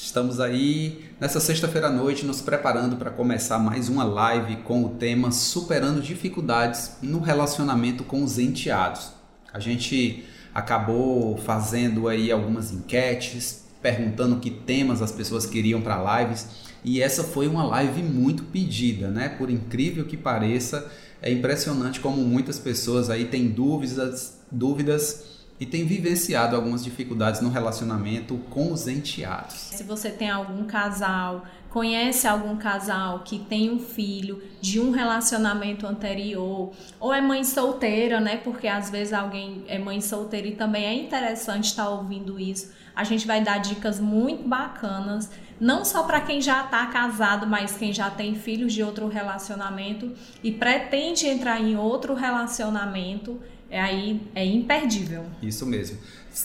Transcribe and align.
Estamos 0.00 0.38
aí 0.38 1.04
nessa 1.18 1.40
sexta-feira 1.40 1.88
à 1.88 1.90
noite 1.90 2.24
nos 2.24 2.40
preparando 2.40 2.94
para 2.94 3.10
começar 3.10 3.58
mais 3.58 3.88
uma 3.88 4.04
live 4.04 4.58
com 4.58 4.84
o 4.84 4.90
tema 4.90 5.32
Superando 5.32 6.00
dificuldades 6.00 6.92
no 7.02 7.18
relacionamento 7.18 8.04
com 8.04 8.22
os 8.22 8.38
enteados. 8.38 9.10
A 9.52 9.58
gente 9.58 10.24
acabou 10.54 11.36
fazendo 11.38 12.06
aí 12.06 12.30
algumas 12.30 12.70
enquetes, 12.70 13.64
perguntando 13.82 14.36
que 14.36 14.52
temas 14.52 15.02
as 15.02 15.10
pessoas 15.10 15.44
queriam 15.44 15.82
para 15.82 16.20
lives, 16.20 16.46
e 16.84 17.02
essa 17.02 17.24
foi 17.24 17.48
uma 17.48 17.64
live 17.64 18.00
muito 18.04 18.44
pedida, 18.44 19.08
né? 19.08 19.28
Por 19.30 19.50
incrível 19.50 20.04
que 20.04 20.16
pareça, 20.16 20.88
é 21.20 21.30
impressionante 21.30 21.98
como 21.98 22.22
muitas 22.22 22.56
pessoas 22.56 23.10
aí 23.10 23.24
têm 23.24 23.48
dúvidas, 23.48 24.38
dúvidas 24.48 25.37
e 25.60 25.66
tem 25.66 25.84
vivenciado 25.84 26.54
algumas 26.54 26.84
dificuldades 26.84 27.40
no 27.40 27.50
relacionamento 27.50 28.38
com 28.50 28.72
os 28.72 28.86
enteados. 28.86 29.54
Se 29.54 29.82
você 29.82 30.10
tem 30.10 30.30
algum 30.30 30.64
casal, 30.64 31.44
conhece 31.70 32.26
algum 32.26 32.56
casal 32.56 33.20
que 33.20 33.38
tem 33.38 33.70
um 33.70 33.78
filho 33.78 34.42
de 34.60 34.80
um 34.80 34.90
relacionamento 34.90 35.86
anterior, 35.86 36.72
ou 36.98 37.12
é 37.12 37.20
mãe 37.20 37.44
solteira, 37.44 38.20
né? 38.20 38.36
Porque 38.36 38.68
às 38.68 38.90
vezes 38.90 39.12
alguém 39.12 39.64
é 39.68 39.78
mãe 39.78 40.00
solteira 40.00 40.46
e 40.46 40.54
também 40.54 40.84
é 40.84 40.94
interessante 40.94 41.66
estar 41.66 41.88
ouvindo 41.88 42.38
isso. 42.38 42.72
A 42.94 43.04
gente 43.04 43.26
vai 43.26 43.40
dar 43.42 43.58
dicas 43.58 44.00
muito 44.00 44.48
bacanas, 44.48 45.30
não 45.60 45.84
só 45.84 46.04
para 46.04 46.20
quem 46.20 46.40
já 46.40 46.64
está 46.64 46.86
casado, 46.86 47.46
mas 47.46 47.76
quem 47.76 47.92
já 47.92 48.10
tem 48.10 48.34
filhos 48.34 48.72
de 48.72 48.82
outro 48.82 49.08
relacionamento 49.08 50.12
e 50.42 50.50
pretende 50.50 51.26
entrar 51.26 51.60
em 51.60 51.76
outro 51.76 52.14
relacionamento 52.14 53.40
é 53.70 53.80
aí 53.80 54.22
é 54.34 54.44
imperdível. 54.44 55.24
Isso 55.42 55.66
mesmo. 55.66 55.98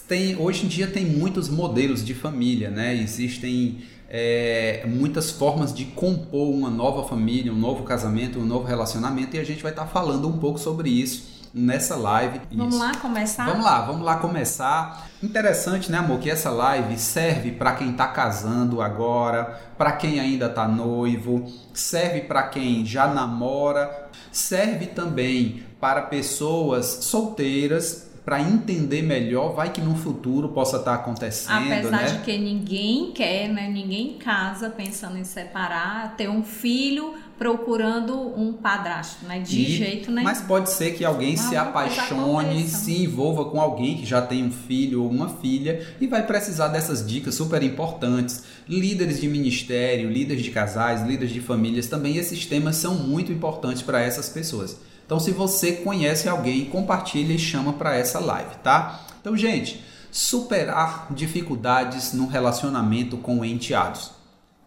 Tem, 0.08 0.36
hoje 0.36 0.66
em 0.66 0.68
dia 0.68 0.88
tem 0.88 1.06
muitos 1.06 1.50
modelos 1.50 2.04
de 2.04 2.14
família, 2.14 2.70
né? 2.70 2.96
Existem 2.96 3.84
é, 4.10 4.86
muitas 4.88 5.32
formas 5.32 5.74
de 5.74 5.86
compor 5.86 6.50
uma 6.50 6.70
nova 6.70 7.08
família, 7.08 7.52
um 7.52 7.58
novo 7.58 7.84
casamento, 7.84 8.40
um 8.40 8.46
novo 8.46 8.66
relacionamento 8.66 9.36
e 9.36 9.40
a 9.40 9.44
gente 9.44 9.62
vai 9.62 9.72
estar 9.72 9.86
tá 9.86 9.88
falando 9.88 10.28
um 10.28 10.38
pouco 10.38 10.60
sobre 10.60 10.90
isso 10.90 11.34
nessa 11.54 11.96
live. 11.96 12.42
Vamos 12.52 12.74
Isso. 12.74 12.84
lá 12.84 12.96
começar? 12.96 13.46
Vamos 13.46 13.64
lá, 13.64 13.82
vamos 13.82 14.02
lá 14.04 14.18
começar. 14.18 15.08
Interessante, 15.22 15.92
né, 15.92 16.00
amor, 16.00 16.20
que 16.20 16.30
essa 16.30 16.50
live 16.50 16.98
serve 16.98 17.52
para 17.52 17.74
quem 17.74 17.92
está 17.92 18.08
casando 18.08 18.82
agora, 18.82 19.62
para 19.78 19.92
quem 19.92 20.20
ainda 20.20 20.48
está 20.48 20.68
noivo, 20.68 21.46
serve 21.74 22.22
para 22.22 22.44
quem 22.44 22.86
já 22.86 23.08
namora, 23.08 24.10
serve 24.32 24.88
também 24.88 25.64
para 25.84 26.04
pessoas 26.04 26.86
solteiras 27.02 28.08
para 28.24 28.40
entender 28.40 29.02
melhor, 29.02 29.54
vai 29.54 29.70
que 29.70 29.82
no 29.82 29.98
futuro 29.98 30.48
possa 30.48 30.78
estar 30.78 30.96
tá 30.96 31.04
acontecendo, 31.04 31.74
Apesar 31.74 32.04
né? 32.04 32.06
de 32.06 32.20
que 32.20 32.38
ninguém 32.38 33.12
quer, 33.12 33.50
né? 33.50 33.68
Ninguém 33.68 34.14
casa 34.14 34.70
pensando 34.70 35.18
em 35.18 35.26
separar, 35.26 36.16
ter 36.16 36.30
um 36.30 36.42
filho 36.42 37.16
procurando 37.38 38.18
um 38.18 38.54
padrasto, 38.54 39.26
né? 39.26 39.42
De 39.42 39.62
e, 39.62 39.76
jeito 39.76 40.10
nenhum. 40.10 40.24
Mas 40.24 40.40
pode 40.40 40.70
ser 40.70 40.94
que 40.96 41.04
alguém 41.04 41.36
se 41.36 41.58
apaixone, 41.58 42.66
se 42.66 43.04
envolva 43.04 43.44
com 43.44 43.60
alguém 43.60 43.98
que 43.98 44.06
já 44.06 44.22
tem 44.22 44.42
um 44.42 44.52
filho 44.52 45.04
ou 45.04 45.10
uma 45.10 45.28
filha 45.28 45.86
e 46.00 46.08
vai 46.08 46.26
precisar 46.26 46.70
dessas 46.70 47.06
dicas 47.06 47.36
super 47.36 47.62
importantes. 47.62 48.42
Líderes 48.70 49.20
de 49.20 49.28
ministério, 49.28 50.10
líderes 50.10 50.46
de 50.46 50.52
casais, 50.52 51.02
líderes 51.02 51.34
de 51.34 51.42
famílias, 51.42 51.88
também 51.88 52.16
esses 52.16 52.46
temas 52.46 52.78
são 52.78 52.96
muito 52.96 53.34
importantes 53.34 53.82
para 53.82 54.00
essas 54.00 54.30
pessoas. 54.30 54.78
Então, 55.14 55.24
se 55.24 55.30
você 55.30 55.74
conhece 55.74 56.28
alguém, 56.28 56.66
compartilha 56.66 57.34
e 57.34 57.38
chama 57.38 57.74
para 57.74 57.96
essa 57.96 58.20
live, 58.20 58.56
tá? 58.64 59.02
Então, 59.22 59.38
gente, 59.38 59.84
superar 60.12 61.06
dificuldades 61.12 62.14
no 62.14 62.26
relacionamento 62.26 63.18
com 63.18 63.46
enteados. 63.46 64.10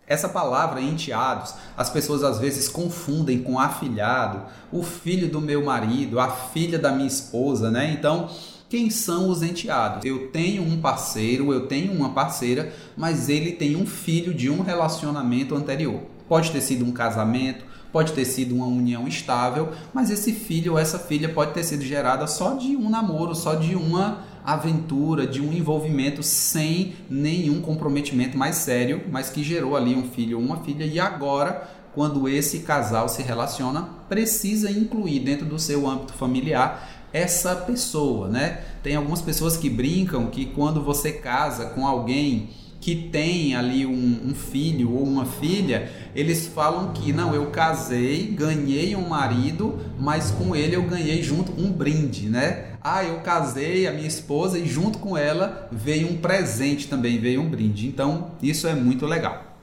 Essa 0.07 0.29
palavra 0.29 0.81
enteados, 0.81 1.53
as 1.77 1.91
pessoas 1.91 2.23
às 2.23 2.39
vezes 2.39 2.69
confundem 2.69 3.43
com 3.43 3.59
afilhado, 3.59 4.43
o 4.71 4.85
filho 4.85 5.29
do 5.29 5.41
meu 5.41 5.65
marido, 5.65 6.21
a 6.21 6.31
filha 6.31 6.79
da 6.79 6.93
minha 6.93 7.09
esposa, 7.09 7.69
né? 7.69 7.91
Então, 7.91 8.31
quem 8.69 8.89
são 8.89 9.29
os 9.29 9.43
enteados? 9.43 10.05
Eu 10.05 10.29
tenho 10.29 10.63
um 10.63 10.81
parceiro, 10.81 11.53
eu 11.53 11.67
tenho 11.67 11.93
uma 11.93 12.11
parceira, 12.11 12.73
mas 12.97 13.29
ele 13.29 13.51
tem 13.51 13.75
um 13.75 13.85
filho 13.85 14.33
de 14.33 14.49
um 14.49 14.63
relacionamento 14.63 15.57
anterior. 15.57 16.03
Pode 16.29 16.53
ter 16.53 16.61
sido 16.61 16.85
um 16.85 16.93
casamento, 16.93 17.65
pode 17.97 18.13
ter 18.13 18.27
sido 18.27 18.55
uma 18.55 18.67
união 18.67 19.09
estável, 19.09 19.71
mas 19.95 20.11
esse 20.11 20.31
filho 20.31 20.73
ou 20.73 20.79
essa 20.79 20.99
filha 20.99 21.31
pode 21.31 21.55
ter 21.55 21.65
sido 21.65 21.83
gerada 21.83 22.27
só 22.27 22.53
de 22.53 22.77
um 22.77 22.91
namoro, 22.91 23.35
só 23.35 23.55
de 23.55 23.75
uma 23.75 24.23
aventura, 24.45 25.27
de 25.27 25.41
um 25.41 25.51
envolvimento 25.51 26.23
sem 26.23 26.95
nenhum 27.09 27.63
comprometimento 27.63 28.37
mais 28.37 28.57
sério, 28.57 29.05
mas 29.11 29.31
que 29.31 29.43
gerou 29.43 29.75
ali 29.75 29.95
um 29.95 30.11
filho 30.11 30.37
ou 30.37 30.45
uma 30.45 30.59
filha 30.59 30.85
e 30.85 31.01
agora 31.01 31.71
quando 31.95 32.29
esse 32.29 32.59
casal 32.59 33.09
se 33.09 33.23
relaciona, 33.23 33.89
precisa 34.11 34.71
incluir 34.71 35.21
dentro 35.21 35.47
do 35.47 35.59
seu 35.59 35.89
âmbito 35.89 36.13
familiar 36.13 37.07
essa 37.15 37.57
pessoa, 37.57 38.29
né? 38.29 38.61
Tem 38.83 38.95
algumas 38.95 39.23
pessoas 39.23 39.57
que 39.57 39.71
brincam 39.71 40.27
que 40.27 40.45
quando 40.45 40.83
você 40.83 41.13
casa 41.13 41.71
com 41.71 41.87
alguém 41.87 42.51
que 42.87 42.95
tem 42.95 43.57
ali 43.57 43.85
um, 43.85 44.29
um, 44.29 44.33
filho 44.33 44.95
ou 44.95 45.03
uma 45.03 45.27
filha, 45.27 45.91
eles 46.15 46.47
falam 46.47 46.93
que 46.93 47.13
não, 47.13 47.35
eu 47.35 47.47
casei, 47.51 48.29
ganhei 48.29 48.95
um 48.95 49.09
marido, 49.09 49.81
mas 49.99 50.31
com 50.31 50.55
ele 50.55 50.77
eu 50.77 50.85
ganhei 50.85 51.21
junto 51.21 51.51
um 51.61 51.73
brinde, 51.73 52.29
né? 52.29 52.77
Ah, 52.81 53.03
eu 53.03 53.19
casei 53.23 53.89
a 53.89 53.93
minha 53.93 54.07
esposa 54.07 54.57
e 54.57 54.69
junto 54.69 55.01
com 55.01 55.19
ela 55.19 55.69
veio 55.73 56.09
um 56.09 56.19
presente 56.19 56.87
também, 56.87 57.19
veio 57.19 57.43
um 57.43 57.51
brinde. 57.51 57.89
Então, 57.89 58.31
isso 58.41 58.69
é 58.69 58.75
muito 58.77 59.05
legal. 59.05 59.59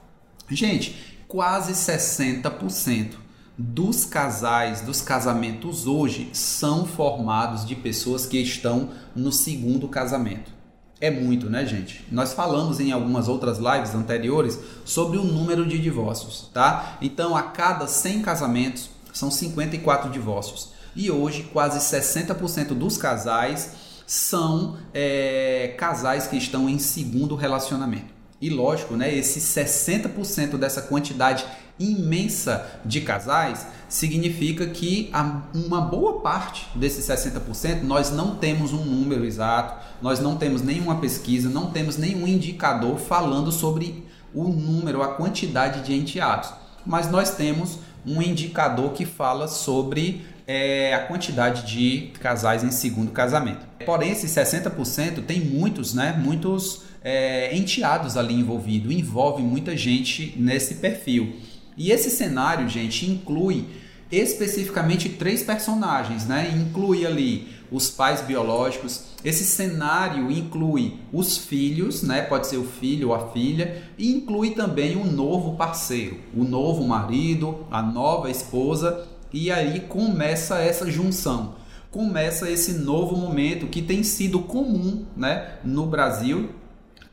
Gente, 0.50 1.16
quase 1.26 1.72
60% 1.72 3.12
dos 3.56 4.04
casais, 4.04 4.82
dos 4.82 5.00
casamentos 5.00 5.86
hoje 5.86 6.28
são 6.34 6.84
formados 6.84 7.64
de 7.64 7.74
pessoas 7.74 8.26
que 8.26 8.36
estão 8.36 8.90
no 9.16 9.32
segundo 9.32 9.88
casamento. 9.88 10.52
É 11.00 11.10
muito, 11.10 11.50
né, 11.50 11.66
gente? 11.66 12.04
Nós 12.10 12.32
falamos 12.32 12.80
em 12.80 12.92
algumas 12.92 13.28
outras 13.28 13.58
lives 13.58 13.94
anteriores 13.94 14.58
sobre 14.84 15.18
o 15.18 15.24
número 15.24 15.66
de 15.66 15.78
divórcios, 15.78 16.48
tá? 16.54 16.96
Então, 17.02 17.36
a 17.36 17.42
cada 17.42 17.86
100 17.86 18.22
casamentos 18.22 18.90
são 19.12 19.30
54 19.30 20.10
divórcios. 20.10 20.70
E 20.94 21.10
hoje, 21.10 21.48
quase 21.52 21.78
60% 21.78 22.68
dos 22.68 22.96
casais 22.96 23.72
são 24.06 24.76
é, 24.92 25.74
casais 25.76 26.26
que 26.26 26.36
estão 26.36 26.68
em 26.68 26.78
segundo 26.78 27.34
relacionamento. 27.34 28.13
E 28.40 28.50
lógico, 28.50 28.96
né, 28.96 29.14
esse 29.14 29.40
60% 29.40 30.58
dessa 30.58 30.82
quantidade 30.82 31.44
imensa 31.78 32.80
de 32.84 33.00
casais 33.00 33.66
significa 33.88 34.66
que 34.66 35.10
uma 35.54 35.80
boa 35.80 36.20
parte 36.20 36.66
desses 36.74 37.06
60% 37.06 37.82
nós 37.82 38.10
não 38.10 38.36
temos 38.36 38.72
um 38.72 38.84
número 38.84 39.24
exato, 39.24 39.74
nós 40.00 40.20
não 40.20 40.36
temos 40.36 40.62
nenhuma 40.62 40.96
pesquisa, 40.96 41.48
não 41.48 41.70
temos 41.70 41.96
nenhum 41.96 42.26
indicador 42.26 42.98
falando 42.98 43.50
sobre 43.50 44.04
o 44.34 44.44
número, 44.44 45.02
a 45.02 45.08
quantidade 45.08 45.82
de 45.82 45.94
enteados. 45.94 46.52
Mas 46.84 47.10
nós 47.10 47.30
temos 47.30 47.78
um 48.06 48.20
indicador 48.20 48.92
que 48.92 49.06
fala 49.06 49.48
sobre 49.48 50.26
é, 50.46 50.94
a 50.94 51.06
quantidade 51.06 51.66
de 51.66 52.12
casais 52.20 52.62
em 52.62 52.70
segundo 52.70 53.10
casamento. 53.10 53.66
Porém, 53.86 54.10
esses 54.10 54.30
60% 54.30 55.24
tem 55.24 55.40
muitos, 55.40 55.94
né? 55.94 56.12
Muitos 56.12 56.82
é, 57.04 57.54
enteados 57.54 58.16
ali 58.16 58.34
envolvidos, 58.34 58.90
envolve 58.90 59.42
muita 59.42 59.76
gente 59.76 60.34
nesse 60.38 60.76
perfil. 60.76 61.36
E 61.76 61.90
esse 61.90 62.10
cenário, 62.10 62.66
gente, 62.68 63.08
inclui 63.10 63.66
especificamente 64.10 65.08
três 65.10 65.42
personagens, 65.42 66.26
né? 66.26 66.50
Inclui 66.56 67.04
ali 67.04 67.48
os 67.70 67.90
pais 67.90 68.22
biológicos. 68.22 69.04
Esse 69.24 69.44
cenário 69.44 70.30
inclui 70.30 70.94
os 71.12 71.36
filhos, 71.36 72.02
né? 72.02 72.22
Pode 72.22 72.46
ser 72.46 72.56
o 72.56 72.64
filho 72.64 73.08
ou 73.08 73.14
a 73.14 73.28
filha, 73.32 73.82
e 73.98 74.10
inclui 74.12 74.50
também 74.50 74.96
o 74.96 75.04
novo 75.04 75.56
parceiro, 75.56 76.18
o 76.34 76.44
novo 76.44 76.86
marido, 76.86 77.66
a 77.70 77.82
nova 77.82 78.30
esposa, 78.30 79.06
e 79.32 79.50
aí 79.50 79.80
começa 79.80 80.58
essa 80.58 80.90
junção. 80.90 81.56
Começa 81.90 82.50
esse 82.50 82.74
novo 82.74 83.16
momento 83.16 83.66
que 83.66 83.82
tem 83.82 84.02
sido 84.02 84.40
comum, 84.40 85.04
né, 85.16 85.58
no 85.64 85.86
Brasil, 85.86 86.50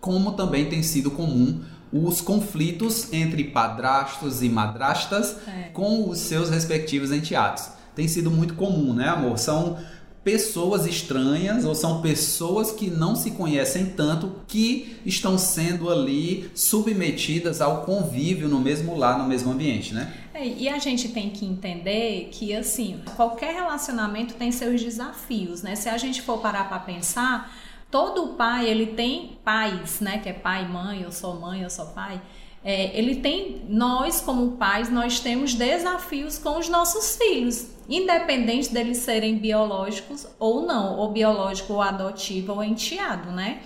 como 0.02 0.34
também 0.34 0.66
tem 0.66 0.84
sido 0.84 1.12
comum 1.12 1.62
os 1.94 2.22
conflitos 2.22 3.12
entre 3.12 3.44
padrastos 3.46 4.42
e 4.42 4.50
madrastas 4.50 5.36
é. 5.48 5.70
com 5.74 6.10
os 6.10 6.20
seus 6.20 6.50
respectivos 6.50 7.12
enteados. 7.12 7.70
Tem 7.94 8.08
sido 8.08 8.32
muito 8.32 8.54
comum, 8.56 8.94
né, 8.94 9.10
amor? 9.10 9.38
São 9.38 9.78
pessoas 10.24 10.86
estranhas 10.86 11.66
ou 11.66 11.74
são 11.74 12.02
pessoas 12.02 12.72
que 12.72 12.90
não 12.90 13.16
se 13.16 13.32
conhecem 13.32 13.88
tanto 13.88 14.36
que 14.48 14.98
estão 15.06 15.38
sendo 15.38 15.90
ali 15.90 16.50
submetidas 16.54 17.60
ao 17.60 17.84
convívio 17.84 18.48
no 18.48 18.60
mesmo 18.60 18.96
lar, 18.96 19.18
no 19.18 19.28
mesmo 19.28 19.52
ambiente, 19.52 19.94
né? 19.94 20.14
É, 20.34 20.48
e 20.48 20.70
a 20.70 20.78
gente 20.78 21.10
tem 21.10 21.32
que 21.32 21.46
entender 21.46 22.30
que 22.32 22.56
assim, 22.56 23.02
qualquer 23.16 23.54
relacionamento 23.54 24.36
tem 24.36 24.52
seus 24.52 24.82
desafios, 24.82 25.64
né? 25.64 25.76
Se 25.76 25.90
a 25.90 25.98
gente 25.98 26.22
for 26.22 26.38
parar 26.38 26.70
para 26.70 26.80
pensar, 26.80 27.52
todo 27.92 28.36
pai, 28.36 28.68
ele 28.68 28.88
tem 28.88 29.38
pais, 29.44 30.00
né? 30.00 30.18
Que 30.20 30.30
é 30.30 30.34
pai, 30.34 30.68
mãe, 30.68 31.02
eu 31.02 31.12
sou 31.12 31.40
mãe, 31.40 31.62
eu 31.62 31.70
sou 31.70 31.88
pai. 31.88 32.22
É, 32.64 32.98
ele 32.98 33.16
tem, 33.16 33.64
nós 33.68 34.22
como 34.22 34.52
pais, 34.52 34.90
nós 34.90 35.20
temos 35.20 35.54
desafios 35.54 36.38
com 36.38 36.60
os 36.60 36.70
nossos 36.70 37.18
filhos, 37.18 37.68
independente 37.90 38.72
deles 38.72 38.98
serem 38.98 39.38
biológicos 39.38 40.28
ou 40.40 40.62
não, 40.62 40.98
ou 40.98 41.12
biológico 41.12 41.74
ou 41.74 41.82
adotivo 41.82 42.54
ou 42.54 42.64
enteado, 42.64 43.32
né? 43.32 43.62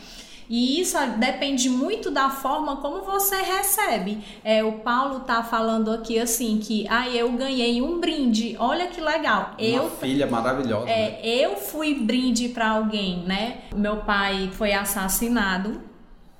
E 0.49 0.79
isso 0.79 0.97
depende 1.17 1.69
muito 1.69 2.11
da 2.11 2.29
forma 2.29 2.77
como 2.77 3.01
você 3.01 3.35
recebe. 3.37 4.19
É, 4.43 4.63
o 4.63 4.73
Paulo 4.73 5.21
tá 5.21 5.43
falando 5.43 5.91
aqui 5.91 6.19
assim 6.19 6.59
que, 6.59 6.85
ah, 6.89 7.09
eu 7.09 7.31
ganhei 7.31 7.81
um 7.81 7.99
brinde. 7.99 8.55
Olha 8.59 8.87
que 8.87 9.01
legal. 9.01 9.55
Uma 9.57 9.67
eu 9.67 9.89
filha 9.89 10.27
maravilhosa. 10.27 10.89
É, 10.89 11.09
né? 11.09 11.19
eu 11.23 11.55
fui 11.55 11.95
brinde 11.95 12.49
para 12.49 12.69
alguém, 12.69 13.23
né? 13.25 13.61
Meu 13.75 13.97
pai 13.97 14.49
foi 14.53 14.73
assassinado 14.73 15.81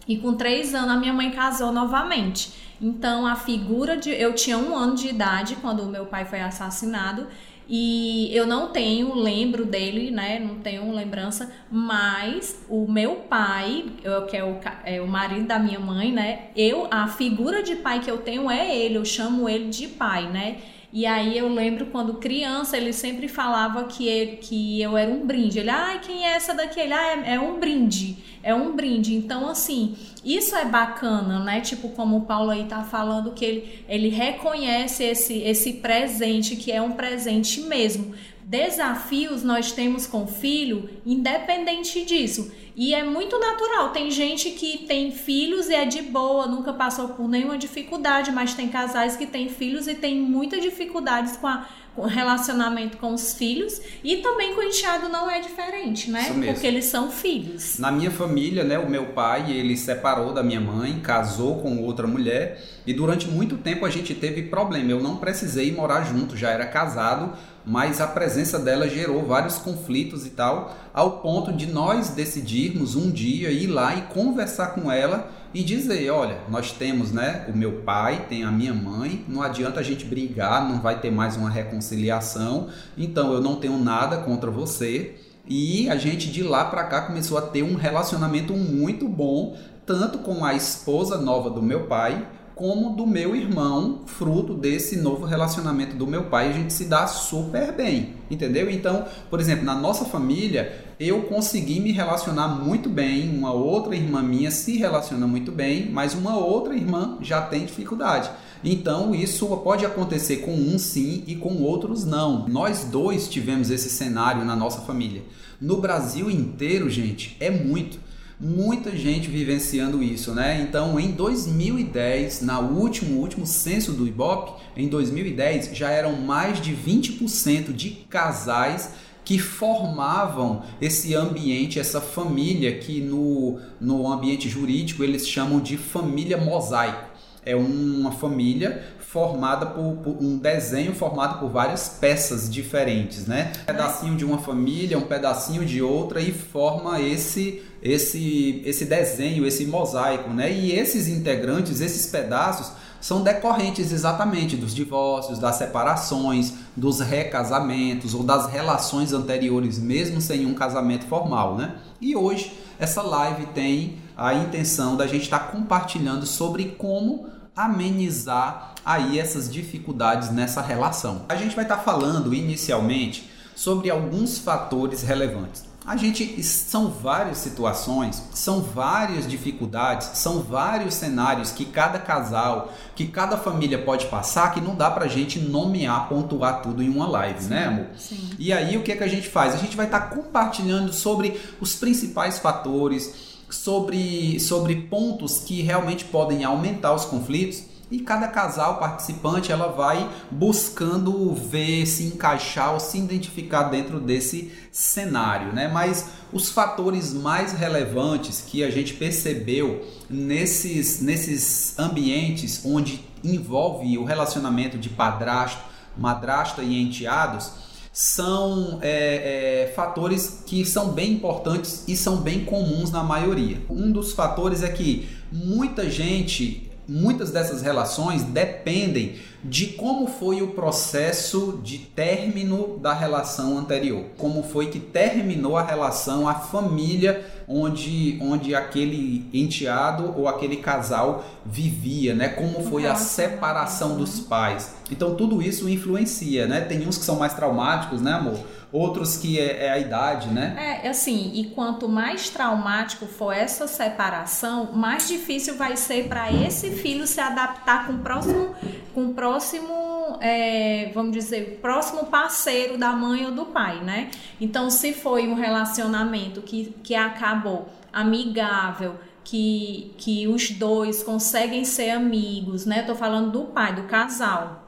e 0.08 0.18
com 0.18 0.34
três 0.36 0.76
anos 0.76 0.92
a 0.92 0.98
minha 0.98 1.14
mãe 1.14 1.32
casou 1.32 1.72
novamente. 1.72 2.54
Então 2.82 3.26
a 3.26 3.36
figura 3.36 3.98
de 3.98 4.12
eu 4.12 4.34
tinha 4.34 4.58
um 4.58 4.76
ano 4.76 4.96
de 4.96 5.08
idade 5.08 5.58
quando 5.62 5.82
o 5.82 5.88
meu 5.88 6.06
pai 6.06 6.26
foi 6.26 6.42
assassinado 6.42 7.28
e 7.68 8.30
eu 8.32 8.46
não 8.46 8.68
tenho, 8.68 9.16
lembro 9.16 9.66
dele, 9.66 10.12
né? 10.12 10.40
Não 10.40 10.56
tenho 10.56 10.92
lembrança, 10.92 11.52
mas 11.72 12.64
o 12.70 12.88
meu 12.88 13.16
pai, 13.16 13.86
que 14.30 14.38
é 14.38 14.44
o, 14.44 14.60
é 14.84 15.02
o 15.02 15.08
marido 15.08 15.48
da 15.48 15.58
minha 15.58 15.80
mãe, 15.80 16.12
né? 16.12 16.48
Eu, 16.56 16.88
a 16.92 17.08
figura 17.08 17.64
de 17.64 17.76
pai 17.78 18.00
que 18.02 18.10
eu 18.10 18.20
tenho 18.20 18.50
é 18.52 18.76
ele, 18.76 18.98
eu 18.98 19.06
chamo 19.06 19.50
ele 19.50 19.70
de 19.70 19.88
pai, 19.88 20.30
né? 20.30 20.58
E 20.94 21.06
aí 21.06 21.38
eu 21.38 21.50
lembro 21.50 21.88
quando 21.88 22.14
criança, 22.14 22.78
ele 22.78 22.94
sempre 22.94 23.28
falava 23.28 23.84
que, 23.84 24.08
ele, 24.08 24.38
que 24.38 24.82
eu 24.82 24.96
era 24.96 25.12
um 25.12 25.26
brinde. 25.26 25.60
Ele, 25.60 25.70
ai, 25.70 26.00
quem 26.00 26.26
é 26.26 26.36
essa 26.36 26.54
daqui? 26.54 26.80
Ele, 26.80 26.94
ah, 26.94 27.24
é, 27.26 27.34
é 27.34 27.40
um 27.40 27.60
brinde, 27.60 28.16
é 28.46 28.54
um 28.54 28.76
brinde. 28.76 29.16
Então, 29.16 29.50
assim, 29.50 29.98
isso 30.24 30.56
é 30.56 30.66
bacana, 30.66 31.44
né? 31.44 31.62
Tipo, 31.62 31.90
como 31.90 32.18
o 32.18 32.22
Paulo 32.22 32.52
aí 32.52 32.66
tá 32.66 32.84
falando, 32.84 33.32
que 33.32 33.44
ele, 33.44 33.84
ele 33.90 34.10
reconhece 34.10 35.04
esse, 35.04 35.40
esse 35.40 35.74
presente, 35.74 36.56
que 36.56 36.72
é 36.72 36.80
um 36.80 36.92
presente 36.92 37.62
mesmo. 37.62 38.14
Desafios 38.44 39.44
nós 39.44 39.72
temos 39.72 40.06
com 40.06 40.28
filho, 40.28 40.88
independente 41.04 42.06
disso. 42.06 42.52
E 42.76 42.94
é 42.94 43.04
muito 43.04 43.40
natural. 43.40 43.90
Tem 43.90 44.12
gente 44.12 44.52
que 44.52 44.86
tem 44.86 45.10
filhos 45.12 45.68
e 45.68 45.74
é 45.74 45.84
de 45.84 46.04
boa, 46.04 46.46
nunca 46.46 46.72
passou 46.72 47.10
por 47.10 47.28
nenhuma 47.28 47.58
dificuldade, 47.58 48.32
mas 48.32 48.54
tem 48.54 48.68
casais 48.68 49.16
que 49.16 49.26
têm 49.26 49.50
filhos 49.50 49.88
e 49.88 49.96
tem 49.96 50.18
muitas 50.18 50.62
dificuldades 50.62 51.36
com 51.38 51.48
a 51.48 51.68
relacionamento 52.04 52.98
com 52.98 53.14
os 53.14 53.34
filhos 53.34 53.82
e 54.04 54.18
também 54.18 54.54
com 54.54 54.62
o 54.62 54.64
enteado 54.64 55.08
não 55.10 55.30
é 55.30 55.40
diferente, 55.40 56.12
né? 56.12 56.26
Porque 56.46 56.68
eles 56.68 56.86
são 56.86 57.10
filhos. 57.10 57.80
Na 57.80 57.92
minha 57.92 58.12
família, 58.12 58.64
né, 58.64 58.78
o 58.78 58.90
meu 58.90 59.08
pai, 59.08 59.52
ele 59.52 59.78
separou 59.78 60.34
da 60.34 60.44
minha 60.44 60.60
mãe, 60.60 61.00
casou 61.00 61.62
com 61.62 61.82
outra 61.84 62.06
mulher 62.06 62.62
e 62.86 62.94
durante 62.94 63.28
muito 63.28 63.58
tempo 63.58 63.86
a 63.86 63.90
gente 63.90 64.14
teve 64.14 64.44
problema. 64.44 64.92
Eu 64.92 65.02
não 65.02 65.18
precisei 65.18 65.72
morar 65.72 66.04
junto, 66.04 66.36
já 66.36 66.50
era 66.50 66.66
casado, 66.66 67.34
mas 67.66 68.00
a 68.00 68.08
presença 68.08 68.60
dela 68.60 68.88
gerou 68.88 69.26
vários 69.26 69.58
conflitos 69.58 70.26
e 70.26 70.30
tal, 70.30 70.76
ao 70.94 71.20
ponto 71.20 71.52
de 71.52 71.66
nós 71.66 72.10
decidirmos 72.10 72.96
um 72.96 73.10
dia 73.10 73.50
ir 73.52 73.68
lá 73.68 73.96
e 73.96 74.04
conversar 74.04 74.68
com 74.68 74.92
ela 74.92 75.32
e 75.54 75.64
dizer, 75.64 76.10
olha, 76.12 76.38
nós 76.50 76.72
temos, 76.72 77.12
né, 77.12 77.46
o 77.48 77.58
meu 77.58 77.82
pai, 77.82 78.26
tem 78.28 78.44
a 78.44 78.52
minha 78.52 78.74
mãe, 78.74 79.26
não 79.28 79.42
adianta 79.42 79.80
a 79.80 79.84
gente 79.84 80.06
brigar, 80.06 80.68
não 80.68 80.82
vai 80.82 81.00
ter 81.00 81.10
mais 81.10 81.38
uma 81.38 81.50
reconciliação, 81.50 82.68
então 82.98 83.34
eu 83.34 83.42
não 83.42 83.56
tenho 83.56 83.78
nada 83.78 84.18
contra 84.18 84.52
você. 84.52 85.16
E 85.48 85.88
a 85.90 85.96
gente 85.96 86.32
de 86.32 86.44
lá 86.44 86.66
para 86.66 86.84
cá 86.86 87.02
começou 87.02 87.38
a 87.38 87.42
ter 87.42 87.64
um 87.64 87.76
relacionamento 87.76 88.54
muito 88.54 89.08
bom, 89.08 89.56
tanto 89.86 90.18
com 90.20 90.44
a 90.44 90.54
esposa 90.54 91.18
nova 91.20 91.50
do 91.50 91.62
meu 91.62 91.86
pai, 91.86 92.28
como 92.56 92.96
do 92.96 93.06
meu 93.06 93.36
irmão, 93.36 94.02
fruto 94.06 94.54
desse 94.54 94.96
novo 94.96 95.26
relacionamento 95.26 95.96
do 95.98 96.08
meu 96.08 96.24
pai, 96.26 96.50
a 96.50 96.54
gente 96.54 96.72
se 96.72 96.86
dá 96.86 97.06
super 97.06 97.74
bem, 97.74 98.14
entendeu? 98.32 98.72
Então, 98.72 99.06
por 99.30 99.42
exemplo, 99.42 99.66
na 99.66 99.76
nossa 99.76 100.06
família, 100.06 100.86
eu 100.98 101.24
consegui 101.24 101.82
me 101.82 101.92
relacionar 101.92 102.48
muito 102.48 102.90
bem, 102.90 103.30
uma 103.38 103.52
outra 103.52 103.94
irmã 103.94 104.24
minha 104.24 104.50
se 104.52 104.78
relaciona 104.78 105.28
muito 105.28 105.52
bem, 105.52 105.92
mas 105.92 106.14
uma 106.14 106.38
outra 106.38 106.74
irmã 106.74 107.18
já 107.22 107.42
tem 107.42 107.66
dificuldade. 107.66 108.32
Então, 108.64 109.14
isso 109.14 109.46
pode 109.58 109.86
acontecer 109.86 110.38
com 110.38 110.54
um 110.54 110.80
sim 110.80 111.24
e 111.28 111.36
com 111.36 111.62
outros 111.62 112.06
não. 112.06 112.48
Nós 112.48 112.86
dois 112.86 113.28
tivemos 113.28 113.70
esse 113.70 113.90
cenário 113.90 114.46
na 114.46 114.56
nossa 114.56 114.82
família. 114.82 115.24
No 115.60 115.82
Brasil 115.82 116.32
inteiro, 116.32 116.90
gente, 116.90 117.36
é 117.40 117.50
muito 117.52 118.00
muita 118.40 118.96
gente 118.96 119.30
vivenciando 119.30 120.04
isso, 120.04 120.34
né? 120.34 120.62
Então, 120.62 121.00
em 121.00 121.12
2010, 121.12 122.42
na 122.42 122.60
último 122.60 123.20
último 123.20 123.46
censo 123.46 123.94
do 123.94 124.08
IBOP, 124.08 124.62
em 124.76 124.88
2010 124.88 125.72
já 125.74 125.90
eram 125.90 126.14
mais 126.14 126.60
de 126.60 126.74
20% 126.74 127.72
de 127.74 127.92
casais 128.10 128.94
que 129.24 129.40
formavam 129.40 130.62
esse 130.80 131.16
ambiente, 131.16 131.80
essa 131.80 132.00
família 132.00 132.78
que 132.78 133.02
no, 133.02 133.60
no 133.82 134.12
ambiente 134.12 134.48
jurídico 134.48 135.04
eles 135.04 135.28
chamam 135.28 135.60
de 135.60 135.78
família 135.78 136.38
mosaico. 136.38 137.16
É 137.44 137.56
uma 137.56 138.12
família 138.12 138.95
formada 139.16 139.68
por, 139.68 139.96
por, 140.04 140.18
um 140.22 140.38
desenho 140.38 140.94
formado 140.94 141.40
por 141.40 141.50
várias 141.50 141.88
peças 141.88 142.50
diferentes, 142.50 143.26
né? 143.26 143.54
Um 143.62 143.66
pedacinho 143.66 144.16
de 144.18 144.26
uma 144.26 144.40
família, 144.40 144.98
um 144.98 145.08
pedacinho 145.08 145.66
de 145.66 145.82
outra 145.82 146.20
e 146.20 146.34
forma 146.34 147.00
esse 147.00 147.64
esse 147.82 148.62
esse 148.66 148.84
desenho, 148.84 149.48
esse 149.48 149.66
mosaico, 149.68 150.30
né? 150.32 150.52
E 150.52 150.74
esses 150.74 151.08
integrantes, 151.08 151.80
esses 151.80 152.08
pedaços 152.08 152.74
são 153.00 153.24
decorrentes 153.24 153.94
exatamente 153.94 154.58
dos 154.58 154.76
divórcios, 154.76 155.40
das 155.40 155.56
separações, 155.56 156.54
dos 156.76 157.00
recasamentos 157.00 158.14
ou 158.14 158.22
das 158.22 158.48
relações 158.48 159.14
anteriores, 159.14 159.80
mesmo 159.80 160.20
sem 160.20 160.46
um 160.46 160.54
casamento 160.54 161.06
formal, 161.06 161.56
né? 161.56 161.76
E 162.02 162.18
hoje 162.18 162.52
essa 162.78 163.02
live 163.02 163.46
tem 163.54 163.96
a 164.18 164.34
intenção 164.34 164.98
da 164.98 165.08
gente 165.08 165.24
estar 165.24 165.40
tá 165.40 165.52
compartilhando 165.54 166.26
sobre 166.26 166.76
como 166.78 167.30
amenizar 167.56 168.75
aí 168.86 169.20
essas 169.20 169.52
dificuldades 169.52 170.30
nessa 170.30 170.62
relação. 170.62 171.26
A 171.28 171.36
gente 171.36 171.56
vai 171.56 171.66
estar 171.66 171.78
tá 171.78 171.84
falando 171.84 172.34
inicialmente 172.34 173.30
sobre 173.56 173.90
alguns 173.90 174.38
fatores 174.38 175.02
relevantes. 175.02 175.66
A 175.86 175.96
gente 175.96 176.42
são 176.42 176.90
várias 176.90 177.38
situações, 177.38 178.22
são 178.34 178.60
várias 178.60 179.28
dificuldades, 179.28 180.18
são 180.18 180.42
vários 180.42 180.96
cenários 180.96 181.52
que 181.52 181.64
cada 181.64 182.00
casal, 182.00 182.74
que 182.96 183.06
cada 183.06 183.38
família 183.38 183.78
pode 183.78 184.08
passar, 184.08 184.52
que 184.52 184.60
não 184.60 184.74
dá 184.76 184.90
pra 184.90 185.08
gente 185.08 185.38
nomear, 185.38 186.10
pontuar 186.10 186.64
tudo 186.64 186.82
em 186.82 186.90
uma 186.90 187.08
live, 187.08 187.40
sim, 187.40 187.50
né, 187.50 187.66
amor? 187.68 187.86
Sim. 187.96 188.32
E 188.40 188.52
aí 188.52 188.76
o 188.78 188.82
que 188.82 188.92
é 188.92 188.96
que 188.96 189.04
a 189.04 189.08
gente 189.08 189.30
faz? 189.30 189.54
A 189.54 189.58
gente 189.58 189.78
vai 189.78 189.86
estar 189.86 190.00
tá 190.00 190.16
compartilhando 190.16 190.92
sobre 190.92 191.40
os 191.62 191.76
principais 191.76 192.40
fatores, 192.40 193.14
sobre 193.48 194.40
sobre 194.40 194.76
pontos 194.76 195.38
que 195.46 195.62
realmente 195.62 196.04
podem 196.06 196.44
aumentar 196.44 196.96
os 196.96 197.06
conflitos 197.06 197.75
e 197.96 198.00
cada 198.02 198.28
casal 198.28 198.78
participante 198.78 199.54
ela 199.54 199.70
vai 199.70 200.10
buscando 200.30 201.34
ver 201.34 201.86
se 201.86 202.04
encaixar 202.04 202.74
ou 202.74 202.80
se 202.80 202.98
identificar 202.98 203.64
dentro 203.64 204.02
desse 204.02 204.52
cenário, 204.70 205.54
né? 205.54 205.70
Mas 205.70 206.10
os 206.34 206.50
fatores 206.50 207.14
mais 207.14 207.54
relevantes 207.54 208.42
que 208.42 208.66
a 208.66 208.70
gente 208.70 208.96
percebeu 208.96 209.86
nesses, 210.10 211.02
nesses 211.02 211.80
ambientes 211.80 212.62
onde 212.66 213.02
envolve 213.24 213.98
o 213.98 214.04
relacionamento 214.04 214.78
de 214.78 214.90
padrasto, 214.90 215.64
madrasta 215.98 216.62
e 216.62 216.82
enteados 216.82 217.50
são 217.94 218.80
é, 218.82 219.70
é, 219.70 219.74
fatores 219.74 220.44
que 220.46 220.66
são 220.66 220.90
bem 220.90 221.14
importantes 221.14 221.86
e 221.88 221.96
são 221.96 222.18
bem 222.18 222.44
comuns 222.44 222.92
na 222.92 223.02
maioria. 223.02 223.62
Um 223.70 223.90
dos 223.90 224.12
fatores 224.12 224.64
é 224.64 224.70
que 224.70 225.08
muita 225.32 225.90
gente 225.90 226.75
muitas 226.88 227.32
dessas 227.32 227.62
relações 227.62 228.24
dependem 228.24 229.16
de 229.44 229.68
como 229.68 230.08
foi 230.08 230.42
o 230.42 230.48
processo 230.50 231.60
de 231.64 231.78
término 231.78 232.80
da 232.80 232.94
relação 232.94 233.58
anterior, 233.58 234.06
como 234.18 234.42
foi 234.42 234.68
que 234.68 234.80
terminou 234.80 235.56
a 235.56 235.64
relação, 235.64 236.28
a 236.28 236.34
família 236.34 237.24
onde, 237.48 238.18
onde 238.22 238.56
aquele 238.56 239.28
enteado 239.32 240.14
ou 240.18 240.28
aquele 240.28 240.58
casal 240.58 241.24
vivia, 241.46 242.16
né? 242.16 242.30
Como 242.30 242.64
foi 242.64 242.88
a 242.88 242.96
separação 242.96 243.98
dos 243.98 244.20
pais. 244.20 244.74
Então 244.92 245.16
tudo 245.16 245.42
isso 245.42 245.70
influencia, 245.70 246.48
né? 246.48 246.62
Tem 246.62 246.88
uns 246.88 246.98
que 246.98 247.06
são 247.06 247.18
mais 247.18 247.34
traumáticos, 247.34 248.02
né, 248.02 248.14
amor? 248.14 248.40
Outros 248.76 249.18
que 249.18 249.40
é, 249.40 249.66
é, 249.66 249.72
a 249.72 249.80
idade, 249.80 250.30
né? 250.30 250.82
É, 250.84 250.90
assim, 250.90 251.32
e 251.34 251.46
quanto 251.46 251.88
mais 251.88 252.30
traumático 252.30 253.06
for 253.06 253.32
essa 253.32 253.68
separação, 253.68 254.72
mais 254.74 255.08
difícil 255.08 255.56
vai 255.56 255.78
ser 255.78 256.08
para 256.08 256.32
esse 256.32 256.72
filho 256.72 257.08
se 257.08 257.20
adaptar 257.20 257.88
com 257.88 257.94
o 257.94 258.00
próximo, 258.00 258.56
com 258.94 259.08
o 259.08 259.14
próximo 259.14 259.36
próximo, 259.36 260.18
é, 260.22 260.92
vamos 260.94 261.12
dizer, 261.12 261.60
próximo 261.62 262.06
parceiro 262.06 262.78
da 262.78 262.92
mãe 262.92 263.26
ou 263.26 263.32
do 263.32 263.46
pai, 263.46 263.84
né? 263.84 264.10
Então, 264.40 264.70
se 264.70 264.94
foi 264.94 265.28
um 265.28 265.36
relacionamento 265.36 266.42
que, 266.42 266.74
que 266.84 266.96
acabou 266.96 267.68
amigável, 267.92 268.96
que, 269.24 269.94
que 269.98 270.28
os 270.28 270.52
dois 270.52 271.04
conseguem 271.04 271.66
ser 271.66 271.92
amigos, 271.92 272.66
né? 272.66 272.84
Tô 272.84 272.96
falando 272.96 273.32
do 273.32 273.46
pai, 273.46 273.74
do 273.74 273.84
casal 273.84 274.65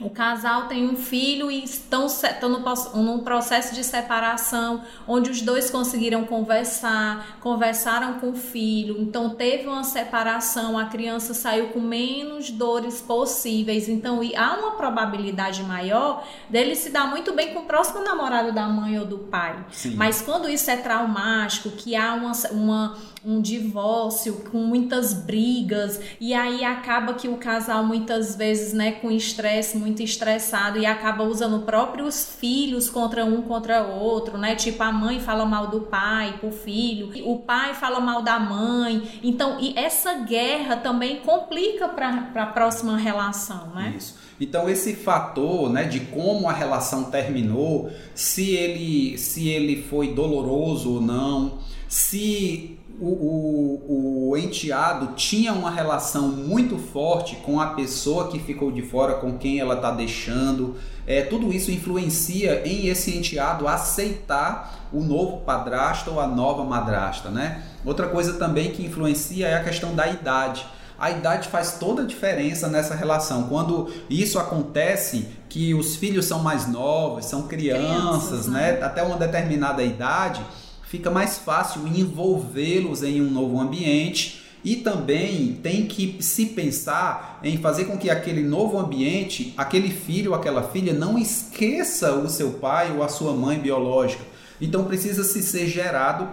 o 0.00 0.08
casal 0.08 0.66
tem 0.66 0.88
um 0.88 0.96
filho 0.96 1.50
e 1.50 1.62
estão, 1.62 2.06
estão 2.06 2.48
no, 2.48 3.02
num 3.02 3.18
processo 3.20 3.74
de 3.74 3.84
separação, 3.84 4.82
onde 5.06 5.30
os 5.30 5.42
dois 5.42 5.70
conseguiram 5.70 6.24
conversar, 6.24 7.38
conversaram 7.40 8.14
com 8.14 8.30
o 8.30 8.34
filho, 8.34 8.96
então 9.00 9.30
teve 9.30 9.66
uma 9.66 9.84
separação, 9.84 10.78
a 10.78 10.86
criança 10.86 11.34
saiu 11.34 11.68
com 11.68 11.80
menos 11.80 12.50
dores 12.50 13.00
possíveis, 13.00 13.88
então 13.88 14.20
há 14.36 14.54
uma 14.58 14.72
probabilidade 14.72 15.62
maior 15.62 16.26
dele 16.48 16.74
se 16.74 16.90
dar 16.90 17.06
muito 17.08 17.32
bem 17.34 17.52
com 17.52 17.60
o 17.60 17.64
próximo 17.64 18.02
namorado 18.02 18.52
da 18.52 18.66
mãe 18.66 18.98
ou 18.98 19.04
do 19.04 19.18
pai. 19.18 19.64
Sim. 19.70 19.94
Mas 19.96 20.22
quando 20.22 20.48
isso 20.48 20.70
é 20.70 20.76
traumático, 20.76 21.70
que 21.70 21.94
há 21.94 22.14
uma, 22.14 22.32
uma 22.52 22.96
um 23.24 23.40
divórcio 23.40 24.44
com 24.50 24.58
muitas 24.58 25.12
brigas 25.12 26.00
e 26.20 26.32
aí 26.32 26.64
acaba 26.64 27.14
que 27.14 27.28
o 27.28 27.36
casal 27.36 27.84
muitas 27.84 28.34
vezes, 28.34 28.72
né, 28.72 28.92
com 28.92 29.10
estresse, 29.10 29.76
muito 29.76 30.02
estressado 30.02 30.78
e 30.78 30.86
acaba 30.86 31.24
usando 31.24 31.60
próprios 31.64 32.36
filhos 32.40 32.88
contra 32.88 33.24
um 33.24 33.42
contra 33.42 33.82
outro, 33.82 34.38
né? 34.38 34.54
Tipo 34.54 34.82
a 34.82 34.92
mãe 34.92 35.20
fala 35.20 35.44
mal 35.44 35.68
do 35.68 35.82
pai 35.82 36.38
pro 36.40 36.50
filho, 36.50 37.10
o 37.30 37.38
pai 37.38 37.74
fala 37.74 38.00
mal 38.00 38.22
da 38.22 38.38
mãe. 38.38 39.02
Então, 39.22 39.58
e 39.60 39.74
essa 39.76 40.14
guerra 40.14 40.76
também 40.76 41.20
complica 41.20 41.88
para 41.88 42.30
a 42.34 42.46
próxima 42.46 42.96
relação, 42.96 43.74
né? 43.74 43.94
Isso. 43.96 44.18
Então 44.40 44.70
esse 44.70 44.94
fator, 44.94 45.70
né, 45.70 45.84
de 45.84 46.00
como 46.00 46.48
a 46.48 46.52
relação 46.52 47.10
terminou, 47.10 47.90
se 48.14 48.52
ele 48.52 49.18
se 49.18 49.48
ele 49.48 49.82
foi 49.82 50.14
doloroso 50.14 50.94
ou 50.94 51.00
não, 51.00 51.58
se 51.86 52.79
o, 53.00 53.06
o, 53.06 54.30
o, 54.30 54.36
enteado 54.36 55.14
tinha 55.14 55.54
uma 55.54 55.70
relação 55.70 56.28
muito 56.28 56.76
forte 56.76 57.36
com 57.36 57.58
a 57.58 57.68
pessoa 57.68 58.28
que 58.28 58.38
ficou 58.38 58.70
de 58.70 58.82
fora, 58.82 59.14
com 59.14 59.38
quem 59.38 59.58
ela 59.58 59.76
está 59.76 59.90
deixando. 59.90 60.76
É, 61.06 61.22
tudo 61.22 61.50
isso 61.50 61.70
influencia 61.70 62.62
em 62.68 62.88
esse 62.88 63.16
enteado 63.16 63.66
aceitar 63.66 64.88
o 64.92 65.00
novo 65.00 65.38
padrasto 65.38 66.10
ou 66.10 66.20
a 66.20 66.26
nova 66.26 66.62
madrasta, 66.62 67.30
né? 67.30 67.62
Outra 67.84 68.06
coisa 68.08 68.34
também 68.34 68.70
que 68.70 68.84
influencia 68.84 69.48
é 69.48 69.54
a 69.54 69.64
questão 69.64 69.94
da 69.94 70.06
idade. 70.06 70.66
A 70.98 71.10
idade 71.10 71.48
faz 71.48 71.78
toda 71.80 72.02
a 72.02 72.06
diferença 72.06 72.68
nessa 72.68 72.94
relação. 72.94 73.44
Quando 73.44 73.90
isso 74.10 74.38
acontece, 74.38 75.26
que 75.48 75.72
os 75.72 75.96
filhos 75.96 76.26
são 76.26 76.40
mais 76.40 76.68
novos, 76.68 77.24
são 77.24 77.48
crianças, 77.48 78.28
crianças 78.28 78.46
né? 78.46 78.72
né? 78.72 78.82
Até 78.82 79.02
uma 79.02 79.16
determinada 79.16 79.82
idade, 79.82 80.42
fica 80.90 81.08
mais 81.08 81.38
fácil 81.38 81.86
envolvê-los 81.86 83.04
em 83.04 83.22
um 83.22 83.30
novo 83.30 83.60
ambiente 83.60 84.42
e 84.64 84.74
também 84.74 85.52
tem 85.62 85.86
que 85.86 86.20
se 86.20 86.46
pensar 86.46 87.38
em 87.44 87.58
fazer 87.58 87.84
com 87.84 87.96
que 87.96 88.10
aquele 88.10 88.42
novo 88.42 88.76
ambiente, 88.76 89.54
aquele 89.56 89.88
filho 89.88 90.32
ou 90.32 90.36
aquela 90.36 90.64
filha 90.64 90.92
não 90.92 91.16
esqueça 91.16 92.12
o 92.16 92.28
seu 92.28 92.54
pai 92.54 92.90
ou 92.90 93.04
a 93.04 93.08
sua 93.08 93.32
mãe 93.32 93.60
biológica. 93.60 94.24
Então 94.60 94.84
precisa 94.84 95.22
se 95.22 95.44
ser 95.44 95.68
gerado 95.68 96.28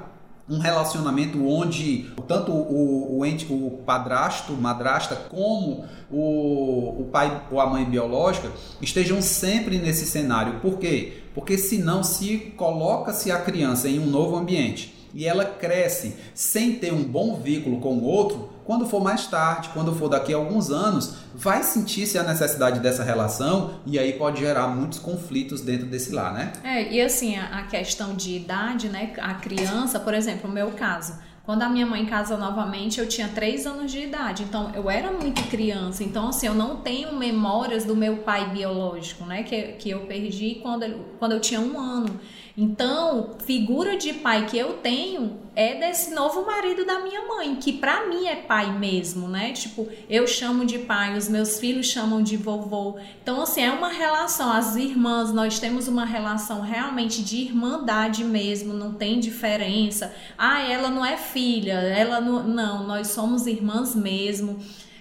um 0.50 0.58
relacionamento 0.58 1.46
onde 1.46 2.10
tanto 2.28 2.52
o, 2.52 3.20
o, 3.20 3.26
ente, 3.26 3.46
o 3.50 3.80
padrasto, 3.86 4.54
madrasta, 4.54 5.16
como 5.16 5.86
o, 6.10 7.02
o 7.02 7.10
pai 7.12 7.44
ou 7.52 7.62
a 7.62 7.68
mãe 7.68 7.86
biológica 7.86 8.52
estejam 8.82 9.22
sempre 9.22 9.78
nesse 9.78 10.06
cenário. 10.06 10.60
Por 10.62 10.80
quê? 10.80 11.27
Porque 11.38 11.56
senão 11.56 12.02
se 12.02 12.52
coloca-se 12.58 13.30
a 13.30 13.38
criança 13.38 13.88
em 13.88 14.00
um 14.00 14.08
novo 14.08 14.36
ambiente 14.36 15.08
e 15.14 15.24
ela 15.24 15.46
cresce 15.46 16.16
sem 16.34 16.74
ter 16.74 16.92
um 16.92 17.04
bom 17.04 17.36
vínculo 17.36 17.80
com 17.80 17.94
o 17.94 18.04
outro, 18.06 18.50
quando 18.66 18.88
for 18.88 19.00
mais 19.04 19.28
tarde, 19.28 19.70
quando 19.72 19.94
for 19.94 20.10
daqui 20.10 20.34
a 20.34 20.38
alguns 20.38 20.72
anos, 20.72 21.14
vai 21.36 21.62
sentir-se 21.62 22.18
a 22.18 22.24
necessidade 22.24 22.80
dessa 22.80 23.04
relação 23.04 23.76
e 23.86 24.00
aí 24.00 24.14
pode 24.14 24.40
gerar 24.40 24.68
muitos 24.70 24.98
conflitos 24.98 25.62
dentro 25.62 25.86
desse 25.86 26.12
lar, 26.12 26.34
né? 26.34 26.54
É, 26.64 26.92
e 26.92 27.00
assim, 27.00 27.38
a, 27.38 27.62
questão 27.68 28.16
de 28.16 28.36
idade, 28.36 28.90
né? 28.90 29.14
A 29.20 29.36
criança, 29.36 30.00
por 30.00 30.16
exemplo, 30.16 30.48
no 30.48 30.56
meu 30.56 30.72
caso, 30.72 31.14
quando 31.48 31.62
a 31.62 31.70
minha 31.70 31.86
mãe 31.86 32.06
casou 32.06 32.38
novamente, 32.38 33.00
eu 33.00 33.08
tinha 33.08 33.30
3 33.30 33.66
anos 33.66 33.90
de 33.90 34.02
idade, 34.02 34.44
então 34.44 34.70
eu 34.76 34.90
era 34.90 35.14
muito 35.14 35.42
criança. 35.44 36.04
Então, 36.04 36.28
assim, 36.28 36.46
eu 36.46 36.54
não 36.54 36.76
tenho 36.76 37.16
memórias 37.16 37.86
do 37.86 37.96
meu 37.96 38.18
pai 38.18 38.50
biológico, 38.50 39.24
né? 39.24 39.44
Que, 39.44 39.62
que 39.80 39.90
eu 39.90 40.02
perdi 40.02 40.56
quando, 40.62 41.06
quando 41.18 41.32
eu 41.32 41.40
tinha 41.40 41.62
um 41.62 41.80
ano. 41.80 42.20
Então, 42.60 43.36
figura 43.46 43.96
de 43.96 44.14
pai 44.14 44.48
que 44.48 44.58
eu 44.58 44.78
tenho 44.78 45.38
é 45.56 45.76
desse 45.76 46.12
novo 46.16 46.44
marido 46.44 46.84
da 46.86 47.00
minha 47.02 47.28
mãe, 47.28 47.56
que 47.56 47.72
para 47.72 48.08
mim 48.08 48.26
é 48.26 48.36
pai 48.36 48.76
mesmo, 48.76 49.28
né? 49.28 49.52
Tipo, 49.52 49.88
eu 50.10 50.26
chamo 50.26 50.66
de 50.66 50.80
pai, 50.80 51.16
os 51.16 51.30
meus 51.30 51.60
filhos 51.60 51.86
chamam 51.86 52.24
de 52.24 52.36
vovô. 52.36 52.98
Então, 53.22 53.44
assim, 53.44 53.62
é 53.62 53.72
uma 53.72 53.90
relação. 53.90 54.52
As 54.52 54.76
irmãs, 54.76 55.32
nós 55.32 55.60
temos 55.60 55.88
uma 55.88 56.04
relação 56.04 56.62
realmente 56.62 57.22
de 57.22 57.38
irmandade 57.38 58.24
mesmo, 58.24 58.74
não 58.74 58.92
tem 58.92 59.20
diferença. 59.20 60.12
Ah, 60.36 60.60
ela 60.60 60.90
não 60.90 61.06
é 61.06 61.16
filha, 61.16 61.74
ela 61.74 62.20
não. 62.20 62.48
Não, 62.48 62.88
nós 62.88 63.10
somos 63.10 63.46
irmãs 63.46 63.94
mesmo. 63.94 64.60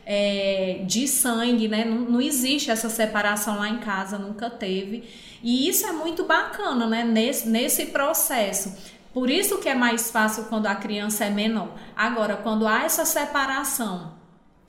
É, 0.09 0.83
de 0.87 1.09
sangue, 1.09 1.67
né? 1.67 1.85
Não, 1.85 1.99
não 2.03 2.21
existe 2.21 2.71
essa 2.71 2.89
separação 2.89 3.59
lá 3.59 3.69
em 3.69 3.79
casa, 3.79 4.17
nunca 4.17 4.49
teve. 4.49 5.03
E 5.43 5.69
isso 5.69 5.85
é 5.85 5.93
muito 5.93 6.25
bacana, 6.25 6.87
né? 6.87 7.03
Nesse, 7.03 7.49
nesse 7.49 7.87
processo. 7.87 8.73
Por 9.13 9.29
isso 9.29 9.59
que 9.59 9.69
é 9.69 9.75
mais 9.75 10.11
fácil 10.11 10.45
quando 10.45 10.67
a 10.67 10.77
criança 10.77 11.25
é 11.25 11.31
menor. 11.31 11.75
Agora, 11.97 12.37
quando 12.37 12.69
há 12.69 12.85
essa 12.85 13.05
separação 13.05 14.16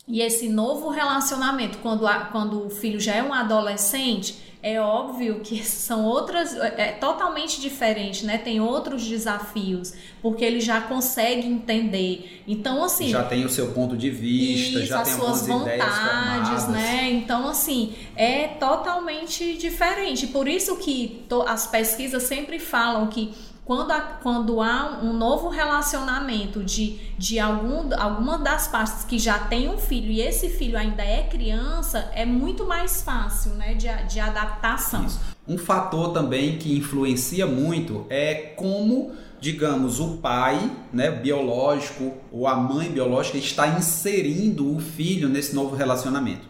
e 0.08 0.22
esse 0.22 0.48
novo 0.48 0.90
relacionamento, 0.90 1.80
quando, 1.80 2.08
a, 2.08 2.22
quando 2.26 2.66
o 2.66 2.70
filho 2.70 3.00
já 3.00 3.16
é 3.16 3.22
um 3.22 3.34
adolescente, 3.34 4.36
é 4.64 4.80
óbvio 4.80 5.42
que 5.42 5.64
são 5.68 6.06
outras, 6.06 6.56
é, 6.56 6.76
é 6.78 6.92
totalmente 6.94 7.60
diferente, 7.60 8.26
né? 8.26 8.38
Tem 8.38 8.60
outros 8.60 9.06
desafios, 9.06 9.94
porque 10.22 10.44
ele 10.44 10.62
já 10.62 10.82
consegue 10.82 11.48
entender. 11.48 12.42
Então, 12.48 12.84
assim. 12.84 13.10
Já 13.10 13.24
tem 13.24 13.46
o 13.46 13.50
seu 13.50 13.72
ponto 13.72 13.98
de 13.98 14.10
vista, 14.10 14.80
isso, 14.80 14.88
já 14.88 15.04
tem 15.04 15.14
as 15.14 15.20
suas 15.20 15.48
vontades, 15.48 16.68
né? 16.70 17.12
Então, 17.12 17.48
assim, 17.48 17.94
é 18.16 18.48
totalmente 18.48 19.58
diferente. 19.58 20.28
Por 20.28 20.48
isso 20.48 20.78
que 20.78 21.26
as 21.46 21.68
pesquisas 21.68 22.24
sempre 22.24 22.60
falam 22.60 23.08
que 23.08 23.34
quando, 23.68 23.92
há, 23.92 24.00
quando 24.00 24.62
há 24.62 25.00
um 25.04 25.12
novo 25.12 25.50
relacionamento 25.50 26.64
de, 26.64 26.98
de 27.18 27.38
algum, 27.38 27.94
alguma 28.00 28.38
das 28.38 28.66
partes 28.70 29.04
que 29.04 29.20
já 29.20 29.38
tem 29.38 29.68
um 29.68 29.78
filho 29.78 30.10
e 30.10 30.22
esse 30.22 30.48
filho 30.48 30.78
ainda 30.78 31.04
é 31.04 31.24
criança, 31.24 32.10
é 32.16 32.26
muito 32.26 32.66
mais 32.66 33.02
fácil 33.02 33.52
né, 33.56 33.74
de, 33.74 33.90
de 34.08 34.22
adaptação. 34.22 35.06
Isso. 35.06 35.20
Um 35.46 35.58
fator 35.58 36.14
também 36.14 36.58
que 36.58 36.78
influencia 36.78 37.46
muito 37.46 38.06
é 38.10 38.54
como 38.56 39.12
digamos, 39.40 40.00
o 40.00 40.18
pai 40.18 40.72
né, 40.92 41.12
biológico 41.12 42.14
ou 42.32 42.48
a 42.48 42.56
mãe 42.56 42.90
biológica 42.90 43.38
está 43.38 43.68
inserindo 43.68 44.76
o 44.76 44.80
filho 44.80 45.30
nesse 45.30 45.54
novo 45.54 45.76
relacionamento. 45.76 46.42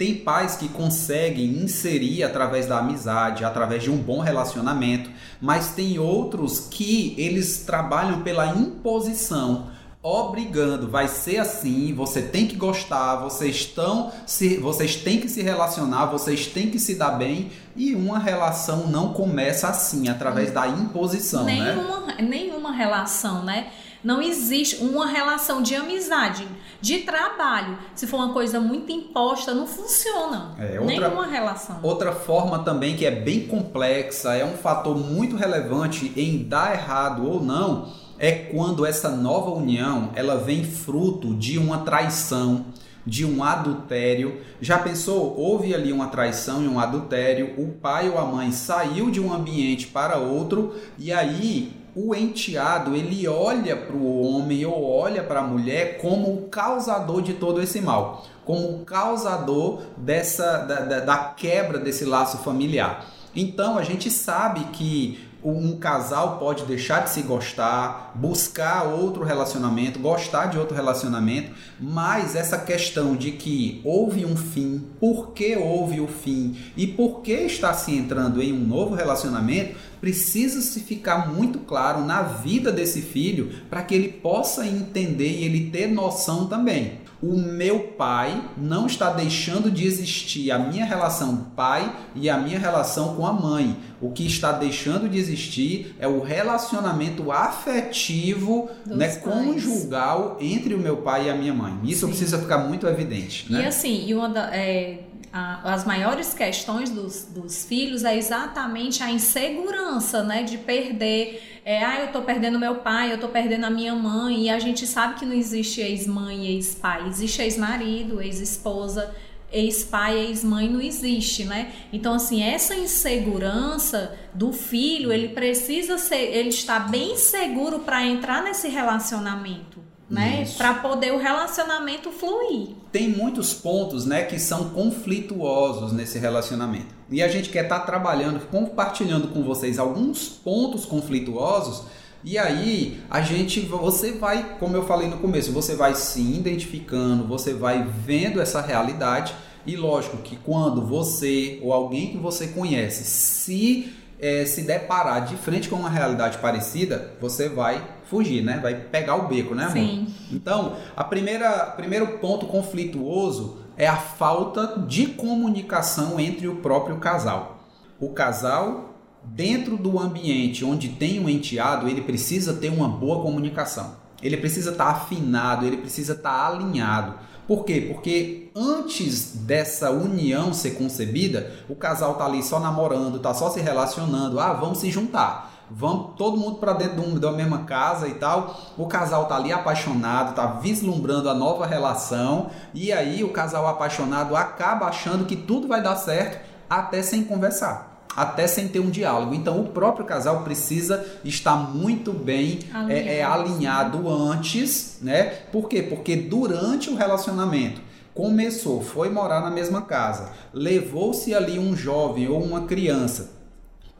Tem 0.00 0.14
pais 0.14 0.56
que 0.56 0.66
conseguem 0.66 1.62
inserir 1.62 2.22
através 2.22 2.64
da 2.64 2.78
amizade, 2.78 3.44
através 3.44 3.82
de 3.82 3.90
um 3.90 3.98
bom 3.98 4.20
relacionamento, 4.20 5.10
mas 5.38 5.74
tem 5.74 5.98
outros 5.98 6.68
que 6.70 7.14
eles 7.18 7.64
trabalham 7.66 8.22
pela 8.22 8.46
imposição, 8.46 9.66
obrigando, 10.02 10.88
vai 10.88 11.06
ser 11.06 11.36
assim, 11.36 11.92
você 11.92 12.22
tem 12.22 12.46
que 12.46 12.56
gostar, 12.56 13.16
vocês 13.16 13.56
estão 13.56 14.10
se 14.24 14.56
vocês 14.56 14.96
têm 14.96 15.20
que 15.20 15.28
se 15.28 15.42
relacionar, 15.42 16.06
vocês 16.06 16.46
têm 16.46 16.70
que 16.70 16.78
se 16.78 16.94
dar 16.94 17.18
bem 17.18 17.50
e 17.76 17.94
uma 17.94 18.18
relação 18.18 18.86
não 18.86 19.12
começa 19.12 19.68
assim, 19.68 20.08
através 20.08 20.50
da 20.50 20.66
imposição, 20.66 21.44
né? 21.44 21.74
nenhuma, 21.74 22.00
né? 22.06 22.16
Nenhuma 22.22 22.72
relação, 22.72 23.44
né? 23.44 23.66
Não 24.02 24.22
existe 24.22 24.76
uma 24.76 25.06
relação 25.06 25.62
de 25.62 25.74
amizade, 25.74 26.46
de 26.80 27.00
trabalho. 27.00 27.78
Se 27.94 28.06
for 28.06 28.16
uma 28.16 28.32
coisa 28.32 28.58
muito 28.58 28.90
imposta, 28.90 29.52
não 29.52 29.66
funciona. 29.66 30.54
É, 30.58 30.80
outra, 30.80 30.86
Nenhuma 30.86 31.26
relação. 31.26 31.78
Outra 31.82 32.12
forma 32.12 32.60
também 32.60 32.96
que 32.96 33.04
é 33.04 33.10
bem 33.10 33.46
complexa, 33.46 34.34
é 34.34 34.44
um 34.44 34.56
fator 34.56 34.96
muito 34.96 35.36
relevante 35.36 36.12
em 36.16 36.42
dar 36.44 36.72
errado 36.72 37.28
ou 37.28 37.42
não, 37.42 37.92
é 38.18 38.32
quando 38.32 38.84
essa 38.84 39.10
nova 39.10 39.50
união 39.50 40.10
ela 40.14 40.36
vem 40.36 40.64
fruto 40.64 41.34
de 41.34 41.58
uma 41.58 41.78
traição, 41.78 42.66
de 43.06 43.24
um 43.24 43.42
adultério. 43.42 44.40
Já 44.60 44.78
pensou? 44.78 45.34
Houve 45.38 45.74
ali 45.74 45.92
uma 45.92 46.08
traição 46.08 46.62
e 46.62 46.68
um 46.68 46.78
adultério, 46.78 47.54
o 47.58 47.68
pai 47.68 48.08
ou 48.08 48.18
a 48.18 48.24
mãe 48.24 48.52
saiu 48.52 49.10
de 49.10 49.20
um 49.20 49.32
ambiente 49.32 49.86
para 49.86 50.18
outro 50.18 50.74
e 50.98 51.12
aí 51.12 51.79
o 51.94 52.14
enteado 52.14 52.94
ele 52.94 53.26
olha 53.26 53.76
para 53.76 53.96
o 53.96 54.22
homem 54.22 54.64
ou 54.64 54.90
olha 54.90 55.22
para 55.22 55.40
a 55.40 55.46
mulher 55.46 55.98
como 55.98 56.32
o 56.32 56.48
causador 56.48 57.22
de 57.22 57.34
todo 57.34 57.60
esse 57.60 57.80
mal 57.80 58.24
como 58.44 58.84
causador 58.84 59.82
dessa 59.96 60.58
da, 60.58 60.80
da, 60.80 61.00
da 61.00 61.16
quebra 61.36 61.78
desse 61.78 62.04
laço 62.04 62.38
familiar. 62.38 63.06
Então 63.34 63.78
a 63.78 63.84
gente 63.84 64.10
sabe 64.10 64.64
que 64.72 65.30
um 65.42 65.76
casal 65.78 66.38
pode 66.38 66.64
deixar 66.64 67.04
de 67.04 67.10
se 67.10 67.22
gostar, 67.22 68.12
buscar 68.14 68.84
outro 68.84 69.24
relacionamento, 69.24 69.98
gostar 69.98 70.46
de 70.46 70.58
outro 70.58 70.74
relacionamento, 70.74 71.52
mas 71.80 72.36
essa 72.36 72.58
questão 72.58 73.16
de 73.16 73.32
que 73.32 73.80
houve 73.84 74.26
um 74.26 74.36
fim, 74.36 74.84
por 74.98 75.30
que 75.30 75.56
houve 75.56 76.00
o 76.00 76.06
fim 76.06 76.56
e 76.76 76.86
por 76.86 77.20
que 77.22 77.32
está 77.32 77.72
se 77.72 77.96
entrando 77.96 78.42
em 78.42 78.52
um 78.52 78.66
novo 78.66 78.94
relacionamento, 78.94 79.76
precisa 80.00 80.60
se 80.60 80.80
ficar 80.80 81.32
muito 81.32 81.60
claro 81.60 82.04
na 82.04 82.22
vida 82.22 82.72
desse 82.72 83.02
filho 83.02 83.50
para 83.68 83.82
que 83.82 83.94
ele 83.94 84.08
possa 84.08 84.66
entender 84.66 85.38
e 85.38 85.44
ele 85.44 85.70
ter 85.70 85.86
noção 85.86 86.46
também 86.46 87.00
o 87.22 87.36
meu 87.36 87.80
pai 87.80 88.42
não 88.56 88.86
está 88.86 89.10
deixando 89.10 89.70
de 89.70 89.86
existir 89.86 90.50
a 90.50 90.58
minha 90.58 90.84
relação 90.84 91.50
pai 91.54 91.94
e 92.14 92.30
a 92.30 92.38
minha 92.38 92.58
relação 92.58 93.14
com 93.14 93.26
a 93.26 93.32
mãe. 93.32 93.76
O 94.00 94.10
que 94.10 94.26
está 94.26 94.52
deixando 94.52 95.08
de 95.08 95.18
existir 95.18 95.94
é 95.98 96.08
o 96.08 96.22
relacionamento 96.22 97.30
afetivo, 97.30 98.70
né, 98.86 99.16
conjugal 99.16 100.38
entre 100.40 100.74
o 100.74 100.78
meu 100.78 100.98
pai 100.98 101.26
e 101.26 101.30
a 101.30 101.34
minha 101.34 101.52
mãe. 101.52 101.78
Isso 101.84 102.06
Sim. 102.06 102.08
precisa 102.08 102.38
ficar 102.38 102.58
muito 102.58 102.86
evidente. 102.86 103.52
Né? 103.52 103.62
E 103.62 103.66
assim, 103.66 104.06
e 104.06 104.14
uma 104.14 104.28
da, 104.28 104.56
é, 104.56 105.00
a, 105.32 105.72
as 105.74 105.84
maiores 105.84 106.34
questões 106.34 106.90
dos, 106.90 107.24
dos 107.24 107.64
filhos 107.64 108.04
é 108.04 108.16
exatamente 108.16 109.02
a 109.02 109.10
insegurança, 109.10 110.22
né, 110.22 110.42
de 110.42 110.58
perder 110.58 111.60
é, 111.64 111.84
ah, 111.84 112.00
eu 112.00 112.12
tô 112.12 112.22
perdendo 112.22 112.58
meu 112.58 112.76
pai, 112.76 113.12
eu 113.12 113.18
tô 113.18 113.28
perdendo 113.28 113.64
a 113.64 113.70
minha 113.70 113.94
mãe, 113.94 114.46
e 114.46 114.50
a 114.50 114.58
gente 114.58 114.86
sabe 114.86 115.16
que 115.16 115.26
não 115.26 115.34
existe 115.34 115.80
ex-mãe 115.80 116.46
e 116.46 116.54
ex-pai, 116.54 117.06
existe 117.06 117.42
ex-marido, 117.42 118.20
ex-esposa, 118.20 119.14
ex-pai, 119.52 120.18
ex-mãe 120.18 120.68
não 120.68 120.80
existe, 120.80 121.44
né? 121.44 121.72
Então 121.92 122.14
assim, 122.14 122.42
essa 122.42 122.74
insegurança 122.74 124.18
do 124.32 124.52
filho, 124.52 125.12
ele 125.12 125.28
precisa 125.28 125.98
ser, 125.98 126.34
ele 126.34 126.48
está 126.48 126.78
bem 126.78 127.16
seguro 127.16 127.80
para 127.80 128.06
entrar 128.06 128.42
nesse 128.42 128.68
relacionamento 128.68 129.89
né? 130.10 130.44
Para 130.56 130.74
poder 130.74 131.12
o 131.12 131.18
relacionamento 131.18 132.10
fluir. 132.10 132.70
Tem 132.90 133.08
muitos 133.08 133.54
pontos, 133.54 134.04
né, 134.04 134.24
que 134.24 134.40
são 134.40 134.70
conflituosos 134.70 135.92
nesse 135.92 136.18
relacionamento. 136.18 136.92
E 137.08 137.22
a 137.22 137.28
gente 137.28 137.48
quer 137.48 137.64
estar 137.64 137.80
tá 137.80 137.86
trabalhando, 137.86 138.44
compartilhando 138.48 139.28
com 139.28 139.42
vocês 139.44 139.78
alguns 139.78 140.28
pontos 140.28 140.84
conflituosos. 140.84 141.84
E 142.24 142.36
aí, 142.36 143.00
a 143.08 143.22
gente, 143.22 143.60
você 143.60 144.12
vai, 144.12 144.56
como 144.58 144.76
eu 144.76 144.84
falei 144.84 145.08
no 145.08 145.18
começo, 145.18 145.52
você 145.52 145.76
vai 145.76 145.94
se 145.94 146.20
identificando, 146.20 147.24
você 147.24 147.54
vai 147.54 147.86
vendo 148.04 148.40
essa 148.40 148.60
realidade. 148.60 149.32
E 149.64 149.76
lógico 149.76 150.18
que 150.18 150.36
quando 150.36 150.84
você 150.84 151.60
ou 151.62 151.72
alguém 151.72 152.10
que 152.10 152.16
você 152.16 152.48
conhece 152.48 153.04
se 153.04 153.92
é, 154.18 154.44
se 154.44 154.62
deparar 154.62 155.24
de 155.24 155.36
frente 155.36 155.68
com 155.68 155.76
uma 155.76 155.88
realidade 155.88 156.38
parecida, 156.38 157.14
você 157.20 157.48
vai 157.48 157.82
fugir, 158.10 158.42
né? 158.42 158.58
Vai 158.60 158.74
pegar 158.74 159.14
o 159.14 159.28
beco, 159.28 159.54
né, 159.54 159.64
amor? 159.64 159.74
Sim. 159.74 160.06
Então, 160.32 160.76
a 160.96 161.04
primeira 161.04 161.66
primeiro 161.76 162.18
ponto 162.18 162.46
conflituoso 162.46 163.58
é 163.76 163.86
a 163.86 163.96
falta 163.96 164.84
de 164.86 165.06
comunicação 165.06 166.18
entre 166.18 166.48
o 166.48 166.56
próprio 166.56 166.98
casal. 166.98 167.60
O 168.00 168.10
casal 168.10 168.94
dentro 169.22 169.76
do 169.76 169.98
ambiente 169.98 170.64
onde 170.64 170.88
tem 170.88 171.20
um 171.20 171.28
enteado, 171.28 171.88
ele 171.88 172.00
precisa 172.00 172.54
ter 172.54 172.68
uma 172.68 172.88
boa 172.88 173.22
comunicação. 173.22 174.00
Ele 174.22 174.36
precisa 174.36 174.72
estar 174.72 174.88
afinado, 174.88 175.64
ele 175.64 175.78
precisa 175.78 176.12
estar 176.12 176.48
alinhado. 176.48 177.14
Por 177.46 177.64
quê? 177.64 177.88
Porque 177.92 178.50
antes 178.54 179.34
dessa 179.34 179.90
união 179.90 180.52
ser 180.52 180.72
concebida, 180.72 181.52
o 181.68 181.74
casal 181.74 182.14
tá 182.14 182.24
ali 182.24 182.42
só 182.42 182.60
namorando, 182.60 183.18
tá 183.18 183.32
só 183.34 183.50
se 183.50 183.60
relacionando, 183.60 184.38
ah, 184.38 184.52
vamos 184.52 184.78
se 184.78 184.90
juntar. 184.90 185.49
Vamos 185.70 186.16
todo 186.16 186.36
mundo 186.36 186.56
para 186.56 186.72
dentro 186.72 187.20
da 187.20 187.30
mesma 187.30 187.60
casa 187.64 188.08
e 188.08 188.14
tal. 188.14 188.58
O 188.76 188.86
casal 188.86 189.26
tá 189.26 189.36
ali 189.36 189.52
apaixonado, 189.52 190.34
tá 190.34 190.46
vislumbrando 190.46 191.28
a 191.28 191.34
nova 191.34 191.64
relação, 191.64 192.50
e 192.74 192.92
aí 192.92 193.22
o 193.22 193.30
casal 193.30 193.68
apaixonado 193.68 194.34
acaba 194.34 194.86
achando 194.86 195.24
que 195.24 195.36
tudo 195.36 195.68
vai 195.68 195.82
dar 195.82 195.96
certo 195.96 196.44
até 196.68 197.02
sem 197.02 197.24
conversar 197.24 197.90
até 198.16 198.48
sem 198.48 198.66
ter 198.66 198.80
um 198.80 198.90
diálogo. 198.90 199.32
Então, 199.32 199.60
o 199.60 199.68
próprio 199.68 200.04
casal 200.04 200.42
precisa 200.42 201.06
estar 201.24 201.54
muito 201.54 202.12
bem 202.12 202.58
alinhado, 202.74 202.90
é, 202.90 203.16
é, 203.18 203.22
alinhado 203.22 204.08
antes, 204.08 204.98
né? 205.00 205.22
Por 205.52 205.68
quê? 205.68 205.80
Porque 205.80 206.16
durante 206.16 206.90
o 206.90 206.96
relacionamento 206.96 207.80
começou, 208.12 208.82
foi 208.82 209.08
morar 209.08 209.40
na 209.40 209.50
mesma 209.50 209.82
casa, 209.82 210.32
levou-se 210.52 211.32
ali 211.32 211.58
um 211.58 211.76
jovem 211.76 212.28
ou 212.28 212.42
uma 212.42 212.62
criança 212.62 213.39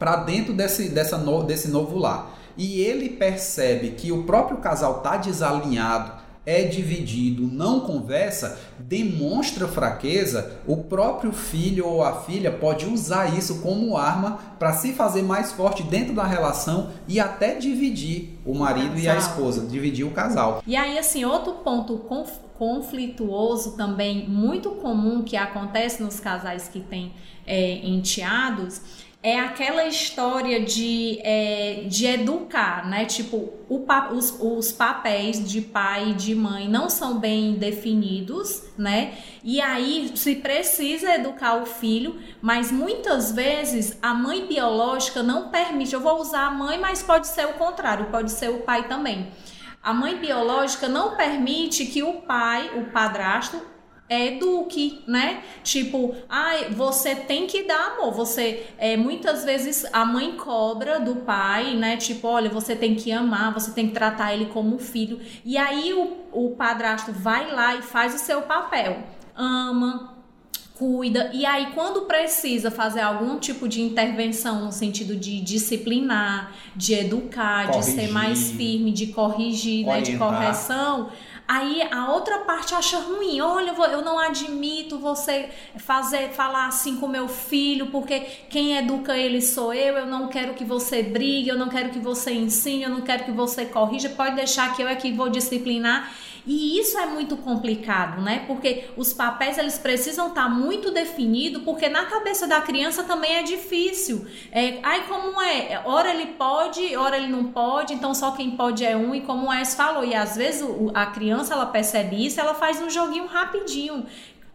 para 0.01 0.15
dentro 0.15 0.51
desse, 0.51 0.89
dessa 0.89 1.15
no, 1.15 1.43
desse 1.43 1.67
novo 1.67 1.99
lar. 1.99 2.35
E 2.57 2.81
ele 2.81 3.07
percebe 3.07 3.91
que 3.91 4.11
o 4.11 4.23
próprio 4.23 4.57
casal 4.57 4.97
está 4.97 5.15
desalinhado, 5.15 6.13
é 6.43 6.63
dividido, 6.63 7.43
não 7.43 7.81
conversa, 7.81 8.59
demonstra 8.79 9.67
fraqueza, 9.67 10.59
o 10.65 10.77
próprio 10.77 11.31
filho 11.31 11.85
ou 11.85 12.03
a 12.03 12.21
filha 12.21 12.51
pode 12.51 12.87
usar 12.87 13.37
isso 13.37 13.61
como 13.61 13.95
arma 13.95 14.39
para 14.57 14.73
se 14.73 14.91
fazer 14.93 15.21
mais 15.21 15.51
forte 15.51 15.83
dentro 15.83 16.15
da 16.15 16.23
relação 16.23 16.89
e 17.07 17.19
até 17.19 17.53
dividir 17.53 18.39
o 18.43 18.55
marido 18.55 18.97
e 18.97 19.07
a 19.07 19.15
esposa, 19.15 19.67
dividir 19.67 20.03
o 20.03 20.09
casal. 20.09 20.63
E 20.65 20.75
aí, 20.75 20.97
assim, 20.97 21.23
outro 21.25 21.53
ponto 21.63 22.07
conflituoso 22.57 23.77
também, 23.77 24.27
muito 24.27 24.71
comum 24.71 25.21
que 25.21 25.37
acontece 25.37 26.01
nos 26.01 26.19
casais 26.19 26.67
que 26.67 26.79
têm 26.79 27.13
é, 27.45 27.87
enteados 27.87 29.10
é 29.23 29.39
aquela 29.39 29.85
história 29.85 30.59
de, 30.61 31.19
é, 31.23 31.83
de 31.85 32.07
educar, 32.07 32.87
né? 32.87 33.05
Tipo, 33.05 33.53
o, 33.69 33.85
os, 34.13 34.35
os 34.39 34.71
papéis 34.71 35.47
de 35.47 35.61
pai 35.61 36.09
e 36.09 36.13
de 36.13 36.33
mãe 36.33 36.67
não 36.67 36.89
são 36.89 37.19
bem 37.19 37.53
definidos, 37.53 38.63
né? 38.75 39.13
E 39.43 39.61
aí 39.61 40.11
se 40.15 40.35
precisa 40.37 41.13
educar 41.13 41.61
o 41.61 41.67
filho, 41.67 42.19
mas 42.41 42.71
muitas 42.71 43.31
vezes 43.31 43.95
a 44.01 44.11
mãe 44.11 44.47
biológica 44.47 45.21
não 45.21 45.49
permite. 45.49 45.93
Eu 45.93 46.01
vou 46.01 46.19
usar 46.19 46.47
a 46.47 46.51
mãe, 46.51 46.79
mas 46.79 47.03
pode 47.03 47.27
ser 47.27 47.45
o 47.45 47.53
contrário, 47.53 48.07
pode 48.07 48.31
ser 48.31 48.49
o 48.49 48.61
pai 48.61 48.87
também. 48.87 49.27
A 49.83 49.93
mãe 49.93 50.17
biológica 50.17 50.87
não 50.87 51.15
permite 51.15 51.85
que 51.85 52.01
o 52.01 52.21
pai, 52.21 52.71
o 52.79 52.91
padrasto, 52.91 53.61
eduque, 54.11 55.01
né? 55.07 55.41
Tipo, 55.63 56.13
ai, 56.27 56.65
ah, 56.65 56.73
você 56.73 57.15
tem 57.15 57.47
que 57.47 57.63
dar 57.63 57.93
amor. 57.93 58.11
Você, 58.13 58.67
é, 58.77 58.97
muitas 58.97 59.45
vezes 59.45 59.85
a 59.93 60.03
mãe 60.03 60.33
cobra 60.33 60.99
do 60.99 61.17
pai, 61.17 61.75
né? 61.75 61.95
Tipo, 61.95 62.27
olha, 62.27 62.49
você 62.49 62.75
tem 62.75 62.95
que 62.95 63.11
amar, 63.11 63.53
você 63.53 63.71
tem 63.71 63.87
que 63.87 63.93
tratar 63.93 64.33
ele 64.33 64.47
como 64.47 64.75
um 64.75 64.79
filho. 64.79 65.19
E 65.45 65.57
aí 65.57 65.93
o, 65.93 66.17
o 66.31 66.55
padrasto 66.55 67.13
vai 67.13 67.51
lá 67.53 67.75
e 67.75 67.81
faz 67.81 68.13
o 68.13 68.19
seu 68.19 68.41
papel. 68.41 69.01
Ama, 69.33 70.13
cuida. 70.73 71.29
E 71.31 71.45
aí, 71.45 71.67
quando 71.73 72.01
precisa 72.01 72.69
fazer 72.69 72.99
algum 72.99 73.39
tipo 73.39 73.67
de 73.67 73.81
intervenção 73.81 74.65
no 74.65 74.71
sentido 74.71 75.15
de 75.15 75.39
disciplinar, 75.39 76.53
de 76.75 76.95
educar, 76.95 77.67
corrigir, 77.67 77.95
de 77.95 78.01
ser 78.01 78.11
mais 78.11 78.51
firme, 78.51 78.91
de 78.91 79.07
corrigir, 79.07 79.85
né, 79.85 80.01
de 80.01 80.17
correção 80.17 81.09
Aí 81.53 81.85
a 81.91 82.09
outra 82.09 82.37
parte 82.45 82.73
acha 82.73 82.97
ruim. 82.97 83.41
Olha, 83.41 83.73
eu 83.91 84.01
não 84.01 84.17
admito 84.17 84.97
você 84.97 85.49
fazer 85.75 86.29
falar 86.29 86.67
assim 86.67 86.95
com 86.95 87.09
meu 87.09 87.27
filho, 87.27 87.87
porque 87.87 88.21
quem 88.49 88.77
educa 88.77 89.17
ele 89.17 89.41
sou 89.41 89.73
eu. 89.73 89.97
Eu 89.97 90.05
não 90.05 90.29
quero 90.29 90.53
que 90.53 90.63
você 90.63 91.03
brigue, 91.03 91.49
eu 91.49 91.57
não 91.57 91.67
quero 91.67 91.89
que 91.89 91.99
você 91.99 92.31
ensine, 92.31 92.83
eu 92.83 92.89
não 92.89 93.01
quero 93.01 93.25
que 93.25 93.31
você 93.31 93.65
corrija. 93.65 94.07
Pode 94.07 94.37
deixar 94.37 94.73
que 94.73 94.81
eu 94.81 94.87
é 94.87 94.95
que 94.95 95.11
vou 95.11 95.27
disciplinar. 95.27 96.09
E 96.45 96.79
isso 96.79 96.97
é 96.97 97.05
muito 97.05 97.37
complicado, 97.37 98.21
né? 98.21 98.43
Porque 98.47 98.85
os 98.97 99.13
papéis 99.13 99.57
eles 99.57 99.77
precisam 99.77 100.29
estar 100.29 100.43
tá 100.43 100.49
muito 100.49 100.91
definidos, 100.91 101.63
porque 101.63 101.87
na 101.87 102.05
cabeça 102.05 102.47
da 102.47 102.61
criança 102.61 103.03
também 103.03 103.35
é 103.35 103.43
difícil. 103.43 104.25
É, 104.51 104.79
ai, 104.81 105.05
como 105.07 105.39
é? 105.41 105.81
Ora 105.85 106.13
ele 106.13 106.33
pode, 106.33 106.95
ora 106.95 107.17
ele 107.17 107.27
não 107.27 107.51
pode, 107.51 107.93
então 107.93 108.13
só 108.15 108.31
quem 108.31 108.51
pode 108.51 108.83
é 108.83 108.97
um, 108.97 109.13
e 109.13 109.21
como 109.21 109.49
o 109.49 109.53
Es 109.53 109.75
falou. 109.75 110.03
E 110.03 110.15
às 110.15 110.35
vezes 110.35 110.67
a 110.93 111.05
criança 111.07 111.53
ela 111.53 111.67
percebe 111.67 112.25
isso, 112.25 112.39
ela 112.39 112.55
faz 112.55 112.81
um 112.81 112.89
joguinho 112.89 113.27
rapidinho 113.27 114.05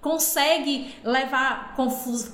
consegue 0.01 0.95
levar 1.03 1.75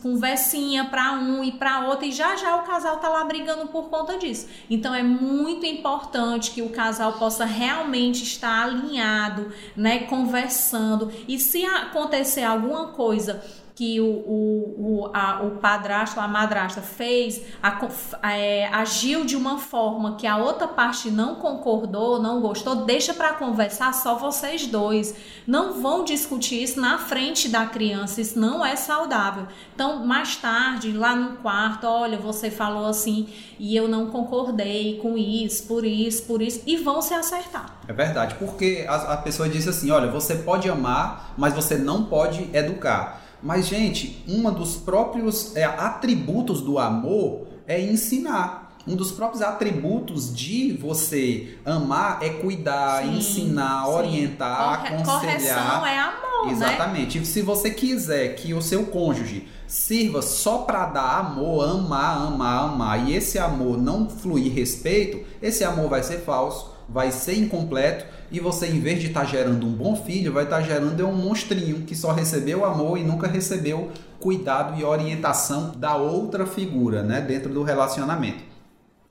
conversinha 0.03 0.85
para 0.87 1.13
um 1.13 1.43
e 1.43 1.53
para 1.53 1.87
outro 1.87 2.05
e 2.05 2.13
já 2.13 2.37
já 2.37 2.57
o 2.57 2.63
casal 2.65 2.99
tá 2.99 3.09
lá 3.09 3.25
brigando 3.25 3.69
por 3.69 3.89
conta 3.89 4.19
disso. 4.19 4.49
Então 4.69 4.95
é 4.95 5.03
muito 5.03 5.65
importante 5.65 6.51
que 6.51 6.61
o 6.61 6.69
casal 6.69 7.15
possa 7.15 7.45
realmente 7.45 8.23
estar 8.25 8.65
alinhado, 8.65 9.53
né, 9.77 10.01
conversando. 10.01 11.11
E 11.27 11.39
se 11.39 11.65
acontecer 11.65 12.43
alguma 12.43 12.89
coisa 12.89 13.43
que 13.75 14.01
o, 14.01 14.05
o, 14.05 14.75
o, 14.79 15.11
a, 15.15 15.43
o 15.43 15.51
padrasto 15.53 16.21
a 16.21 16.29
madrasta 16.29 16.83
fez, 16.83 17.43
a, 17.63 18.31
é, 18.31 18.67
agiu 18.69 19.25
de 19.25 19.35
uma 19.35 19.59
forma 19.59 20.17
que 20.17 20.27
a 20.27 20.37
outra 20.37 20.69
parte 20.69 21.11
não 21.11 21.37
concordou, 21.37 22.21
não 22.21 22.41
gostou, 22.41 22.85
deixa 22.85 23.15
para 23.15 23.33
conversar 23.35 23.95
só 23.95 24.17
vocês 24.17 24.67
dois. 24.67 25.15
Não 25.47 25.81
vão 25.81 26.05
discutir 26.05 26.63
isso 26.63 26.81
na 26.81 26.99
frente 26.99 27.49
da 27.49 27.67
criança, 27.67 28.21
isso 28.21 28.39
não 28.39 28.65
é 28.65 28.77
saudável. 28.77 29.47
Então, 29.75 30.05
mais 30.05 30.37
tarde, 30.37 30.93
lá 30.93 31.17
no 31.17 31.37
quarto, 31.39 31.87
olha, 31.87 32.19
você 32.19 32.51
falou 32.51 32.87
assim 32.87 33.29
e 33.59 33.75
eu 33.75 33.89
não 33.89 34.07
concordei 34.07 34.99
com 34.99 35.17
isso, 35.17 35.67
por 35.67 35.85
isso, 35.85 36.25
por 36.25 36.43
isso, 36.43 36.63
e 36.67 36.77
vão 36.77 37.01
se 37.01 37.15
acertar. 37.15 37.79
É 37.89 37.93
verdade, 37.93 38.35
porque 38.35 38.85
a, 38.89 39.15
a 39.15 39.17
pessoa 39.17 39.49
diz 39.49 39.67
assim: 39.67 39.91
olha, 39.91 40.11
você 40.11 40.37
pode 40.37 40.69
amar, 40.69 41.33
mas 41.39 41.55
você 41.55 41.77
não 41.77 42.05
pode 42.05 42.49
educar. 42.53 43.22
Mas, 43.43 43.67
gente, 43.67 44.23
um 44.29 44.51
dos 44.53 44.77
próprios 44.77 45.57
é, 45.57 45.65
atributos 45.65 46.61
do 46.61 46.79
amor 46.79 47.47
é 47.67 47.81
ensinar. 47.81 48.63
Um 48.87 48.97
dos 48.97 49.13
próprios 49.13 49.43
atributos 49.43 50.35
de 50.35 50.73
você 50.73 51.57
amar 51.65 52.19
é 52.21 52.31
cuidar, 52.31 53.03
sim, 53.03 53.19
ensinar, 53.19 53.85
sim. 53.85 53.93
orientar, 53.93 54.81
Corre 54.81 54.89
aconselhar. 54.89 55.21
Correção 55.21 55.87
é 55.87 55.99
amor, 55.99 56.47
né? 56.47 56.53
Exatamente. 56.53 57.19
Né? 57.19 57.23
E 57.23 57.27
se 57.27 57.43
você 57.43 57.71
quiser 57.71 58.35
que 58.35 58.53
o 58.53 58.61
seu 58.61 58.87
cônjuge 58.87 59.49
sirva 59.69 60.21
só 60.21 60.59
para 60.59 60.87
dar 60.87 61.19
amor, 61.19 61.69
amar, 61.69 62.27
amar, 62.27 62.65
amar, 62.65 63.09
e 63.09 63.15
esse 63.15 63.39
amor 63.39 63.79
não 63.79 64.09
fluir 64.09 64.53
respeito, 64.53 65.25
esse 65.41 65.63
amor 65.63 65.89
vai 65.89 66.03
ser 66.03 66.19
falso, 66.19 66.73
vai 66.89 67.13
ser 67.13 67.39
incompleto 67.39 68.05
e 68.33 68.41
você, 68.41 68.67
em 68.67 68.81
vez 68.81 68.99
de 68.99 69.09
estar 69.09 69.21
tá 69.21 69.27
gerando 69.27 69.67
um 69.67 69.73
bom 69.73 69.95
filho, 69.95 70.33
vai 70.33 70.45
estar 70.45 70.57
tá 70.57 70.63
gerando 70.63 71.07
um 71.07 71.13
monstrinho 71.13 71.83
que 71.83 71.95
só 71.95 72.13
recebeu 72.13 72.65
amor 72.65 72.97
e 72.97 73.05
nunca 73.05 73.29
recebeu 73.29 73.93
cuidado 74.19 74.81
e 74.81 74.85
orientação 74.85 75.73
da 75.77 75.97
outra 75.97 76.47
figura, 76.47 77.03
né, 77.03 77.21
dentro 77.21 77.53
do 77.53 77.63
relacionamento. 77.63 78.43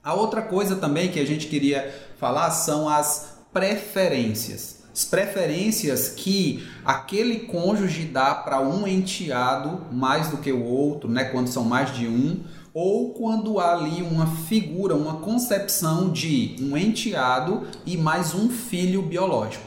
A 0.03 0.15
outra 0.15 0.41
coisa 0.41 0.75
também 0.75 1.11
que 1.11 1.19
a 1.19 1.25
gente 1.25 1.45
queria 1.45 1.93
falar 2.17 2.49
são 2.49 2.89
as 2.89 3.37
preferências. 3.53 4.81
As 4.91 5.05
preferências 5.05 6.09
que 6.09 6.67
aquele 6.83 7.41
cônjuge 7.41 8.05
dá 8.05 8.33
para 8.33 8.59
um 8.59 8.87
enteado 8.87 9.85
mais 9.91 10.29
do 10.29 10.37
que 10.37 10.51
o 10.51 10.63
outro, 10.63 11.07
né, 11.07 11.25
quando 11.25 11.47
são 11.47 11.63
mais 11.63 11.95
de 11.95 12.07
um, 12.07 12.39
ou 12.73 13.13
quando 13.13 13.59
há 13.59 13.73
ali 13.73 14.01
uma 14.01 14.27
figura, 14.27 14.95
uma 14.95 15.15
concepção 15.15 16.09
de 16.09 16.55
um 16.61 16.77
enteado 16.77 17.67
e 17.85 17.97
mais 17.97 18.33
um 18.33 18.49
filho 18.49 19.01
biológico. 19.01 19.65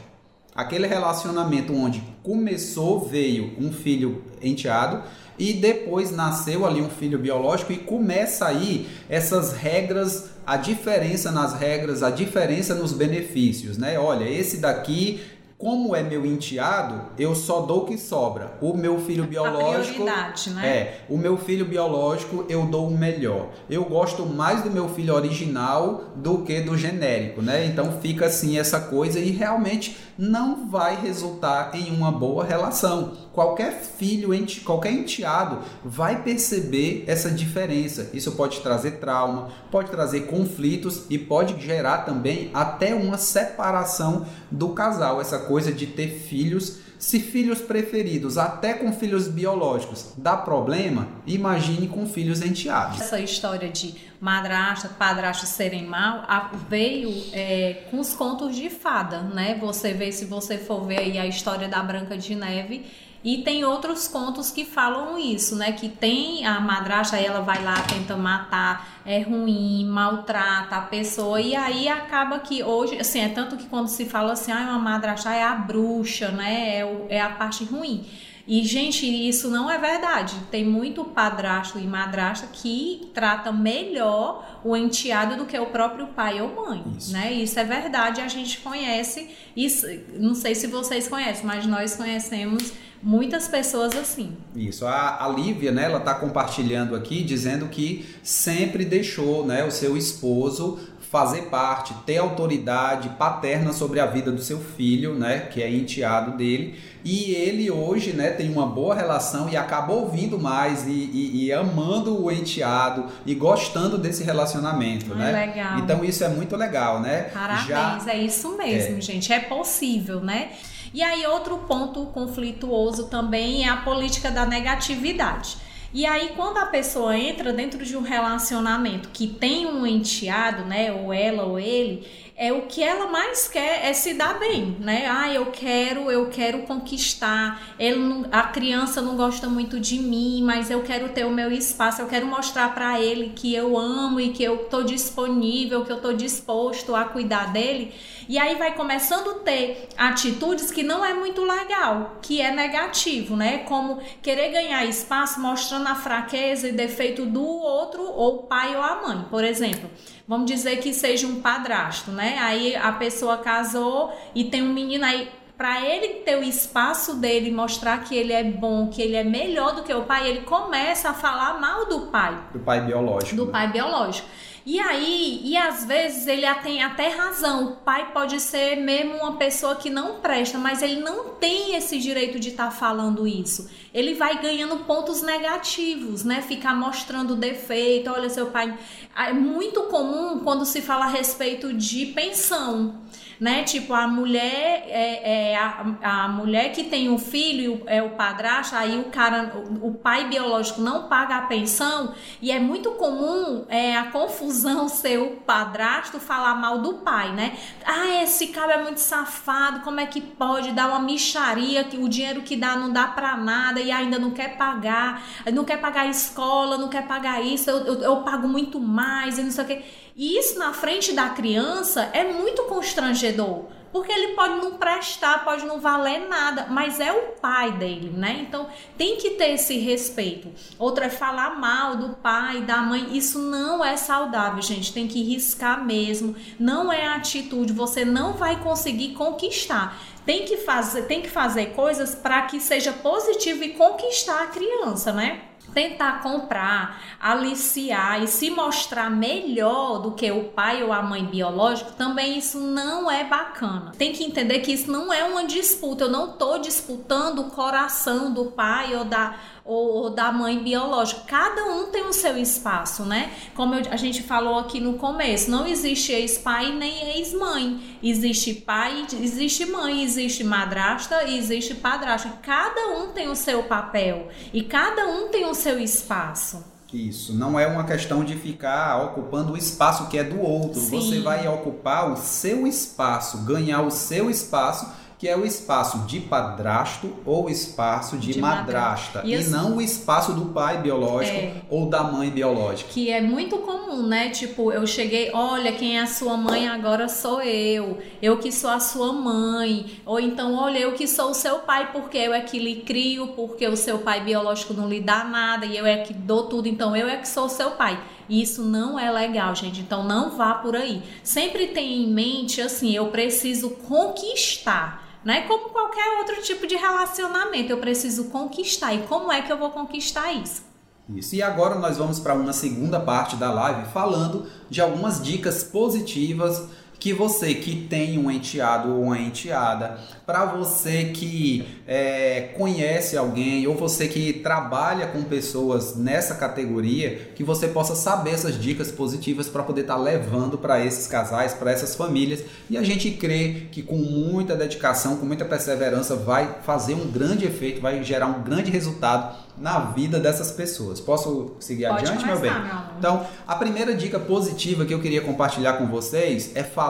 Aquele 0.55 0.87
relacionamento 0.87 1.73
onde 1.73 2.01
começou, 2.23 3.01
veio 3.01 3.53
um 3.59 3.71
filho 3.71 4.23
enteado 4.41 5.03
e 5.37 5.53
depois 5.53 6.11
nasceu 6.11 6.65
ali 6.65 6.81
um 6.81 6.89
filho 6.89 7.19
biológico 7.19 7.73
e 7.73 7.77
começa 7.77 8.47
aí 8.47 8.87
essas 9.09 9.53
regras, 9.53 10.29
a 10.47 10.55
diferença 10.55 11.29
nas 11.29 11.53
regras, 11.53 12.01
a 12.01 12.09
diferença 12.09 12.73
nos 12.73 12.93
benefícios, 12.93 13.77
né? 13.77 13.99
Olha, 13.99 14.23
esse 14.23 14.57
daqui 14.57 15.19
como 15.65 15.95
é 15.95 16.03
meu 16.03 16.23
enteado, 16.23 17.05
eu 17.17 17.33
só 17.33 17.61
dou 17.61 17.81
o 17.81 17.85
que 17.87 17.97
sobra. 17.97 18.51
O 18.61 18.77
meu 18.77 18.99
filho 18.99 19.23
biológico. 19.23 20.03
né? 20.51 20.67
É, 20.67 21.01
o 21.09 21.17
meu 21.17 21.37
filho 21.37 21.65
biológico 21.65 22.45
eu 22.47 22.67
dou 22.67 22.87
o 22.87 22.95
melhor. 22.95 23.49
Eu 23.67 23.83
gosto 23.85 24.27
mais 24.27 24.61
do 24.61 24.69
meu 24.69 24.87
filho 24.87 25.15
original 25.15 26.03
do 26.15 26.43
que 26.43 26.61
do 26.61 26.77
genérico, 26.77 27.41
né? 27.41 27.65
Então 27.65 27.99
fica 27.99 28.27
assim 28.27 28.59
essa 28.59 28.79
coisa 28.79 29.19
e 29.19 29.31
realmente 29.31 29.97
não 30.17 30.69
vai 30.69 30.95
resultar 31.01 31.71
em 31.73 31.91
uma 31.91 32.11
boa 32.11 32.43
relação. 32.43 33.13
Qualquer 33.33 33.73
filho, 33.73 34.29
qualquer 34.63 34.91
enteado 34.91 35.59
vai 35.83 36.21
perceber 36.21 37.03
essa 37.07 37.29
diferença. 37.29 38.11
Isso 38.13 38.33
pode 38.33 38.61
trazer 38.61 38.99
trauma, 38.99 39.49
pode 39.71 39.89
trazer 39.89 40.27
conflitos 40.27 41.05
e 41.09 41.17
pode 41.17 41.59
gerar 41.59 41.99
também 41.99 42.51
até 42.53 42.93
uma 42.93 43.17
separação 43.17 44.25
do 44.49 44.69
casal. 44.69 45.19
Essa 45.19 45.39
coisa 45.55 45.71
de 45.71 45.87
ter 45.87 46.09
filhos 46.09 46.79
se 46.99 47.19
filhos 47.19 47.61
preferidos, 47.61 48.37
até 48.37 48.73
com 48.73 48.91
filhos 48.91 49.27
biológicos, 49.27 50.13
dá 50.17 50.35
problema, 50.35 51.07
imagine 51.25 51.87
com 51.87 52.05
filhos 52.05 52.41
enteados. 52.41 52.99
Essa 52.99 53.19
história 53.21 53.69
de 53.69 53.95
madrasta, 54.19 54.89
padrasto 54.89 55.45
serem 55.45 55.85
mal 55.85 56.25
veio 56.69 57.09
é, 57.31 57.85
com 57.89 57.99
os 57.99 58.13
contos 58.13 58.53
de 58.55 58.69
fada, 58.69 59.21
né? 59.21 59.57
Você 59.61 59.93
vê, 59.93 60.11
se 60.11 60.25
você 60.25 60.57
for 60.57 60.85
ver 60.85 60.99
aí 60.99 61.17
a 61.17 61.25
história 61.25 61.69
da 61.69 61.81
Branca 61.81 62.17
de 62.17 62.35
Neve, 62.35 62.85
e 63.25 63.39
tem 63.39 63.65
outros 63.65 64.07
contos 64.07 64.51
que 64.51 64.63
falam 64.63 65.17
isso, 65.17 65.55
né? 65.55 65.71
Que 65.71 65.89
tem 65.89 66.45
a 66.45 66.59
madrasta, 66.59 67.17
ela 67.17 67.41
vai 67.41 67.63
lá, 67.63 67.73
tenta 67.81 68.15
matar, 68.15 69.01
é 69.03 69.19
ruim, 69.19 69.83
maltrata 69.83 70.75
a 70.75 70.81
pessoa. 70.81 71.41
E 71.41 71.55
aí 71.55 71.89
acaba 71.89 72.37
que 72.37 72.61
hoje, 72.61 72.99
assim, 72.99 73.21
é 73.21 73.29
tanto 73.29 73.57
que 73.57 73.65
quando 73.65 73.87
se 73.87 74.05
fala 74.05 74.33
assim, 74.33 74.51
ah, 74.51 74.67
uma 74.69 74.77
madrasta 74.77 75.33
é 75.33 75.41
a 75.41 75.55
bruxa, 75.55 76.29
né? 76.29 76.77
É, 76.77 76.85
o, 76.85 77.07
é 77.09 77.19
a 77.19 77.31
parte 77.31 77.63
ruim. 77.63 78.05
E, 78.47 78.63
gente, 78.63 79.07
isso 79.07 79.49
não 79.49 79.71
é 79.71 79.79
verdade. 79.79 80.35
Tem 80.51 80.63
muito 80.63 81.03
padrasto 81.03 81.79
e 81.79 81.87
madrasta 81.87 82.47
que 82.53 83.09
trata 83.11 83.51
melhor 83.51 84.59
o 84.63 84.77
enteado 84.77 85.35
do 85.35 85.45
que 85.47 85.57
o 85.57 85.65
próprio 85.65 86.07
pai 86.09 86.39
ou 86.39 86.53
mãe, 86.55 86.83
isso. 86.95 87.11
né? 87.11 87.33
Isso 87.33 87.59
é 87.59 87.63
verdade, 87.63 88.21
a 88.21 88.27
gente 88.27 88.59
conhece. 88.59 89.31
Isso, 89.57 89.87
não 90.13 90.35
sei 90.35 90.53
se 90.53 90.67
vocês 90.67 91.07
conhecem, 91.07 91.43
mas 91.43 91.65
nós 91.65 91.95
conhecemos 91.95 92.71
muitas 93.05 93.47
pessoas 93.47 93.95
assim. 93.95 94.35
Isso. 94.55 94.87
A, 94.87 95.23
a 95.23 95.29
Lívia, 95.29 95.71
né, 95.71 95.83
ela 95.83 95.99
está 95.99 96.15
compartilhando 96.15 96.95
aqui, 96.95 97.23
dizendo 97.23 97.67
que 97.67 98.03
sempre 98.23 98.83
deixou, 98.83 99.45
né, 99.45 99.63
o 99.63 99.69
seu 99.69 99.95
esposo 99.95 100.79
fazer 101.11 101.43
parte, 101.43 101.93
ter 102.05 102.17
autoridade 102.17 103.07
paterna 103.09 103.71
sobre 103.71 103.99
a 103.99 104.07
vida 104.07 104.31
do 104.31 104.41
seu 104.41 104.59
filho, 104.59 105.13
né, 105.13 105.41
que 105.51 105.61
é 105.61 105.69
enteado 105.69 106.35
dele, 106.35 106.77
e 107.05 107.31
ele 107.35 107.69
hoje, 107.69 108.11
né, 108.11 108.31
tem 108.31 108.51
uma 108.51 108.65
boa 108.65 108.95
relação 108.95 109.47
e 109.47 109.55
acaba 109.55 109.93
ouvindo 109.93 110.39
mais 110.39 110.87
e, 110.87 110.89
e, 110.89 111.45
e 111.45 111.53
amando 111.53 112.21
o 112.21 112.31
enteado 112.31 113.05
e 113.23 113.35
gostando 113.35 113.99
desse 113.99 114.23
relacionamento, 114.23 115.13
Ai, 115.13 115.19
né? 115.19 115.45
Legal. 115.45 115.77
Então 115.77 116.03
isso 116.03 116.23
é 116.23 116.29
muito 116.29 116.55
legal, 116.55 116.99
né? 116.99 117.29
Parabéns, 117.31 117.67
Já... 117.67 118.11
é 118.11 118.17
isso 118.17 118.57
mesmo, 118.57 118.97
é. 118.97 119.01
gente, 119.01 119.31
é 119.31 119.39
possível, 119.39 120.19
né? 120.19 120.49
E 120.95 121.03
aí, 121.03 121.27
outro 121.27 121.57
ponto 121.57 122.05
conflituoso 122.05 123.09
também 123.09 123.65
é 123.65 123.69
a 123.69 123.75
política 123.75 124.31
da 124.31 124.45
negatividade. 124.45 125.57
E 125.93 126.05
aí, 126.05 126.31
quando 126.37 126.55
a 126.57 126.67
pessoa 126.67 127.17
entra 127.17 127.51
dentro 127.51 127.83
de 127.83 127.97
um 127.97 128.01
relacionamento 128.01 129.09
que 129.09 129.27
tem 129.27 129.65
um 129.65 129.85
enteado, 129.85 130.63
né, 130.63 130.93
ou 130.93 131.11
ela 131.11 131.43
ou 131.43 131.59
ele, 131.59 132.07
é 132.37 132.51
o 132.51 132.63
que 132.63 132.83
ela 132.83 133.07
mais 133.07 133.47
quer 133.47 133.85
é 133.85 133.93
se 133.93 134.13
dar 134.13 134.37
bem, 134.37 134.75
né? 134.81 135.05
Ah, 135.07 135.33
eu 135.33 135.45
quero, 135.47 136.11
eu 136.11 136.29
quero 136.29 136.63
conquistar. 136.63 137.61
Não, 137.79 138.25
a 138.29 138.43
criança 138.43 139.01
não 139.01 139.15
gosta 139.15 139.47
muito 139.47 139.79
de 139.79 139.97
mim, 139.99 140.43
mas 140.43 140.69
eu 140.69 140.83
quero 140.83 141.09
ter 141.09 141.25
o 141.25 141.31
meu 141.31 141.49
espaço. 141.49 142.01
Eu 142.01 142.07
quero 142.07 142.25
mostrar 142.25 142.73
para 142.73 142.99
ele 142.99 143.31
que 143.33 143.55
eu 143.55 143.77
amo 143.77 144.19
e 144.19 144.33
que 144.33 144.43
eu 144.43 144.65
tô 144.65 144.83
disponível, 144.83 145.85
que 145.85 145.91
eu 145.93 146.01
tô 146.01 146.11
disposto 146.11 146.93
a 146.93 147.05
cuidar 147.05 147.53
dele. 147.53 147.93
E 148.27 148.37
aí 148.37 148.55
vai 148.55 148.75
começando 148.75 149.29
a 149.29 149.33
ter 149.35 149.87
atitudes 149.95 150.71
que 150.71 150.83
não 150.83 151.05
é 151.05 151.13
muito 151.13 151.41
legal, 151.41 152.17
que 152.21 152.41
é 152.41 152.51
negativo, 152.51 153.37
né? 153.37 153.59
Como 153.59 154.01
querer 154.21 154.49
ganhar 154.49 154.83
espaço 154.85 155.39
mostrando 155.39 155.87
a 155.87 155.95
fraqueza 155.95 156.67
e 156.67 156.73
defeito 156.73 157.25
do 157.25 157.45
outro, 157.45 158.03
ou 158.03 158.43
pai 158.43 158.75
ou 158.75 158.81
a 158.81 159.01
mãe, 159.07 159.25
por 159.29 159.43
exemplo. 159.43 159.89
Vamos 160.27 160.49
dizer 160.49 160.77
que 160.77 160.93
seja 160.93 161.27
um 161.27 161.41
padrasto, 161.41 162.11
né? 162.11 162.37
Aí 162.39 162.75
a 162.75 162.91
pessoa 162.91 163.37
casou 163.37 164.11
e 164.33 164.45
tem 164.45 164.63
um 164.63 164.73
menino 164.73 165.05
aí 165.05 165.29
para 165.57 165.85
ele 165.85 166.15
ter 166.21 166.37
o 166.37 166.43
espaço 166.43 167.15
dele, 167.15 167.51
mostrar 167.51 168.03
que 168.03 168.15
ele 168.15 168.33
é 168.33 168.43
bom, 168.43 168.89
que 168.89 169.01
ele 169.01 169.15
é 169.15 169.23
melhor 169.23 169.75
do 169.75 169.83
que 169.83 169.93
o 169.93 170.03
pai, 170.03 170.27
ele 170.27 170.41
começa 170.41 171.09
a 171.09 171.13
falar 171.13 171.59
mal 171.59 171.85
do 171.85 172.07
pai. 172.07 172.37
Do 172.51 172.59
pai 172.59 172.81
biológico. 172.81 173.35
Do 173.35 173.45
né? 173.45 173.51
pai 173.51 173.71
biológico. 173.71 174.27
E 174.65 174.79
aí, 174.79 175.41
e 175.43 175.55
às 175.55 175.85
vezes 175.85 176.25
ele 176.25 176.51
tem 176.63 176.81
até 176.81 177.09
razão. 177.09 177.65
O 177.65 177.75
pai 177.75 178.11
pode 178.11 178.39
ser 178.39 178.77
mesmo 178.77 179.13
uma 179.17 179.37
pessoa 179.37 179.75
que 179.75 179.91
não 179.91 180.15
presta, 180.15 180.57
mas 180.57 180.81
ele 180.81 181.01
não 181.01 181.29
tem 181.35 181.75
esse 181.75 181.99
direito 181.99 182.39
de 182.39 182.49
estar 182.49 182.65
tá 182.65 182.71
falando 182.71 183.27
isso. 183.27 183.69
Ele 183.93 184.15
vai 184.15 184.41
ganhando 184.41 184.77
pontos 184.85 185.21
negativos, 185.21 186.23
né? 186.23 186.41
Ficar 186.41 186.75
mostrando 186.75 187.35
defeito. 187.35 188.09
Olha, 188.09 188.27
seu 188.27 188.47
pai. 188.47 188.75
É 189.15 189.31
muito 189.31 189.83
comum 189.83 190.39
quando 190.39 190.65
se 190.65 190.81
fala 190.81 191.05
a 191.05 191.09
respeito 191.09 191.71
de 191.71 192.07
pensão. 192.07 192.95
Né? 193.39 193.63
Tipo, 193.63 193.93
a 193.93 194.07
mulher 194.07 194.85
é, 194.87 195.51
é 195.51 195.57
a, 195.57 195.85
a, 196.01 196.27
mulher 196.27 196.71
que 196.71 196.83
tem 196.83 197.09
um 197.09 197.17
filho 197.17 197.81
é 197.85 198.01
o 198.01 198.11
padrasto, 198.11 198.75
aí 198.75 198.99
o 198.99 199.05
cara, 199.05 199.53
o, 199.55 199.87
o, 199.87 199.93
pai 199.93 200.27
biológico 200.27 200.81
não 200.81 201.07
paga 201.07 201.37
a 201.37 201.41
pensão 201.41 202.13
e 202.41 202.51
é 202.51 202.59
muito 202.59 202.91
comum 202.91 203.65
é, 203.67 203.97
a 203.97 204.05
confusão 204.05 204.87
ser 204.89 205.19
o 205.19 205.31
padrasto 205.37 206.19
falar 206.19 206.55
mal 206.55 206.79
do 206.79 206.95
pai, 206.95 207.31
né? 207.33 207.57
Ah, 207.85 208.23
esse 208.23 208.47
cara 208.47 208.73
é 208.73 208.83
muito 208.83 208.99
safado, 208.99 209.81
como 209.81 209.99
é 209.99 210.05
que 210.05 210.21
pode 210.21 210.71
dar 210.71 210.87
uma 210.89 210.99
micharia 210.99 211.83
que 211.83 211.97
o 211.97 212.07
dinheiro 212.07 212.41
que 212.41 212.55
dá 212.55 212.75
não 212.75 212.91
dá 212.91 213.07
para 213.07 213.35
nada 213.37 213.79
e 213.79 213.91
ainda 213.91 214.17
não 214.17 214.31
quer 214.31 214.57
pagar, 214.57 215.23
não 215.53 215.63
quer 215.63 215.77
pagar 215.77 216.01
a 216.01 216.07
escola, 216.07 216.77
não 216.77 216.89
quer 216.89 217.05
pagar 217.07 217.41
isso, 217.41 217.69
eu, 217.69 217.77
eu, 217.85 218.01
eu 218.01 218.15
pago 218.17 218.47
muito 218.47 218.79
mais 218.79 219.37
e 219.37 219.43
não 219.43 219.51
sei 219.51 219.63
o 219.63 219.67
que. 219.67 220.04
E 220.15 220.37
isso 220.37 220.57
na 220.57 220.71
frente 220.71 221.11
da 221.11 221.29
criança 221.29 222.09
é 222.13 222.23
muito 222.23 222.63
constrangedor, 222.63 223.65
porque 223.91 224.13
ele 224.13 224.33
pode 224.33 224.55
não 224.55 224.77
prestar, 224.77 225.43
pode 225.43 225.65
não 225.65 225.81
valer 225.81 226.29
nada, 226.29 226.67
mas 226.69 227.01
é 227.01 227.11
o 227.11 227.33
pai 227.41 227.73
dele, 227.73 228.09
né? 228.15 228.45
Então 228.47 228.67
tem 228.97 229.17
que 229.17 229.31
ter 229.31 229.51
esse 229.51 229.77
respeito. 229.77 230.49
Outra 230.79 231.07
é 231.07 231.09
falar 231.09 231.59
mal 231.59 231.97
do 231.97 232.15
pai, 232.15 232.61
da 232.61 232.77
mãe, 232.77 233.09
isso 233.11 233.39
não 233.39 233.83
é 233.83 233.97
saudável, 233.97 234.61
gente. 234.61 234.93
Tem 234.93 235.05
que 235.05 235.21
riscar 235.21 235.85
mesmo. 235.85 236.33
Não 236.57 236.93
é 236.93 237.07
atitude, 237.07 237.73
você 237.73 238.05
não 238.05 238.33
vai 238.33 238.61
conseguir 238.61 239.15
conquistar 239.15 239.99
tem 240.25 240.43
que 240.43 240.57
fazer, 240.57 241.03
tem 241.03 241.21
que 241.21 241.29
fazer 241.29 241.67
coisas 241.73 242.15
para 242.15 242.41
que 242.43 242.59
seja 242.59 242.91
positivo 242.91 243.63
e 243.63 243.73
conquistar 243.73 244.41
a 244.41 244.47
criança, 244.47 245.13
né? 245.13 245.41
Tentar 245.75 246.23
comprar, 246.23 247.01
aliciar 247.19 248.23
e 248.23 248.27
se 248.27 248.49
mostrar 248.49 249.11
melhor 249.11 249.99
do 249.99 250.13
que 250.13 250.31
o 250.31 250.45
pai 250.45 250.81
ou 250.81 250.93
a 250.93 251.03
mãe 251.03 251.25
biológico, 251.25 251.91
também 251.91 252.37
isso 252.37 252.61
não 252.61 253.11
é 253.11 253.25
bacana. 253.25 253.91
Tem 253.97 254.13
que 254.13 254.23
entender 254.23 254.59
que 254.59 254.71
isso 254.71 254.89
não 254.89 255.13
é 255.13 255.25
uma 255.25 255.45
disputa. 255.45 256.05
Eu 256.05 256.09
não 256.09 256.31
estou 256.31 256.59
disputando 256.59 257.39
o 257.39 257.51
coração 257.51 258.33
do 258.33 258.45
pai 258.45 258.95
ou 258.95 259.03
da 259.03 259.35
ou, 259.65 260.03
ou, 260.03 260.09
da 260.11 260.31
mãe 260.31 260.63
biológica. 260.63 261.21
Cada 261.25 261.65
um 261.65 261.87
tem 261.87 262.05
o 262.05 262.13
seu 262.13 262.37
espaço, 262.37 263.03
né? 263.03 263.31
Como 263.55 263.73
eu, 263.73 263.81
a 263.89 263.97
gente 263.97 264.21
falou 264.21 264.59
aqui 264.59 264.79
no 264.79 264.93
começo, 264.93 265.49
não 265.49 265.65
existe 265.65 266.11
ex-pai 266.11 266.71
nem 266.71 267.17
ex-mãe. 267.17 267.97
Existe 268.03 268.53
pai, 268.53 269.07
existe 269.19 269.65
mãe, 269.65 270.03
existe 270.03 270.43
madrasta 270.43 271.23
e 271.23 271.37
existe 271.37 271.73
padrasto. 271.73 272.29
Cada 272.43 272.99
um 272.99 273.09
tem 273.09 273.27
o 273.27 273.35
seu 273.35 273.63
papel 273.63 274.27
e 274.53 274.61
cada 274.61 275.07
um 275.07 275.29
tem 275.29 275.49
o 275.49 275.55
seu 275.55 275.79
espaço. 275.79 276.63
Isso, 276.93 277.33
não 277.33 277.59
é 277.59 277.67
uma 277.67 277.83
questão 277.83 278.23
de 278.23 278.35
ficar 278.35 279.03
ocupando 279.03 279.53
o 279.53 279.57
espaço 279.57 280.07
que 280.07 280.17
é 280.17 280.23
do 280.23 280.39
outro. 280.39 280.79
Sim. 280.79 281.01
Você 281.01 281.19
vai 281.19 281.45
ocupar 281.47 282.09
o 282.09 282.15
seu 282.15 282.65
espaço, 282.65 283.39
ganhar 283.39 283.81
o 283.81 283.91
seu 283.91 284.29
espaço 284.29 284.89
que 285.17 285.27
é 285.27 285.37
o 285.37 285.45
espaço 285.45 285.99
de 285.99 286.19
padrasto 286.19 287.15
ou 287.25 287.49
espaço 287.49 288.17
de, 288.17 288.33
de 288.33 288.41
madrasta, 288.41 289.21
e, 289.23 289.33
assim, 289.33 289.47
e, 289.47 289.51
não 289.51 289.77
o 289.77 289.81
espaço 289.81 290.33
do 290.33 290.47
pai 290.47 290.81
biológico 290.81 291.37
é, 291.37 291.61
ou 291.69 291.89
da 291.89 292.03
mãe 292.03 292.29
biológica. 292.29 292.89
Que 292.91 293.09
é 293.09 293.21
muito 293.21 293.57
comum, 293.59 294.05
né? 294.05 294.29
Tipo, 294.29 294.71
eu 294.71 294.85
cheguei, 294.85 295.31
olha, 295.33 295.71
quem 295.71 295.97
é 295.97 296.01
a 296.01 296.07
sua 296.07 296.35
mãe 296.35 296.67
agora 296.67 297.07
sou 297.07 297.41
eu, 297.41 297.97
eu 298.21 298.37
que 298.37 298.51
sou 298.51 298.69
a 298.69 298.79
sua 298.79 299.13
mãe, 299.13 299.85
ou 300.05 300.19
então, 300.19 300.53
olha, 300.55 300.79
eu 300.79 300.91
que 300.93 301.07
sou 301.07 301.31
o 301.31 301.33
seu 301.33 301.59
pai 301.59 301.91
porque 301.91 302.17
eu 302.17 302.33
é 302.33 302.41
que 302.41 302.59
lhe 302.59 302.81
crio, 302.81 303.27
porque 303.27 303.65
o 303.67 303.77
seu 303.77 303.99
pai 303.99 304.21
biológico 304.23 304.73
não 304.73 304.89
lhe 304.89 304.99
dá 304.99 305.23
nada 305.23 305.65
e 305.65 305.77
eu 305.77 305.85
é 305.85 305.97
que 305.97 306.13
dou 306.13 306.43
tudo, 306.43 306.67
então 306.67 306.95
eu 306.95 307.07
é 307.07 307.17
que 307.17 307.27
sou 307.27 307.45
o 307.45 307.49
seu 307.49 307.71
pai. 307.71 307.99
E 308.27 308.41
isso 308.41 308.63
não 308.63 308.99
é 308.99 309.11
legal, 309.11 309.55
gente. 309.55 309.81
Então 309.81 310.03
não 310.03 310.37
vá 310.37 310.53
por 310.55 310.75
aí. 310.75 311.03
Sempre 311.23 311.67
tenha 311.67 312.05
em 312.05 312.11
mente 312.11 312.61
assim, 312.61 312.91
eu 312.95 313.07
preciso 313.07 313.69
conquistar 313.71 315.05
né? 315.25 315.41
Como 315.47 315.69
qualquer 315.69 316.19
outro 316.19 316.39
tipo 316.43 316.67
de 316.67 316.75
relacionamento, 316.75 317.71
eu 317.71 317.79
preciso 317.79 318.25
conquistar. 318.25 318.93
E 318.93 318.99
como 319.07 319.31
é 319.31 319.41
que 319.41 319.51
eu 319.51 319.57
vou 319.57 319.71
conquistar 319.71 320.31
isso? 320.31 320.63
Isso. 321.09 321.35
E 321.35 321.41
agora 321.41 321.75
nós 321.75 321.97
vamos 321.97 322.19
para 322.19 322.35
uma 322.35 322.53
segunda 322.53 322.99
parte 322.99 323.35
da 323.35 323.51
live 323.51 323.89
falando 323.89 324.45
de 324.69 324.81
algumas 324.81 325.21
dicas 325.21 325.63
positivas 325.63 326.69
que 326.99 327.13
você 327.13 327.53
que 327.53 327.75
tem 327.75 328.17
um 328.17 328.31
enteado 328.31 328.91
ou 328.91 329.03
uma 329.03 329.19
enteada, 329.19 329.97
para 330.25 330.45
você 330.45 331.05
que 331.05 331.67
é, 331.87 332.53
conhece 332.57 333.15
alguém 333.15 333.67
ou 333.67 333.75
você 333.75 334.07
que 334.07 334.33
trabalha 334.33 335.07
com 335.07 335.21
pessoas 335.23 335.95
nessa 335.95 336.35
categoria, 336.35 337.31
que 337.35 337.43
você 337.43 337.67
possa 337.67 337.95
saber 337.95 338.31
essas 338.31 338.59
dicas 338.59 338.91
positivas 338.91 339.47
para 339.47 339.63
poder 339.63 339.81
estar 339.81 339.95
tá 339.95 340.01
levando 340.01 340.57
para 340.57 340.83
esses 340.83 341.05
casais, 341.07 341.53
para 341.53 341.71
essas 341.71 341.95
famílias. 341.95 342.43
E 342.69 342.77
a 342.77 342.83
gente 342.83 343.11
crê 343.11 343.67
que 343.71 343.83
com 343.83 343.97
muita 343.97 344.55
dedicação, 344.55 345.17
com 345.17 345.25
muita 345.25 345.45
perseverança, 345.45 346.15
vai 346.15 346.57
fazer 346.63 346.93
um 346.95 347.11
grande 347.11 347.45
efeito, 347.45 347.81
vai 347.81 348.03
gerar 348.03 348.27
um 348.27 348.41
grande 348.41 348.71
resultado 348.71 349.45
na 349.57 349.79
vida 349.79 350.19
dessas 350.19 350.51
pessoas. 350.51 350.99
Posso 350.99 351.55
seguir 351.59 351.87
Pode 351.87 352.03
adiante, 352.03 352.25
meu 352.25 352.39
bem? 352.39 352.51
Meu 352.51 352.75
então, 352.97 353.25
a 353.47 353.55
primeira 353.55 353.93
dica 353.93 354.19
positiva 354.19 354.85
que 354.85 354.93
eu 354.93 354.99
queria 354.99 355.21
compartilhar 355.21 355.73
com 355.73 355.85
vocês 355.85 356.51
é 356.55 356.63
falar 356.63 356.84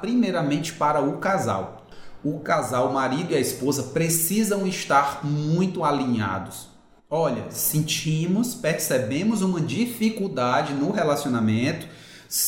primeiramente 0.00 0.72
para 0.72 1.00
o 1.00 1.18
casal. 1.18 1.86
O 2.22 2.40
casal, 2.40 2.88
o 2.88 2.94
marido 2.94 3.32
e 3.32 3.36
a 3.36 3.40
esposa 3.40 3.84
precisam 3.84 4.66
estar 4.66 5.24
muito 5.24 5.84
alinhados. 5.84 6.68
Olha, 7.10 7.44
sentimos, 7.50 8.54
percebemos 8.54 9.42
uma 9.42 9.60
dificuldade 9.60 10.72
no 10.72 10.90
relacionamento, 10.90 11.86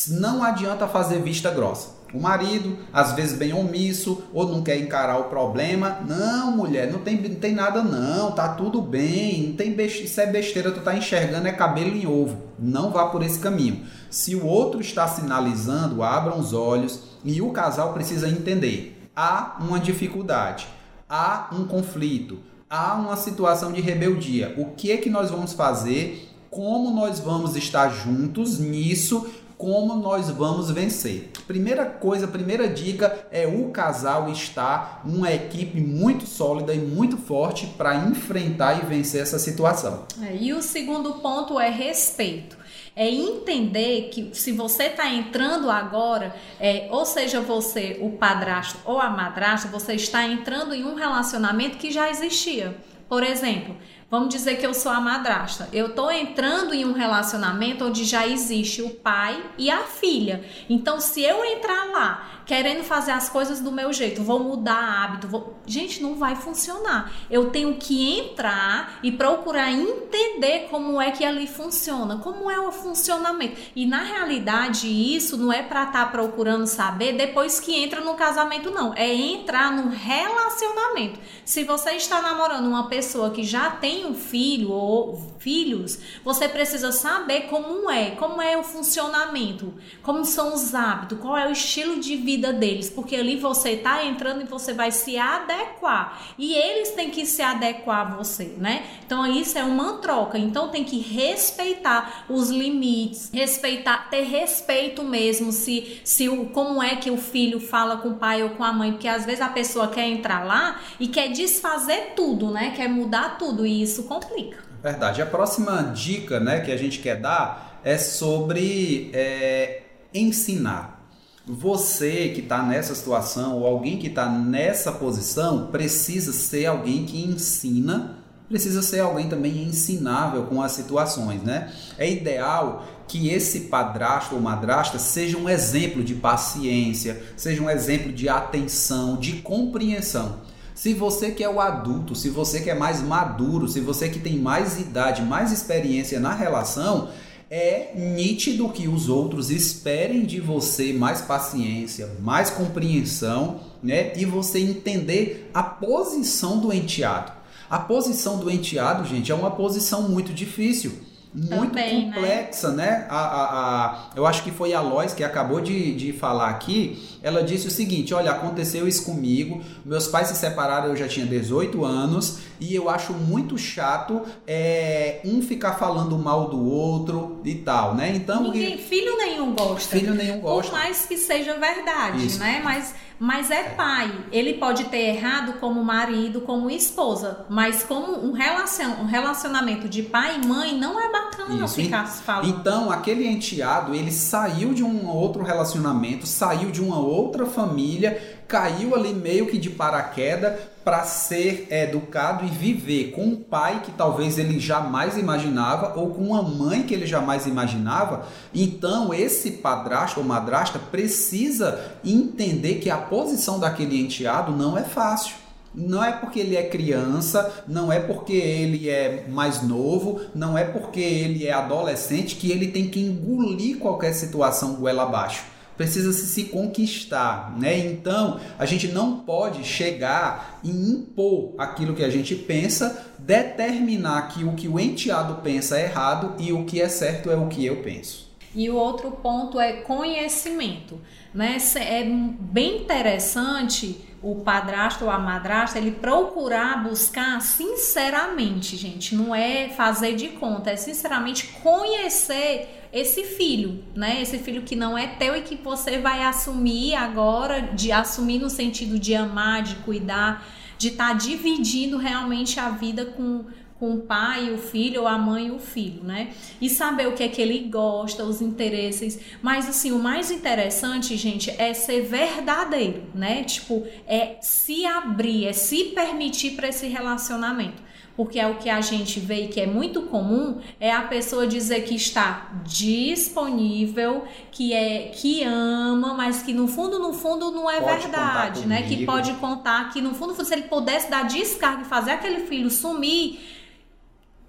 não 0.09 0.43
adianta 0.43 0.87
fazer 0.87 1.21
vista 1.21 1.51
grossa. 1.51 1.96
O 2.13 2.21
marido, 2.21 2.77
às 2.93 3.11
vezes 3.13 3.37
bem 3.37 3.53
omisso, 3.53 4.23
ou 4.33 4.47
não 4.47 4.63
quer 4.63 4.79
encarar 4.79 5.19
o 5.19 5.25
problema. 5.25 5.99
Não, 6.07 6.55
mulher, 6.55 6.91
não 6.91 6.99
tem, 6.99 7.21
não 7.21 7.35
tem 7.35 7.53
nada 7.53 7.83
não, 7.83 8.31
tá 8.31 8.49
tudo 8.49 8.81
bem, 8.81 9.47
não 9.47 9.55
tem 9.55 9.73
besteira, 9.73 10.05
isso 10.05 10.21
é 10.21 10.25
besteira, 10.25 10.71
tu 10.71 10.79
tá 10.81 10.95
enxergando 10.95 11.47
é 11.47 11.51
cabelo 11.51 11.95
em 11.95 12.07
ovo. 12.07 12.37
Não 12.57 12.91
vá 12.91 13.07
por 13.07 13.21
esse 13.21 13.39
caminho. 13.39 13.85
Se 14.09 14.35
o 14.35 14.45
outro 14.45 14.79
está 14.79 15.07
sinalizando, 15.07 16.01
abram 16.01 16.39
os 16.39 16.53
olhos 16.53 17.03
e 17.23 17.41
o 17.41 17.51
casal 17.51 17.93
precisa 17.93 18.29
entender. 18.29 19.09
Há 19.15 19.57
uma 19.59 19.79
dificuldade, 19.79 20.67
há 21.09 21.49
um 21.51 21.65
conflito, 21.65 22.39
há 22.69 22.93
uma 22.93 23.17
situação 23.17 23.71
de 23.71 23.81
rebeldia. 23.81 24.53
O 24.57 24.67
que 24.67 24.91
é 24.91 24.97
que 24.97 25.09
nós 25.09 25.29
vamos 25.29 25.53
fazer? 25.53 26.29
Como 26.49 26.91
nós 26.91 27.19
vamos 27.19 27.55
estar 27.55 27.89
juntos 27.89 28.59
nisso 28.59 29.27
como 29.57 29.95
nós 29.95 30.29
vamos 30.29 30.69
vencer. 30.69 31.31
Primeira 31.47 31.85
coisa, 31.85 32.27
primeira 32.27 32.67
dica 32.67 33.27
é 33.31 33.47
o 33.47 33.69
casal 33.69 34.29
estar 34.29 35.01
uma 35.03 35.31
equipe 35.31 35.81
muito 35.81 36.27
sólida 36.27 36.73
e 36.73 36.79
muito 36.79 37.17
forte 37.17 37.65
para 37.77 37.95
enfrentar 37.95 38.83
e 38.83 38.85
vencer 38.85 39.21
essa 39.21 39.39
situação. 39.39 40.05
É, 40.21 40.35
e 40.35 40.53
o 40.53 40.61
segundo 40.61 41.15
ponto 41.15 41.59
é 41.59 41.69
respeito 41.69 42.57
é 42.95 43.07
entender 43.11 44.09
que 44.09 44.31
se 44.33 44.51
você 44.51 44.85
está 44.85 45.07
entrando 45.07 45.69
agora, 45.69 46.35
é, 46.59 46.87
ou 46.89 47.05
seja 47.05 47.39
você 47.39 47.99
o 48.01 48.09
padrasto 48.13 48.79
ou 48.85 48.99
a 48.99 49.07
madrasta, 49.07 49.67
você 49.67 49.93
está 49.93 50.25
entrando 50.25 50.73
em 50.73 50.83
um 50.83 50.95
relacionamento 50.95 51.77
que 51.77 51.91
já 51.91 52.09
existia. 52.09 52.75
Por 53.07 53.21
exemplo, 53.21 53.77
Vamos 54.09 54.29
dizer 54.29 54.55
que 54.55 54.65
eu 54.65 54.73
sou 54.73 54.89
a 54.89 55.01
madrasta. 55.01 55.67
Eu 55.73 55.87
estou 55.87 56.09
entrando 56.09 56.73
em 56.73 56.85
um 56.85 56.93
relacionamento 56.93 57.83
onde 57.83 58.05
já 58.05 58.25
existe 58.25 58.81
o 58.81 58.91
pai 58.91 59.43
e 59.57 59.69
a 59.69 59.79
filha. 59.79 60.45
Então, 60.69 61.01
se 61.01 61.21
eu 61.21 61.43
entrar 61.43 61.91
lá 61.91 62.37
querendo 62.45 62.81
fazer 62.81 63.11
as 63.11 63.27
coisas 63.27 63.59
do 63.59 63.69
meu 63.69 63.91
jeito, 63.91 64.23
vou 64.23 64.39
mudar 64.39 65.03
hábito, 65.03 65.27
vou... 65.27 65.59
gente, 65.65 66.01
não 66.01 66.15
vai 66.15 66.37
funcionar. 66.37 67.11
Eu 67.29 67.49
tenho 67.49 67.75
que 67.75 68.17
entrar 68.17 68.97
e 69.03 69.11
procurar 69.11 69.69
entender 69.73 70.69
como 70.69 71.01
é 71.01 71.11
que 71.11 71.25
ali 71.25 71.45
funciona, 71.45 72.19
como 72.19 72.49
é 72.49 72.57
o 72.57 72.71
funcionamento. 72.71 73.57
E 73.75 73.85
na 73.85 74.01
realidade, 74.01 74.87
isso 74.87 75.35
não 75.35 75.51
é 75.51 75.61
para 75.61 75.83
estar 75.83 76.05
tá 76.05 76.11
procurando 76.11 76.65
saber 76.65 77.17
depois 77.17 77.59
que 77.59 77.75
entra 77.75 77.99
no 77.99 78.13
casamento, 78.13 78.71
não. 78.71 78.93
É 78.93 79.13
entrar 79.13 79.69
no 79.69 79.89
relacionamento. 79.89 81.19
Se 81.43 81.65
você 81.65 81.91
está 81.91 82.21
namorando 82.21 82.67
uma 82.67 82.87
pessoa 82.87 83.31
que 83.31 83.43
já 83.43 83.71
tem 83.71 83.96
um 84.05 84.15
filho 84.15 84.71
ou 84.71 85.21
filhos, 85.39 85.99
você 86.23 86.47
precisa 86.47 86.91
saber 86.91 87.41
como 87.43 87.89
é, 87.89 88.11
como 88.11 88.41
é 88.41 88.57
o 88.57 88.63
funcionamento, 88.63 89.73
como 90.01 90.25
são 90.25 90.53
os 90.53 90.73
hábitos, 90.73 91.19
qual 91.19 91.37
é 91.37 91.47
o 91.47 91.51
estilo 91.51 91.99
de 91.99 92.15
vida 92.15 92.37
vida 92.37 92.53
deles, 92.53 92.89
porque 92.89 93.15
ali 93.15 93.35
você 93.35 93.71
está 93.71 94.05
entrando 94.05 94.41
e 94.41 94.45
você 94.45 94.73
vai 94.73 94.91
se 94.91 95.17
adequar. 95.17 96.35
E 96.37 96.53
eles 96.53 96.91
têm 96.91 97.09
que 97.09 97.25
se 97.25 97.41
adequar 97.41 98.01
a 98.01 98.15
você, 98.15 98.55
né? 98.57 98.85
Então 99.05 99.25
isso 99.25 99.57
é 99.57 99.63
uma 99.63 99.93
troca. 99.97 100.37
Então 100.37 100.69
tem 100.69 100.83
que 100.83 100.99
respeitar 100.99 102.25
os 102.29 102.49
limites, 102.49 103.29
respeitar, 103.33 104.09
ter 104.09 104.23
respeito 104.23 105.03
mesmo 105.03 105.51
se 105.51 105.99
se 106.03 106.29
o 106.29 106.45
como 106.47 106.81
é 106.81 106.95
que 106.95 107.09
o 107.09 107.17
filho 107.17 107.59
fala 107.59 107.97
com 107.97 108.09
o 108.09 108.15
pai 108.15 108.43
ou 108.43 108.51
com 108.51 108.63
a 108.63 108.71
mãe, 108.71 108.91
porque 108.91 109.07
às 109.07 109.25
vezes 109.25 109.41
a 109.41 109.49
pessoa 109.49 109.87
quer 109.87 110.07
entrar 110.07 110.45
lá 110.45 110.79
e 110.99 111.07
quer 111.07 111.29
desfazer 111.29 112.13
tudo, 112.15 112.51
né? 112.51 112.73
Quer 112.75 112.87
mudar 112.87 113.37
tudo 113.37 113.65
e 113.65 113.81
isso 113.87 114.03
complica. 114.03 114.57
Verdade. 114.81 115.21
A 115.21 115.25
próxima 115.25 115.81
dica, 115.93 116.39
né, 116.39 116.61
que 116.61 116.71
a 116.71 116.77
gente 116.77 116.99
quer 116.99 117.19
dar 117.19 117.79
é 117.83 117.97
sobre 117.97 119.09
é, 119.13 119.81
ensinar. 120.13 120.97
Você 121.45 122.29
que 122.35 122.41
está 122.41 122.61
nessa 122.61 122.93
situação 122.93 123.59
ou 123.59 123.65
alguém 123.65 123.97
que 123.97 124.07
está 124.07 124.29
nessa 124.29 124.91
posição 124.91 125.67
precisa 125.67 126.33
ser 126.33 126.65
alguém 126.65 127.05
que 127.05 127.23
ensina, 127.23 128.17
precisa 128.49 128.81
ser 128.81 128.99
alguém 128.99 129.29
também 129.29 129.63
ensinável 129.63 130.43
com 130.43 130.61
as 130.61 130.73
situações, 130.73 131.41
né? 131.41 131.71
É 131.97 132.09
ideal 132.09 132.85
que 133.07 133.29
esse 133.29 133.61
padrasto 133.61 134.35
ou 134.35 134.41
madrasta 134.41 134.99
seja 134.99 135.37
um 135.37 135.47
exemplo 135.47 136.03
de 136.03 136.15
paciência, 136.15 137.23
seja 137.37 137.61
um 137.61 137.69
exemplo 137.69 138.11
de 138.11 138.27
atenção, 138.27 139.15
de 139.15 139.37
compreensão. 139.37 140.41
Se 140.77 140.93
você 140.93 141.31
que 141.31 141.43
é 141.43 141.49
o 141.49 141.59
adulto, 141.59 142.13
se 142.13 142.29
você 142.29 142.61
que 142.61 142.69
é 142.69 142.75
mais 142.75 143.01
maduro, 143.01 143.67
se 143.67 143.79
você 143.79 144.09
que 144.09 144.19
tem 144.19 144.37
mais 144.37 144.79
idade, 144.79 145.23
mais 145.23 145.51
experiência 145.51 146.19
na 146.19 146.35
relação, 146.35 147.09
é 147.49 147.93
nítido 147.95 148.69
que 148.69 148.87
os 148.87 149.09
outros 149.09 149.49
esperem 149.49 150.23
de 150.23 150.39
você 150.39 150.93
mais 150.93 151.19
paciência, 151.19 152.15
mais 152.21 152.51
compreensão, 152.51 153.59
né? 153.81 154.15
E 154.15 154.23
você 154.23 154.59
entender 154.59 155.49
a 155.51 155.63
posição 155.63 156.59
do 156.59 156.71
enteado. 156.71 157.31
A 157.67 157.79
posição 157.79 158.37
do 158.37 158.47
enteado, 158.47 159.03
gente, 159.03 159.31
é 159.31 159.35
uma 159.35 159.49
posição 159.49 160.07
muito 160.07 160.31
difícil 160.31 160.91
muito 161.37 161.69
Também, 161.69 162.07
né? 162.07 162.13
complexa, 162.15 162.71
né? 162.71 162.85
né? 162.85 163.07
A, 163.09 163.17
a, 163.17 163.85
a, 163.85 164.09
eu 164.15 164.25
acho 164.25 164.43
que 164.43 164.49
foi 164.49 164.73
a 164.73 164.81
Lois 164.81 165.13
que 165.13 165.23
acabou 165.23 165.61
de, 165.61 165.95
de 165.95 166.11
falar 166.11 166.49
aqui. 166.49 167.17
Ela 167.21 167.43
disse 167.43 167.67
o 167.67 167.71
seguinte: 167.71 168.11
olha, 168.13 168.31
aconteceu 168.31 168.87
isso 168.87 169.05
comigo. 169.05 169.61
Meus 169.85 170.07
pais 170.07 170.29
se 170.29 170.35
separaram, 170.35 170.87
eu 170.87 170.95
já 170.95 171.07
tinha 171.07 171.27
18 171.27 171.85
anos, 171.85 172.39
e 172.59 172.73
eu 172.73 172.89
acho 172.89 173.13
muito 173.13 173.57
chato 173.57 174.21
é, 174.45 175.21
um 175.23 175.41
ficar 175.41 175.73
falando 175.73 176.17
mal 176.17 176.49
do 176.49 176.69
outro 176.69 177.41
e 177.43 177.55
tal, 177.55 177.95
né? 177.95 178.13
Então. 178.15 178.43
Ninguém, 178.43 178.77
filho 178.77 179.17
nenhum 179.17 179.53
gosta. 179.53 179.97
Filho 179.97 180.13
nenhum 180.13 180.39
gosta. 180.39 180.71
Por 180.71 180.79
mais 180.79 181.05
que 181.05 181.17
seja 181.17 181.57
verdade, 181.57 182.25
isso. 182.25 182.39
né? 182.39 182.61
Mas 182.63 182.93
mas 183.19 183.49
é 183.49 183.63
pai. 183.63 184.11
Ele 184.31 184.55
pode 184.55 184.85
ter 184.85 185.15
errado 185.15 185.53
como 185.59 185.83
marido, 185.83 186.41
como 186.41 186.69
esposa, 186.69 187.45
mas 187.49 187.83
como 187.83 188.13
um, 188.23 188.31
relacion, 188.31 188.91
um 189.01 189.05
relacionamento 189.05 189.89
de 189.89 190.03
pai 190.03 190.39
e 190.41 190.45
mãe 190.45 190.77
não 190.77 190.99
é 190.99 191.11
bacana 191.11 191.65
Isso. 191.65 191.75
ficar 191.75 192.05
falando. 192.05 192.47
Então, 192.47 192.91
aquele 192.91 193.27
enteado, 193.27 193.95
ele 193.95 194.11
saiu 194.11 194.73
de 194.73 194.83
um 194.83 195.07
outro 195.07 195.43
relacionamento, 195.43 196.27
saiu 196.27 196.69
de 196.69 196.81
uma 196.81 196.99
outra 196.99 197.45
família, 197.45 198.39
caiu 198.47 198.93
ali 198.93 199.13
meio 199.13 199.47
que 199.47 199.57
de 199.57 199.71
paraquedas 199.71 200.59
para 200.87 201.03
ser 201.03 201.67
educado 201.69 202.45
e 202.45 202.47
viver 202.47 203.11
com 203.11 203.25
um 203.25 203.35
pai 203.35 203.81
que 203.83 203.91
talvez 203.91 204.37
ele 204.37 204.57
jamais 204.57 205.17
imaginava 205.17 205.99
ou 205.99 206.11
com 206.11 206.21
uma 206.21 206.41
mãe 206.41 206.83
que 206.83 206.93
ele 206.93 207.05
jamais 207.05 207.45
imaginava. 207.45 208.25
Então, 208.55 209.13
esse 209.13 209.51
padrasto 209.51 210.21
ou 210.21 210.25
madrasta 210.25 210.79
precisa 210.79 211.77
entender 212.05 212.75
que 212.75 212.89
a 212.89 212.95
posição 212.95 213.59
daquele 213.59 213.99
enteado 213.99 214.53
não 214.53 214.77
é 214.77 214.83
fácil. 214.83 215.35
Não 215.75 216.01
é 216.01 216.13
porque 216.13 216.39
ele 216.39 216.55
é 216.55 216.63
criança, 216.63 217.65
não 217.67 217.91
é 217.91 217.99
porque 217.99 218.31
ele 218.31 218.89
é 218.89 219.25
mais 219.27 219.61
novo, 219.61 220.21
não 220.33 220.57
é 220.57 220.63
porque 220.63 221.01
ele 221.01 221.45
é 221.45 221.51
adolescente 221.51 222.37
que 222.37 222.49
ele 222.49 222.69
tem 222.69 222.87
que 222.87 223.01
engolir 223.01 223.77
qualquer 223.77 224.13
situação 224.13 224.75
goela 224.75 225.03
abaixo 225.03 225.56
precisa 225.77 226.11
se, 226.11 226.25
se 226.25 226.45
conquistar, 226.45 227.55
né? 227.57 227.77
Então, 227.77 228.39
a 228.57 228.65
gente 228.65 228.87
não 228.87 229.19
pode 229.19 229.63
chegar 229.63 230.59
e 230.63 230.69
impor 230.69 231.53
aquilo 231.57 231.95
que 231.95 232.03
a 232.03 232.09
gente 232.09 232.35
pensa, 232.35 233.05
determinar 233.19 234.29
que 234.29 234.43
o 234.43 234.53
que 234.53 234.67
o 234.67 234.79
enteado 234.79 235.35
pensa 235.35 235.79
é 235.79 235.83
errado 235.83 236.35
e 236.39 236.51
o 236.51 236.65
que 236.65 236.81
é 236.81 236.89
certo 236.89 237.29
é 237.29 237.35
o 237.35 237.47
que 237.47 237.65
eu 237.65 237.83
penso. 237.83 238.27
E 238.55 238.69
o 238.69 238.75
outro 238.75 239.11
ponto 239.11 239.59
é 239.59 239.73
conhecimento, 239.73 240.99
né? 241.33 241.57
É 241.75 242.03
bem 242.03 242.81
interessante 242.81 244.01
o 244.21 244.35
padrasto 244.35 245.05
ou 245.05 245.11
a 245.11 245.19
madrasta 245.19 245.77
ele 245.77 245.91
procurar 245.91 246.83
buscar 246.83 247.39
sinceramente, 247.39 248.75
gente, 248.75 249.13
não 249.13 249.35
é 249.35 249.69
fazer 249.69 250.15
de 250.15 250.29
conta, 250.29 250.71
é 250.71 250.75
sinceramente 250.75 251.47
conhecer 251.61 252.76
esse 252.91 253.23
filho, 253.23 253.83
né? 253.95 254.21
Esse 254.21 254.37
filho 254.37 254.61
que 254.61 254.75
não 254.75 254.97
é 254.97 255.07
teu 255.07 255.35
e 255.35 255.41
que 255.41 255.55
você 255.55 255.97
vai 255.97 256.23
assumir 256.23 256.95
agora, 256.95 257.61
de 257.73 257.91
assumir 257.91 258.39
no 258.39 258.49
sentido 258.49 258.97
de 258.99 259.13
amar, 259.15 259.63
de 259.63 259.75
cuidar, 259.77 260.45
de 260.77 260.89
estar 260.89 261.09
tá 261.09 261.13
dividindo 261.13 261.97
realmente 261.97 262.59
a 262.59 262.69
vida 262.69 263.05
com 263.05 263.45
com 263.79 263.93
o 263.93 264.01
pai, 264.01 264.51
o 264.51 264.57
filho, 264.57 265.01
ou 265.01 265.07
a 265.07 265.17
mãe 265.17 265.47
e 265.47 265.51
o 265.51 265.59
filho, 265.59 266.03
né? 266.03 266.31
E 266.59 266.69
saber 266.69 267.07
o 267.07 267.13
que 267.13 267.23
é 267.23 267.27
que 267.27 267.41
ele 267.41 267.59
gosta, 267.69 268.23
os 268.23 268.41
interesses. 268.41 269.19
Mas 269.41 269.69
assim, 269.69 269.91
o 269.91 269.99
mais 269.99 270.31
interessante, 270.31 271.15
gente, 271.15 271.51
é 271.51 271.73
ser 271.73 272.01
verdadeiro, 272.01 273.03
né? 273.13 273.43
Tipo, 273.43 273.85
é 274.07 274.37
se 274.41 274.85
abrir, 274.85 275.45
é 275.45 275.53
se 275.53 275.85
permitir 275.85 276.55
para 276.55 276.69
esse 276.69 276.87
relacionamento 276.87 277.87
porque 278.17 278.39
é 278.39 278.47
o 278.47 278.55
que 278.55 278.67
a 278.67 278.81
gente 278.81 279.19
vê 279.19 279.43
e 279.43 279.47
que 279.47 279.61
é 279.61 279.67
muito 279.67 280.01
comum, 280.01 280.59
é 280.79 280.91
a 280.91 281.03
pessoa 281.03 281.45
dizer 281.45 281.81
que 281.81 281.93
está 281.93 282.51
disponível, 282.65 284.25
que 284.51 284.73
é 284.73 285.11
que 285.13 285.43
ama, 285.43 286.15
mas 286.15 286.41
que 286.41 286.51
no 286.51 286.67
fundo, 286.67 286.97
no 286.97 287.13
fundo 287.13 287.51
não 287.51 287.69
é 287.69 287.79
pode 287.79 288.01
verdade, 288.01 288.65
né? 288.65 288.81
Que 288.81 289.05
pode 289.05 289.33
contar 289.35 289.93
que 289.93 290.01
no 290.01 290.15
fundo, 290.15 290.33
se 290.43 290.51
ele 290.51 290.63
pudesse 290.63 291.11
dar 291.11 291.27
descarga 291.27 291.83
e 291.83 291.85
fazer 291.85 292.11
aquele 292.11 292.47
filho 292.47 292.71
sumir, 292.71 293.39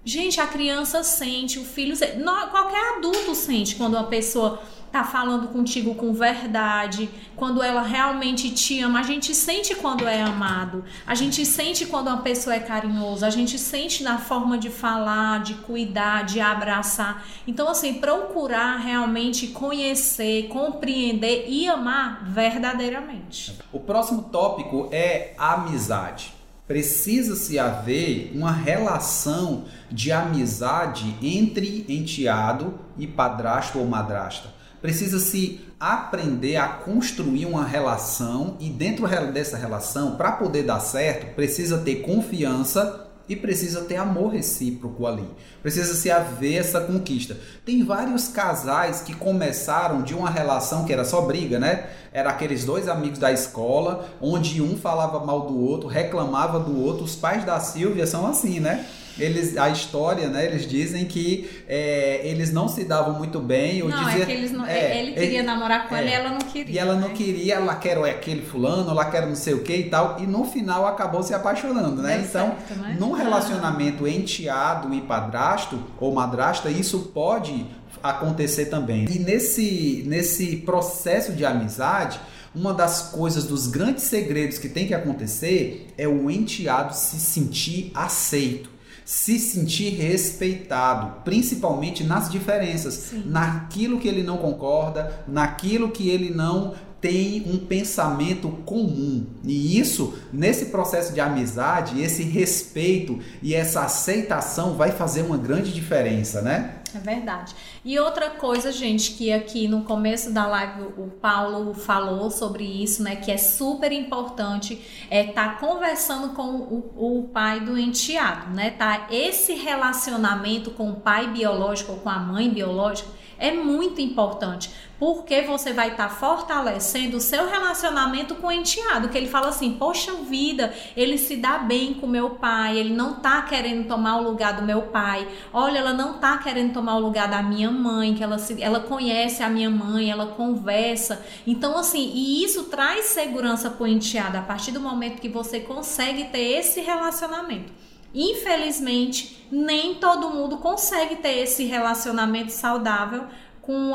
Gente, 0.03 0.39
a 0.39 0.47
criança 0.47 1.03
sente, 1.03 1.59
o 1.59 1.63
filho 1.65 1.93
sente, 1.95 2.23
qualquer 2.49 2.97
adulto 2.97 3.35
sente 3.35 3.75
quando 3.75 3.95
uma 3.95 4.05
pessoa 4.05 4.59
tá 4.91 5.03
falando 5.03 5.47
contigo 5.49 5.95
com 5.95 6.13
verdade, 6.13 7.09
quando 7.35 7.61
ela 7.61 7.81
realmente 7.81 8.49
te 8.51 8.81
ama. 8.81 8.99
A 8.99 9.03
gente 9.03 9.33
sente 9.35 9.75
quando 9.75 10.07
é 10.07 10.21
amado, 10.21 10.83
a 11.05 11.15
gente 11.15 11.45
sente 11.45 11.85
quando 11.85 12.07
uma 12.07 12.21
pessoa 12.21 12.55
é 12.55 12.59
carinhosa, 12.59 13.27
a 13.27 13.29
gente 13.29 13.57
sente 13.57 14.03
na 14.03 14.17
forma 14.17 14.57
de 14.57 14.69
falar, 14.69 15.41
de 15.41 15.53
cuidar, 15.55 16.25
de 16.25 16.39
abraçar. 16.39 17.25
Então, 17.47 17.69
assim, 17.69 17.95
procurar 17.95 18.77
realmente 18.77 19.47
conhecer, 19.47 20.47
compreender 20.47 21.45
e 21.47 21.67
amar 21.67 22.23
verdadeiramente. 22.25 23.57
O 23.71 23.79
próximo 23.79 24.23
tópico 24.23 24.89
é 24.91 25.33
amizade. 25.37 26.33
Precisa-se 26.67 27.57
haver 27.57 28.31
uma 28.35 28.51
relação 28.51 29.65
de 29.89 30.11
amizade 30.11 31.15
entre 31.19 31.83
enteado 31.89 32.79
e 32.95 33.07
padrasto 33.07 33.79
ou 33.79 33.87
madrasta 33.87 34.58
precisa 34.81 35.19
se 35.19 35.61
aprender 35.79 36.57
a 36.57 36.67
construir 36.67 37.45
uma 37.45 37.65
relação 37.65 38.57
e 38.59 38.69
dentro 38.69 39.07
dessa 39.31 39.57
relação, 39.57 40.15
para 40.15 40.33
poder 40.33 40.63
dar 40.63 40.79
certo, 40.79 41.33
precisa 41.35 41.77
ter 41.77 42.01
confiança 42.01 43.05
e 43.29 43.35
precisa 43.35 43.81
ter 43.81 43.95
amor 43.95 44.33
recíproco 44.33 45.05
ali. 45.05 45.29
Precisa 45.61 45.93
se 45.93 46.09
haver 46.09 46.55
essa 46.55 46.81
conquista. 46.81 47.37
Tem 47.63 47.83
vários 47.83 48.27
casais 48.27 49.01
que 49.01 49.13
começaram 49.13 50.01
de 50.01 50.15
uma 50.15 50.31
relação 50.31 50.83
que 50.83 50.91
era 50.91 51.05
só 51.05 51.21
briga, 51.21 51.59
né? 51.59 51.91
Era 52.11 52.31
aqueles 52.31 52.65
dois 52.65 52.87
amigos 52.87 53.19
da 53.19 53.31
escola, 53.31 54.09
onde 54.19 54.63
um 54.63 54.75
falava 54.75 55.23
mal 55.23 55.41
do 55.41 55.63
outro, 55.63 55.87
reclamava 55.87 56.59
do 56.59 56.81
outro. 56.83 57.03
Os 57.03 57.15
pais 57.15 57.45
da 57.45 57.59
Silvia 57.59 58.07
são 58.07 58.25
assim, 58.25 58.59
né? 58.59 58.87
Eles, 59.19 59.57
a 59.57 59.69
história, 59.69 60.27
né? 60.27 60.45
Eles 60.45 60.67
dizem 60.67 61.05
que 61.05 61.49
é, 61.67 62.21
eles 62.23 62.51
não 62.51 62.67
se 62.67 62.83
davam 62.83 63.13
muito 63.13 63.39
bem. 63.39 63.81
Ou 63.83 63.89
não, 63.89 64.03
dizia, 64.05 64.23
é 64.23 64.25
que 64.25 64.31
eles 64.31 64.51
não, 64.51 64.65
é, 64.65 64.99
ele 64.99 65.13
queria 65.13 65.39
ele, 65.39 65.43
namorar 65.43 65.87
com 65.87 65.95
ela 65.95 66.07
e 66.07 66.11
é. 66.11 66.15
ela 66.15 66.29
não 66.29 66.39
queria. 66.39 66.75
E 66.75 66.77
ela 66.77 66.95
não 66.95 67.09
né? 67.09 67.13
queria, 67.13 67.55
ela 67.55 67.75
quer 67.75 67.97
aquele 68.05 68.41
fulano, 68.41 68.89
ela 68.89 69.05
quer 69.05 69.27
não 69.27 69.35
sei 69.35 69.53
o 69.53 69.61
que 69.61 69.75
e 69.75 69.89
tal. 69.89 70.17
E 70.19 70.25
no 70.25 70.45
final 70.45 70.87
acabou 70.87 71.21
se 71.21 71.33
apaixonando, 71.33 72.01
né? 72.01 72.23
então, 72.27 72.55
certo, 72.67 72.81
né? 72.81 72.97
num 72.99 73.11
relacionamento 73.11 74.07
enteado 74.07 74.93
e 74.93 75.01
padrasto 75.01 75.81
ou 75.99 76.13
madrasta, 76.13 76.69
isso 76.69 77.11
pode 77.13 77.65
acontecer 78.01 78.65
também. 78.65 79.05
E 79.09 79.19
nesse, 79.19 80.03
nesse 80.07 80.57
processo 80.57 81.33
de 81.33 81.45
amizade, 81.45 82.19
uma 82.53 82.73
das 82.73 83.11
coisas, 83.11 83.45
dos 83.45 83.67
grandes 83.67 84.05
segredos 84.05 84.57
que 84.57 84.69
tem 84.69 84.87
que 84.87 84.93
acontecer 84.93 85.87
é 85.97 86.07
o 86.07 86.31
enteado 86.31 86.95
se 86.95 87.19
sentir 87.19 87.91
aceito 87.93 88.78
se 89.09 89.39
sentir 89.39 89.95
respeitado, 89.95 91.23
principalmente 91.23 92.03
nas 92.03 92.29
diferenças, 92.29 92.93
Sim. 92.93 93.23
naquilo 93.25 93.99
que 93.99 94.07
ele 94.07 94.21
não 94.21 94.37
concorda, 94.37 95.23
naquilo 95.27 95.89
que 95.89 96.07
ele 96.07 96.29
não 96.29 96.75
tem 97.01 97.43
um 97.47 97.57
pensamento 97.57 98.49
comum. 98.67 99.25
E 99.43 99.79
isso, 99.79 100.13
nesse 100.31 100.65
processo 100.65 101.11
de 101.11 101.19
amizade, 101.19 101.99
esse 101.99 102.21
respeito 102.21 103.19
e 103.41 103.55
essa 103.55 103.81
aceitação 103.81 104.75
vai 104.75 104.91
fazer 104.91 105.23
uma 105.23 105.37
grande 105.37 105.73
diferença, 105.73 106.43
né? 106.43 106.75
É 106.93 106.99
verdade. 106.99 107.55
E 107.89 107.97
outra 107.97 108.29
coisa, 108.29 108.71
gente, 108.71 109.13
que 109.13 109.33
aqui 109.33 109.67
no 109.67 109.81
começo 109.81 110.31
da 110.31 110.45
live 110.45 110.93
o 110.95 111.09
Paulo 111.19 111.73
falou 111.73 112.29
sobre 112.29 112.63
isso, 112.63 113.01
né? 113.01 113.15
Que 113.15 113.31
é 113.31 113.37
super 113.37 113.91
importante 113.91 114.79
é 115.09 115.25
estar 115.25 115.55
tá 115.55 115.59
conversando 115.59 116.35
com 116.35 116.43
o, 116.43 117.17
o 117.23 117.27
pai 117.29 117.61
do 117.61 117.75
enteado, 117.75 118.53
né? 118.53 118.69
Tá 118.69 119.07
esse 119.09 119.55
relacionamento 119.55 120.69
com 120.69 120.91
o 120.91 120.97
pai 120.97 121.31
biológico 121.31 121.93
ou 121.93 121.97
com 121.97 122.09
a 122.09 122.19
mãe 122.19 122.47
biológica 122.47 123.09
é 123.39 123.51
muito 123.51 124.01
importante, 124.01 124.69
porque 124.99 125.41
você 125.41 125.71
vai 125.71 125.91
estar 125.91 126.09
tá 126.09 126.13
fortalecendo 126.13 127.17
o 127.17 127.21
seu 127.21 127.49
relacionamento 127.49 128.35
com 128.35 128.47
o 128.47 128.51
enteado, 128.51 129.07
que 129.07 129.17
ele 129.17 129.27
fala 129.27 129.47
assim: 129.47 129.73
"Poxa 129.73 130.13
vida, 130.15 130.73
ele 130.95 131.17
se 131.17 131.37
dá 131.37 131.57
bem 131.57 131.93
com 131.93 132.05
meu 132.05 132.31
pai, 132.31 132.77
ele 132.77 132.93
não 132.93 133.15
tá 133.15 133.41
querendo 133.43 133.87
tomar 133.87 134.17
o 134.17 134.23
lugar 134.23 134.53
do 134.53 134.63
meu 134.63 134.83
pai. 134.83 135.27
Olha, 135.53 135.79
ela 135.79 135.93
não 135.93 136.19
tá 136.19 136.37
querendo 136.37 136.73
tomar 136.73 136.97
o 136.97 136.99
lugar 136.99 137.29
da 137.29 137.41
minha 137.41 137.71
mãe, 137.71 138.13
que 138.13 138.23
ela 138.23 138.37
se, 138.37 138.61
ela 138.61 138.81
conhece 138.81 139.41
a 139.41 139.49
minha 139.49 139.69
mãe, 139.69 140.11
ela 140.11 140.27
conversa. 140.27 141.25
Então 141.47 141.77
assim, 141.77 142.11
e 142.13 142.43
isso 142.43 142.65
traz 142.65 143.05
segurança 143.05 143.69
para 143.69 143.83
o 143.83 143.87
enteado 143.87 144.37
a 144.37 144.41
partir 144.41 144.71
do 144.71 144.79
momento 144.79 145.21
que 145.21 145.29
você 145.29 145.59
consegue 145.61 146.25
ter 146.25 146.59
esse 146.59 146.81
relacionamento. 146.81 147.88
Infelizmente, 148.13 149.45
nem 149.51 149.95
todo 149.95 150.29
mundo 150.29 150.57
consegue 150.57 151.17
ter 151.17 151.39
esse 151.39 151.63
relacionamento 151.65 152.51
saudável 152.51 153.25
com, 153.61 153.93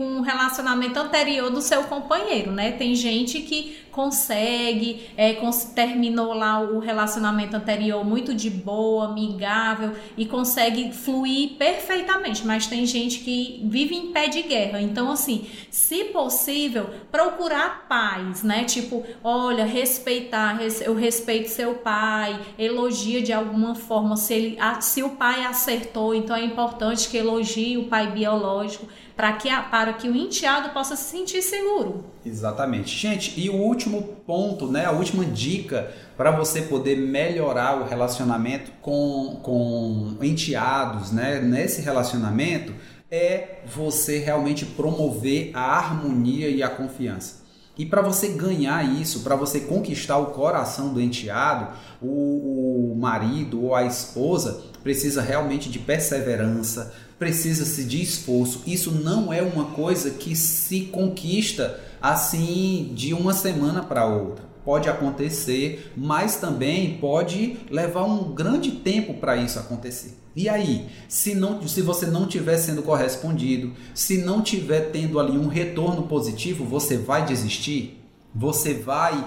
um 0.00 0.20
relacionamento 0.20 0.98
anterior 0.98 1.48
do 1.48 1.60
seu 1.60 1.84
companheiro, 1.84 2.50
né? 2.50 2.72
Tem 2.72 2.94
gente 2.94 3.40
que 3.42 3.78
consegue, 3.92 5.08
é, 5.16 5.36
terminou 5.74 6.32
lá 6.32 6.60
o 6.60 6.78
relacionamento 6.78 7.54
anterior 7.54 8.04
muito 8.04 8.34
de 8.34 8.48
boa, 8.48 9.04
amigável 9.04 9.92
e 10.16 10.24
consegue 10.24 10.92
fluir 10.92 11.56
perfeitamente, 11.56 12.44
mas 12.46 12.66
tem 12.66 12.86
gente 12.86 13.20
que 13.20 13.60
vive 13.64 13.94
em 13.94 14.10
pé 14.10 14.28
de 14.28 14.42
guerra. 14.42 14.80
Então, 14.80 15.10
assim, 15.10 15.46
se 15.70 16.04
possível, 16.04 16.90
procurar 17.10 17.86
paz, 17.86 18.42
né? 18.42 18.64
Tipo, 18.64 19.04
olha, 19.22 19.64
respeitar, 19.64 20.58
eu 20.80 20.94
respeito 20.94 21.48
seu 21.48 21.74
pai, 21.74 22.40
elogia 22.58 23.20
de 23.22 23.32
alguma 23.32 23.74
forma. 23.74 24.16
Se, 24.16 24.32
ele, 24.32 24.58
se 24.80 25.02
o 25.02 25.10
pai 25.10 25.44
acertou, 25.44 26.14
então 26.14 26.34
é 26.34 26.44
importante 26.44 27.08
que 27.08 27.18
elogie 27.18 27.76
o 27.76 27.84
pai 27.84 28.10
biológico 28.10 28.86
para 29.16 29.32
que, 29.34 29.48
para 29.70 29.92
que 29.92 30.08
o 30.08 30.16
enteado 30.16 30.70
possa 30.70 30.96
se 30.96 31.10
sentir 31.10 31.42
seguro. 31.42 32.04
Exatamente. 32.24 32.96
Gente, 32.96 33.38
e 33.38 33.50
o 33.50 33.54
último 33.54 34.02
ponto, 34.26 34.66
né, 34.66 34.86
a 34.86 34.92
última 34.92 35.24
dica 35.24 35.92
para 36.16 36.30
você 36.30 36.62
poder 36.62 36.96
melhorar 36.96 37.80
o 37.80 37.84
relacionamento 37.84 38.70
com, 38.80 39.40
com 39.42 40.16
enteados, 40.22 41.10
né, 41.10 41.40
nesse 41.40 41.82
relacionamento, 41.82 42.72
é 43.10 43.60
você 43.66 44.18
realmente 44.18 44.64
promover 44.64 45.50
a 45.54 45.76
harmonia 45.76 46.48
e 46.48 46.62
a 46.62 46.68
confiança. 46.68 47.42
E 47.76 47.86
para 47.86 48.02
você 48.02 48.28
ganhar 48.28 48.84
isso, 48.84 49.20
para 49.20 49.34
você 49.34 49.60
conquistar 49.60 50.18
o 50.18 50.26
coração 50.26 50.92
do 50.92 51.00
enteado, 51.00 51.68
o, 52.00 52.92
o 52.92 52.96
marido 52.98 53.64
ou 53.64 53.74
a 53.74 53.84
esposa 53.84 54.62
precisa 54.82 55.22
realmente 55.22 55.70
de 55.70 55.78
perseverança, 55.78 56.92
precisa-se 57.22 57.84
de 57.84 58.02
esforço. 58.02 58.62
Isso 58.66 58.90
não 58.90 59.32
é 59.32 59.40
uma 59.42 59.66
coisa 59.66 60.10
que 60.10 60.34
se 60.34 60.80
conquista 60.86 61.78
assim 62.00 62.90
de 62.96 63.14
uma 63.14 63.32
semana 63.32 63.80
para 63.80 64.04
outra. 64.04 64.44
Pode 64.64 64.88
acontecer, 64.88 65.92
mas 65.96 66.34
também 66.34 66.98
pode 66.98 67.58
levar 67.70 68.02
um 68.02 68.34
grande 68.34 68.72
tempo 68.72 69.14
para 69.14 69.36
isso 69.36 69.56
acontecer. 69.60 70.18
E 70.34 70.48
aí, 70.48 70.86
se, 71.08 71.32
não, 71.32 71.64
se 71.68 71.80
você 71.80 72.06
não 72.06 72.24
estiver 72.24 72.58
sendo 72.58 72.82
correspondido, 72.82 73.72
se 73.94 74.18
não 74.18 74.42
estiver 74.42 74.90
tendo 74.90 75.20
ali 75.20 75.38
um 75.38 75.46
retorno 75.46 76.02
positivo, 76.08 76.64
você 76.64 76.96
vai 76.96 77.24
desistir? 77.24 78.01
Você 78.34 78.74
vai 78.74 79.24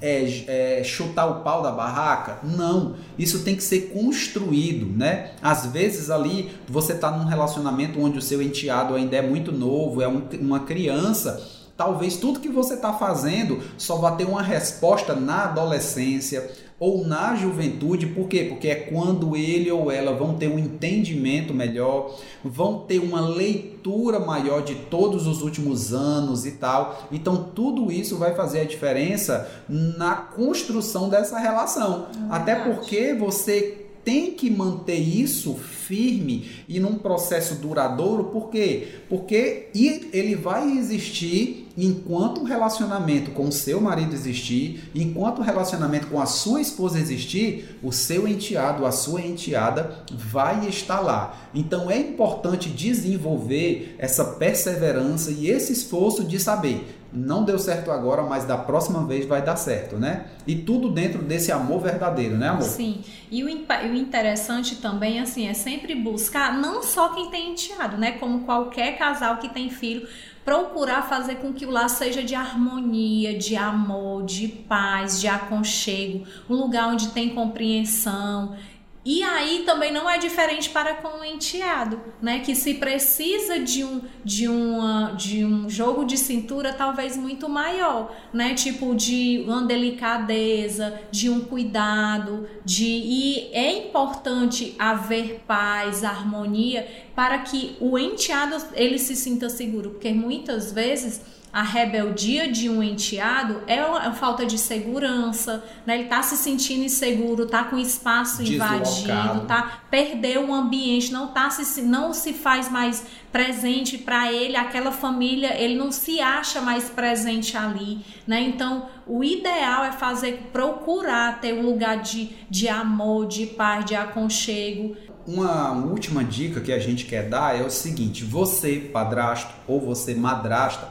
é, 0.00 0.78
é, 0.80 0.84
chutar 0.84 1.26
o 1.26 1.42
pau 1.42 1.62
da 1.62 1.70
barraca? 1.70 2.38
Não, 2.42 2.96
isso 3.16 3.44
tem 3.44 3.54
que 3.54 3.62
ser 3.62 3.92
construído, 3.92 4.86
né? 4.86 5.32
Às 5.40 5.66
vezes 5.66 6.10
ali 6.10 6.50
você 6.68 6.92
está 6.94 7.12
num 7.12 7.26
relacionamento 7.26 8.00
onde 8.00 8.18
o 8.18 8.22
seu 8.22 8.42
enteado 8.42 8.94
ainda 8.96 9.16
é 9.16 9.22
muito 9.22 9.52
novo, 9.52 10.02
é 10.02 10.08
um, 10.08 10.22
uma 10.40 10.60
criança. 10.60 11.40
Talvez 11.76 12.16
tudo 12.16 12.40
que 12.40 12.48
você 12.48 12.74
está 12.74 12.92
fazendo 12.92 13.62
só 13.78 13.96
vai 13.96 14.16
ter 14.16 14.24
uma 14.24 14.42
resposta 14.42 15.14
na 15.14 15.44
adolescência, 15.44 16.50
ou 16.80 17.06
na 17.06 17.36
juventude, 17.36 18.06
por 18.06 18.26
quê? 18.26 18.46
Porque 18.48 18.66
é 18.68 18.74
quando 18.74 19.36
ele 19.36 19.70
ou 19.70 19.92
ela 19.92 20.14
vão 20.14 20.34
ter 20.34 20.48
um 20.48 20.58
entendimento 20.58 21.52
melhor, 21.52 22.16
vão 22.42 22.78
ter 22.78 22.98
uma 22.98 23.20
leitura 23.20 24.18
maior 24.18 24.62
de 24.62 24.74
todos 24.74 25.26
os 25.26 25.42
últimos 25.42 25.92
anos 25.92 26.46
e 26.46 26.52
tal. 26.52 27.06
Então, 27.12 27.50
tudo 27.54 27.92
isso 27.92 28.16
vai 28.16 28.34
fazer 28.34 28.60
a 28.60 28.64
diferença 28.64 29.46
na 29.68 30.14
construção 30.14 31.10
dessa 31.10 31.38
relação. 31.38 32.06
É 32.14 32.34
Até 32.34 32.54
porque 32.54 33.12
você 33.12 33.79
tem 34.04 34.32
que 34.32 34.50
manter 34.50 34.98
isso 34.98 35.54
firme 35.54 36.48
e 36.68 36.80
num 36.80 36.94
processo 36.94 37.56
duradouro, 37.56 38.24
por 38.24 38.48
quê? 38.48 38.88
Porque 39.08 39.68
ele 39.74 40.34
vai 40.34 40.78
existir 40.78 41.68
enquanto 41.76 42.42
o 42.42 42.44
relacionamento 42.44 43.30
com 43.30 43.48
o 43.48 43.52
seu 43.52 43.80
marido 43.80 44.14
existir, 44.14 44.90
enquanto 44.94 45.38
o 45.38 45.42
relacionamento 45.42 46.08
com 46.08 46.20
a 46.20 46.26
sua 46.26 46.60
esposa 46.60 46.98
existir, 46.98 47.78
o 47.82 47.92
seu 47.92 48.28
enteado, 48.28 48.84
a 48.84 48.92
sua 48.92 49.22
enteada 49.22 50.04
vai 50.12 50.66
estar 50.68 51.00
lá. 51.00 51.48
Então 51.54 51.90
é 51.90 51.98
importante 51.98 52.68
desenvolver 52.68 53.96
essa 53.98 54.24
perseverança 54.24 55.30
e 55.30 55.48
esse 55.48 55.72
esforço 55.72 56.24
de 56.24 56.38
saber 56.38 56.99
não 57.12 57.44
deu 57.44 57.58
certo 57.58 57.90
agora, 57.90 58.22
mas 58.22 58.44
da 58.44 58.56
próxima 58.56 59.04
vez 59.06 59.26
vai 59.26 59.42
dar 59.42 59.56
certo, 59.56 59.96
né? 59.96 60.26
E 60.46 60.54
tudo 60.54 60.90
dentro 60.90 61.22
desse 61.22 61.50
amor 61.50 61.80
verdadeiro, 61.80 62.36
né, 62.36 62.48
amor? 62.48 62.62
Sim. 62.62 63.00
E 63.30 63.42
o, 63.42 63.46
o 63.46 63.94
interessante 63.94 64.76
também, 64.76 65.20
assim, 65.20 65.48
é 65.48 65.54
sempre 65.54 65.94
buscar, 65.94 66.56
não 66.56 66.82
só 66.82 67.10
quem 67.10 67.30
tem 67.30 67.52
enteado, 67.52 67.96
né? 67.96 68.12
Como 68.12 68.40
qualquer 68.40 68.96
casal 68.96 69.38
que 69.38 69.48
tem 69.48 69.70
filho, 69.70 70.06
procurar 70.44 71.02
fazer 71.02 71.36
com 71.36 71.52
que 71.52 71.66
o 71.66 71.70
lar 71.70 71.88
seja 71.88 72.22
de 72.22 72.34
harmonia, 72.34 73.36
de 73.36 73.56
amor, 73.56 74.24
de 74.24 74.48
paz, 74.48 75.20
de 75.20 75.28
aconchego, 75.28 76.26
um 76.48 76.54
lugar 76.54 76.88
onde 76.88 77.08
tem 77.08 77.30
compreensão. 77.30 78.56
E 79.02 79.22
aí 79.22 79.62
também 79.64 79.90
não 79.90 80.08
é 80.08 80.18
diferente 80.18 80.68
para 80.68 80.94
com 80.96 81.20
o 81.20 81.24
enteado, 81.24 81.98
né? 82.20 82.40
Que 82.40 82.54
se 82.54 82.74
precisa 82.74 83.58
de 83.58 83.82
um, 83.82 84.02
de, 84.22 84.46
uma, 84.46 85.12
de 85.12 85.42
um 85.42 85.70
jogo 85.70 86.04
de 86.04 86.18
cintura 86.18 86.74
talvez 86.74 87.16
muito 87.16 87.48
maior, 87.48 88.14
né? 88.30 88.52
Tipo 88.52 88.94
de 88.94 89.42
uma 89.46 89.62
delicadeza, 89.62 91.00
de 91.10 91.30
um 91.30 91.40
cuidado, 91.40 92.46
de 92.62 92.84
e 92.84 93.48
é 93.54 93.72
importante 93.86 94.74
haver 94.78 95.44
paz, 95.46 96.04
harmonia 96.04 96.86
para 97.16 97.38
que 97.38 97.76
o 97.80 97.98
enteado 97.98 98.56
ele 98.74 98.98
se 98.98 99.16
sinta 99.16 99.48
seguro, 99.48 99.90
porque 99.90 100.12
muitas 100.12 100.72
vezes 100.72 101.22
a 101.52 101.62
rebeldia 101.62 102.50
de 102.50 102.70
um 102.70 102.82
enteado 102.82 103.62
é 103.66 103.80
a 103.80 104.12
falta 104.12 104.46
de 104.46 104.56
segurança, 104.56 105.64
né? 105.84 105.98
Ele 105.98 106.08
tá 106.08 106.22
se 106.22 106.36
sentindo 106.36 106.84
inseguro, 106.84 107.46
tá 107.46 107.64
com 107.64 107.76
espaço 107.76 108.42
Deslocado. 108.42 108.76
invadido, 108.76 109.46
tá 109.46 109.80
perdeu 109.90 110.48
o 110.48 110.54
ambiente, 110.54 111.12
não 111.12 111.28
tá 111.28 111.50
se 111.50 111.82
não 111.82 112.12
se 112.12 112.32
faz 112.32 112.70
mais 112.70 113.04
presente 113.32 113.98
para 113.98 114.32
ele, 114.32 114.56
aquela 114.56 114.92
família, 114.92 115.60
ele 115.60 115.76
não 115.76 115.90
se 115.90 116.20
acha 116.20 116.60
mais 116.60 116.88
presente 116.88 117.56
ali, 117.56 118.04
né? 118.26 118.40
Então, 118.40 118.88
o 119.06 119.24
ideal 119.24 119.84
é 119.84 119.92
fazer 119.92 120.50
procurar 120.52 121.40
ter 121.40 121.52
um 121.52 121.62
lugar 121.62 121.98
de, 121.98 122.30
de 122.48 122.68
amor, 122.68 123.26
de 123.26 123.46
paz, 123.46 123.84
de 123.84 123.94
aconchego, 123.96 124.96
uma 125.26 125.72
última 125.72 126.24
dica 126.24 126.60
que 126.60 126.72
a 126.72 126.78
gente 126.78 127.04
quer 127.04 127.28
dar 127.28 127.56
é 127.56 127.62
o 127.62 127.70
seguinte: 127.70 128.24
você, 128.24 128.90
padrasto 128.92 129.52
ou 129.68 129.80
você, 129.80 130.14
madrasta, 130.14 130.88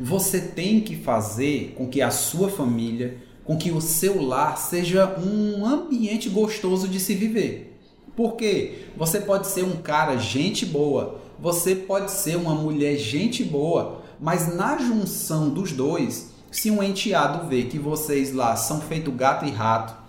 você 0.00 0.40
tem 0.40 0.80
que 0.80 0.96
fazer 0.96 1.74
com 1.76 1.86
que 1.86 2.00
a 2.00 2.10
sua 2.10 2.48
família, 2.48 3.18
com 3.44 3.56
que 3.56 3.70
o 3.70 3.80
seu 3.80 4.22
lar 4.22 4.56
seja 4.56 5.14
um 5.18 5.66
ambiente 5.66 6.30
gostoso 6.30 6.88
de 6.88 6.98
se 6.98 7.14
viver. 7.14 7.78
Porque 8.16 8.86
você 8.96 9.20
pode 9.20 9.46
ser 9.46 9.62
um 9.62 9.76
cara 9.76 10.16
gente 10.16 10.64
boa, 10.64 11.20
você 11.38 11.74
pode 11.74 12.10
ser 12.10 12.36
uma 12.36 12.54
mulher 12.54 12.96
gente 12.96 13.44
boa, 13.44 14.02
mas 14.18 14.54
na 14.54 14.78
junção 14.78 15.50
dos 15.50 15.72
dois, 15.72 16.30
se 16.50 16.70
um 16.70 16.82
enteado 16.82 17.46
vê 17.46 17.64
que 17.64 17.78
vocês 17.78 18.32
lá 18.32 18.56
são 18.56 18.80
feito 18.80 19.12
gato 19.12 19.44
e 19.44 19.50
rato, 19.50 19.99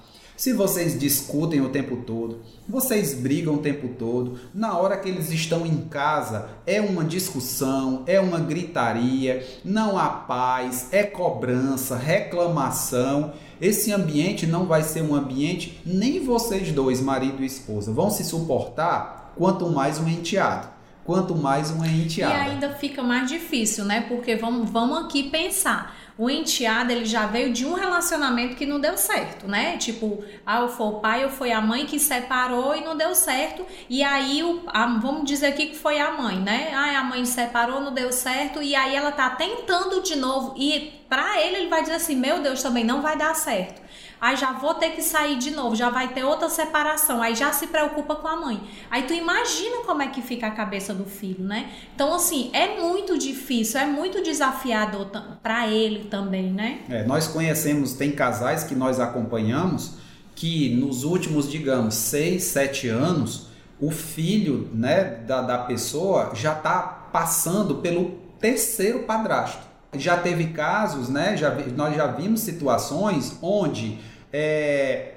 se 0.41 0.53
vocês 0.53 0.99
discutem 0.99 1.61
o 1.61 1.69
tempo 1.69 1.97
todo, 1.97 2.41
vocês 2.67 3.13
brigam 3.13 3.53
o 3.53 3.57
tempo 3.59 3.89
todo, 3.89 4.39
na 4.51 4.75
hora 4.75 4.97
que 4.97 5.07
eles 5.07 5.29
estão 5.29 5.67
em 5.67 5.81
casa 5.81 6.49
é 6.65 6.81
uma 6.81 7.03
discussão, 7.03 8.01
é 8.07 8.19
uma 8.19 8.39
gritaria, 8.39 9.47
não 9.63 9.99
há 9.99 10.09
paz, 10.09 10.87
é 10.91 11.03
cobrança, 11.03 11.95
reclamação. 11.95 13.33
Esse 13.61 13.93
ambiente 13.93 14.47
não 14.47 14.65
vai 14.65 14.81
ser 14.81 15.03
um 15.03 15.13
ambiente, 15.13 15.79
nem 15.85 16.25
vocês 16.25 16.71
dois, 16.71 16.99
marido 16.99 17.43
e 17.43 17.45
esposa, 17.45 17.93
vão 17.93 18.09
se 18.09 18.23
suportar, 18.23 19.33
quanto 19.37 19.69
mais 19.69 19.99
um 19.99 20.07
enteado. 20.07 20.69
quanto 21.03 21.35
mais 21.35 21.71
uma 21.71 21.87
enteada. 21.87 22.33
E 22.33 22.51
ainda 22.51 22.69
fica 22.75 23.03
mais 23.03 23.29
difícil, 23.29 23.85
né? 23.85 24.01
Porque 24.07 24.35
vamos, 24.35 24.69
vamos 24.69 25.05
aqui 25.05 25.29
pensar. 25.29 25.95
O 26.17 26.29
enteado, 26.29 26.91
ele 26.91 27.05
já 27.05 27.25
veio 27.25 27.51
de 27.51 27.65
um 27.65 27.73
relacionamento 27.73 28.55
que 28.55 28.65
não 28.65 28.79
deu 28.79 28.97
certo, 28.97 29.47
né? 29.47 29.77
Tipo, 29.77 30.23
ah, 30.45 30.67
foi 30.67 30.87
o 30.87 30.99
pai 30.99 31.23
ou 31.23 31.29
foi 31.29 31.51
a 31.51 31.61
mãe 31.61 31.85
que 31.85 31.99
separou 31.99 32.75
e 32.75 32.83
não 32.83 32.95
deu 32.95 33.15
certo. 33.15 33.65
E 33.89 34.03
aí, 34.03 34.43
o, 34.43 34.63
a, 34.67 34.85
vamos 34.85 35.25
dizer 35.25 35.47
aqui 35.47 35.67
que 35.67 35.77
foi 35.77 35.99
a 35.99 36.11
mãe, 36.11 36.37
né? 36.37 36.71
Ah, 36.73 36.99
a 36.99 37.03
mãe 37.03 37.25
separou, 37.25 37.81
não 37.81 37.93
deu 37.93 38.11
certo. 38.11 38.61
E 38.61 38.75
aí 38.75 38.95
ela 38.95 39.11
tá 39.11 39.29
tentando 39.31 40.01
de 40.01 40.15
novo. 40.15 40.53
E 40.57 41.01
para 41.09 41.41
ele, 41.41 41.57
ele 41.57 41.69
vai 41.69 41.81
dizer 41.81 41.95
assim: 41.95 42.15
Meu 42.15 42.41
Deus, 42.41 42.61
também 42.61 42.83
não 42.83 43.01
vai 43.01 43.17
dar 43.17 43.33
certo 43.35 43.81
aí 44.21 44.37
já 44.37 44.51
vou 44.51 44.75
ter 44.75 44.91
que 44.91 45.01
sair 45.01 45.39
de 45.39 45.49
novo, 45.49 45.75
já 45.75 45.89
vai 45.89 46.09
ter 46.09 46.23
outra 46.23 46.47
separação, 46.47 47.23
aí 47.23 47.33
já 47.33 47.51
se 47.51 47.65
preocupa 47.65 48.15
com 48.15 48.27
a 48.27 48.35
mãe. 48.35 48.61
Aí 48.91 49.01
tu 49.03 49.13
imagina 49.13 49.77
como 49.83 50.03
é 50.03 50.07
que 50.07 50.21
fica 50.21 50.45
a 50.45 50.51
cabeça 50.51 50.93
do 50.93 51.05
filho, 51.05 51.43
né? 51.43 51.71
Então, 51.95 52.13
assim, 52.13 52.51
é 52.53 52.79
muito 52.79 53.17
difícil, 53.17 53.79
é 53.79 53.85
muito 53.87 54.21
desafiador 54.21 55.07
para 55.41 55.67
ele 55.67 56.05
também, 56.05 56.51
né? 56.51 56.81
É, 56.87 57.03
nós 57.03 57.27
conhecemos, 57.27 57.93
tem 57.93 58.11
casais 58.11 58.63
que 58.63 58.75
nós 58.75 58.99
acompanhamos 58.99 59.95
que 60.35 60.75
nos 60.75 61.03
últimos, 61.03 61.49
digamos, 61.49 61.95
seis, 61.95 62.43
sete 62.43 62.87
anos, 62.87 63.47
o 63.79 63.89
filho 63.89 64.69
né, 64.71 65.03
da, 65.25 65.41
da 65.41 65.57
pessoa 65.57 66.31
já 66.35 66.53
está 66.53 66.79
passando 67.11 67.75
pelo 67.75 68.19
terceiro 68.39 68.99
padrasto. 68.99 69.71
Já 69.97 70.15
teve 70.15 70.47
casos, 70.47 71.09
né? 71.09 71.35
Já, 71.35 71.53
nós 71.75 71.95
já 71.95 72.07
vimos 72.07 72.41
situações 72.41 73.37
onde 73.41 73.99
é, 74.33 75.13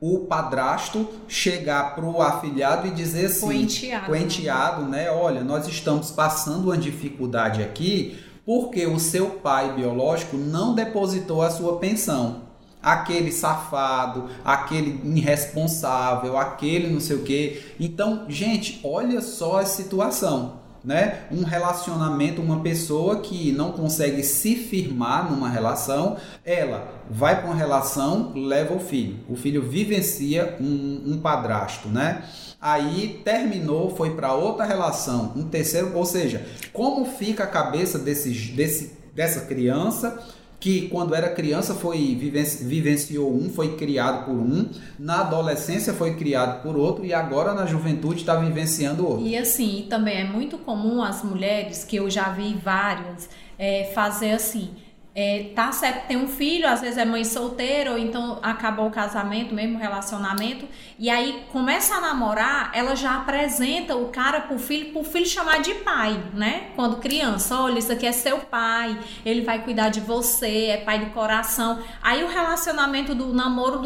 o 0.00 0.20
padrasto 0.20 1.08
chegar 1.28 1.94
para 1.94 2.04
o 2.04 2.20
afilhado 2.20 2.88
e 2.88 2.90
dizer 2.90 3.26
assim, 3.26 3.46
o 3.46 3.52
enteado, 3.52 4.12
o 4.12 4.16
enteado 4.16 4.84
né? 4.86 5.10
Olha, 5.10 5.44
nós 5.44 5.68
estamos 5.68 6.10
passando 6.10 6.64
uma 6.64 6.76
dificuldade 6.76 7.62
aqui 7.62 8.18
porque 8.44 8.86
o 8.86 8.98
seu 8.98 9.30
pai 9.30 9.72
biológico 9.74 10.36
não 10.36 10.74
depositou 10.74 11.42
a 11.42 11.50
sua 11.50 11.78
pensão. 11.78 12.50
Aquele 12.82 13.30
safado, 13.30 14.28
aquele 14.44 15.00
irresponsável, 15.16 16.36
aquele 16.36 16.92
não 16.92 16.98
sei 16.98 17.14
o 17.14 17.22
quê. 17.22 17.62
Então, 17.78 18.26
gente, 18.28 18.80
olha 18.82 19.20
só 19.20 19.60
a 19.60 19.64
situação 19.64 20.61
né? 20.84 21.26
Um 21.30 21.44
relacionamento, 21.44 22.42
uma 22.42 22.60
pessoa 22.60 23.20
que 23.20 23.52
não 23.52 23.72
consegue 23.72 24.22
se 24.22 24.56
firmar 24.56 25.30
numa 25.30 25.48
relação, 25.48 26.16
ela 26.44 27.02
vai 27.08 27.40
para 27.40 27.46
uma 27.46 27.54
relação, 27.54 28.32
leva 28.34 28.74
o 28.74 28.80
filho. 28.80 29.18
O 29.28 29.36
filho 29.36 29.62
vivencia 29.62 30.56
um, 30.60 31.02
um 31.06 31.20
padrasto, 31.20 31.88
né? 31.88 32.24
Aí 32.60 33.20
terminou, 33.24 33.94
foi 33.94 34.14
para 34.14 34.34
outra 34.34 34.64
relação, 34.64 35.32
um 35.34 35.44
terceiro, 35.44 35.96
ou 35.96 36.04
seja, 36.04 36.46
como 36.72 37.04
fica 37.04 37.44
a 37.44 37.48
cabeça 37.48 37.98
desse, 37.98 38.30
desse, 38.30 38.92
dessa 39.14 39.46
criança 39.46 40.22
que 40.62 40.82
quando 40.82 41.12
era 41.12 41.28
criança 41.28 41.74
foi 41.74 42.14
vivenciou 42.14 43.34
um, 43.34 43.50
foi 43.50 43.74
criado 43.74 44.26
por 44.26 44.36
um, 44.36 44.68
na 44.96 45.22
adolescência 45.22 45.92
foi 45.92 46.14
criado 46.14 46.62
por 46.62 46.76
outro 46.76 47.04
e 47.04 47.12
agora 47.12 47.52
na 47.52 47.66
juventude 47.66 48.20
está 48.20 48.36
vivenciando 48.36 49.04
outro. 49.04 49.26
E 49.26 49.36
assim, 49.36 49.88
também 49.90 50.20
é 50.20 50.24
muito 50.24 50.56
comum 50.58 51.02
as 51.02 51.24
mulheres, 51.24 51.82
que 51.82 51.96
eu 51.96 52.08
já 52.08 52.30
vi 52.30 52.54
várias, 52.54 53.28
é, 53.58 53.90
fazer 53.92 54.30
assim 54.30 54.70
é, 55.14 55.50
tá 55.54 55.70
certo, 55.72 56.06
tem 56.06 56.16
um 56.16 56.26
filho, 56.26 56.66
às 56.66 56.80
vezes 56.80 56.96
é 56.96 57.04
mãe 57.04 57.22
solteira, 57.22 57.92
ou 57.92 57.98
então 57.98 58.38
acabou 58.42 58.86
o 58.86 58.90
casamento, 58.90 59.54
mesmo 59.54 59.78
relacionamento, 59.78 60.66
e 60.98 61.10
aí 61.10 61.44
começa 61.52 61.96
a 61.96 62.00
namorar, 62.00 62.70
ela 62.72 62.96
já 62.96 63.16
apresenta 63.16 63.94
o 63.94 64.08
cara 64.08 64.40
pro 64.40 64.58
filho, 64.58 64.90
pro 64.90 65.04
filho 65.04 65.26
chamar 65.26 65.60
de 65.60 65.74
pai, 65.74 66.18
né? 66.32 66.70
Quando 66.74 66.96
criança, 66.96 67.60
olha, 67.60 67.78
isso 67.78 67.92
aqui 67.92 68.06
é 68.06 68.12
seu 68.12 68.38
pai, 68.38 68.98
ele 69.24 69.42
vai 69.42 69.62
cuidar 69.62 69.90
de 69.90 70.00
você, 70.00 70.68
é 70.68 70.76
pai 70.78 71.00
do 71.00 71.10
coração. 71.10 71.82
Aí 72.00 72.24
o 72.24 72.28
relacionamento 72.28 73.14
do 73.14 73.34
namoro 73.34 73.80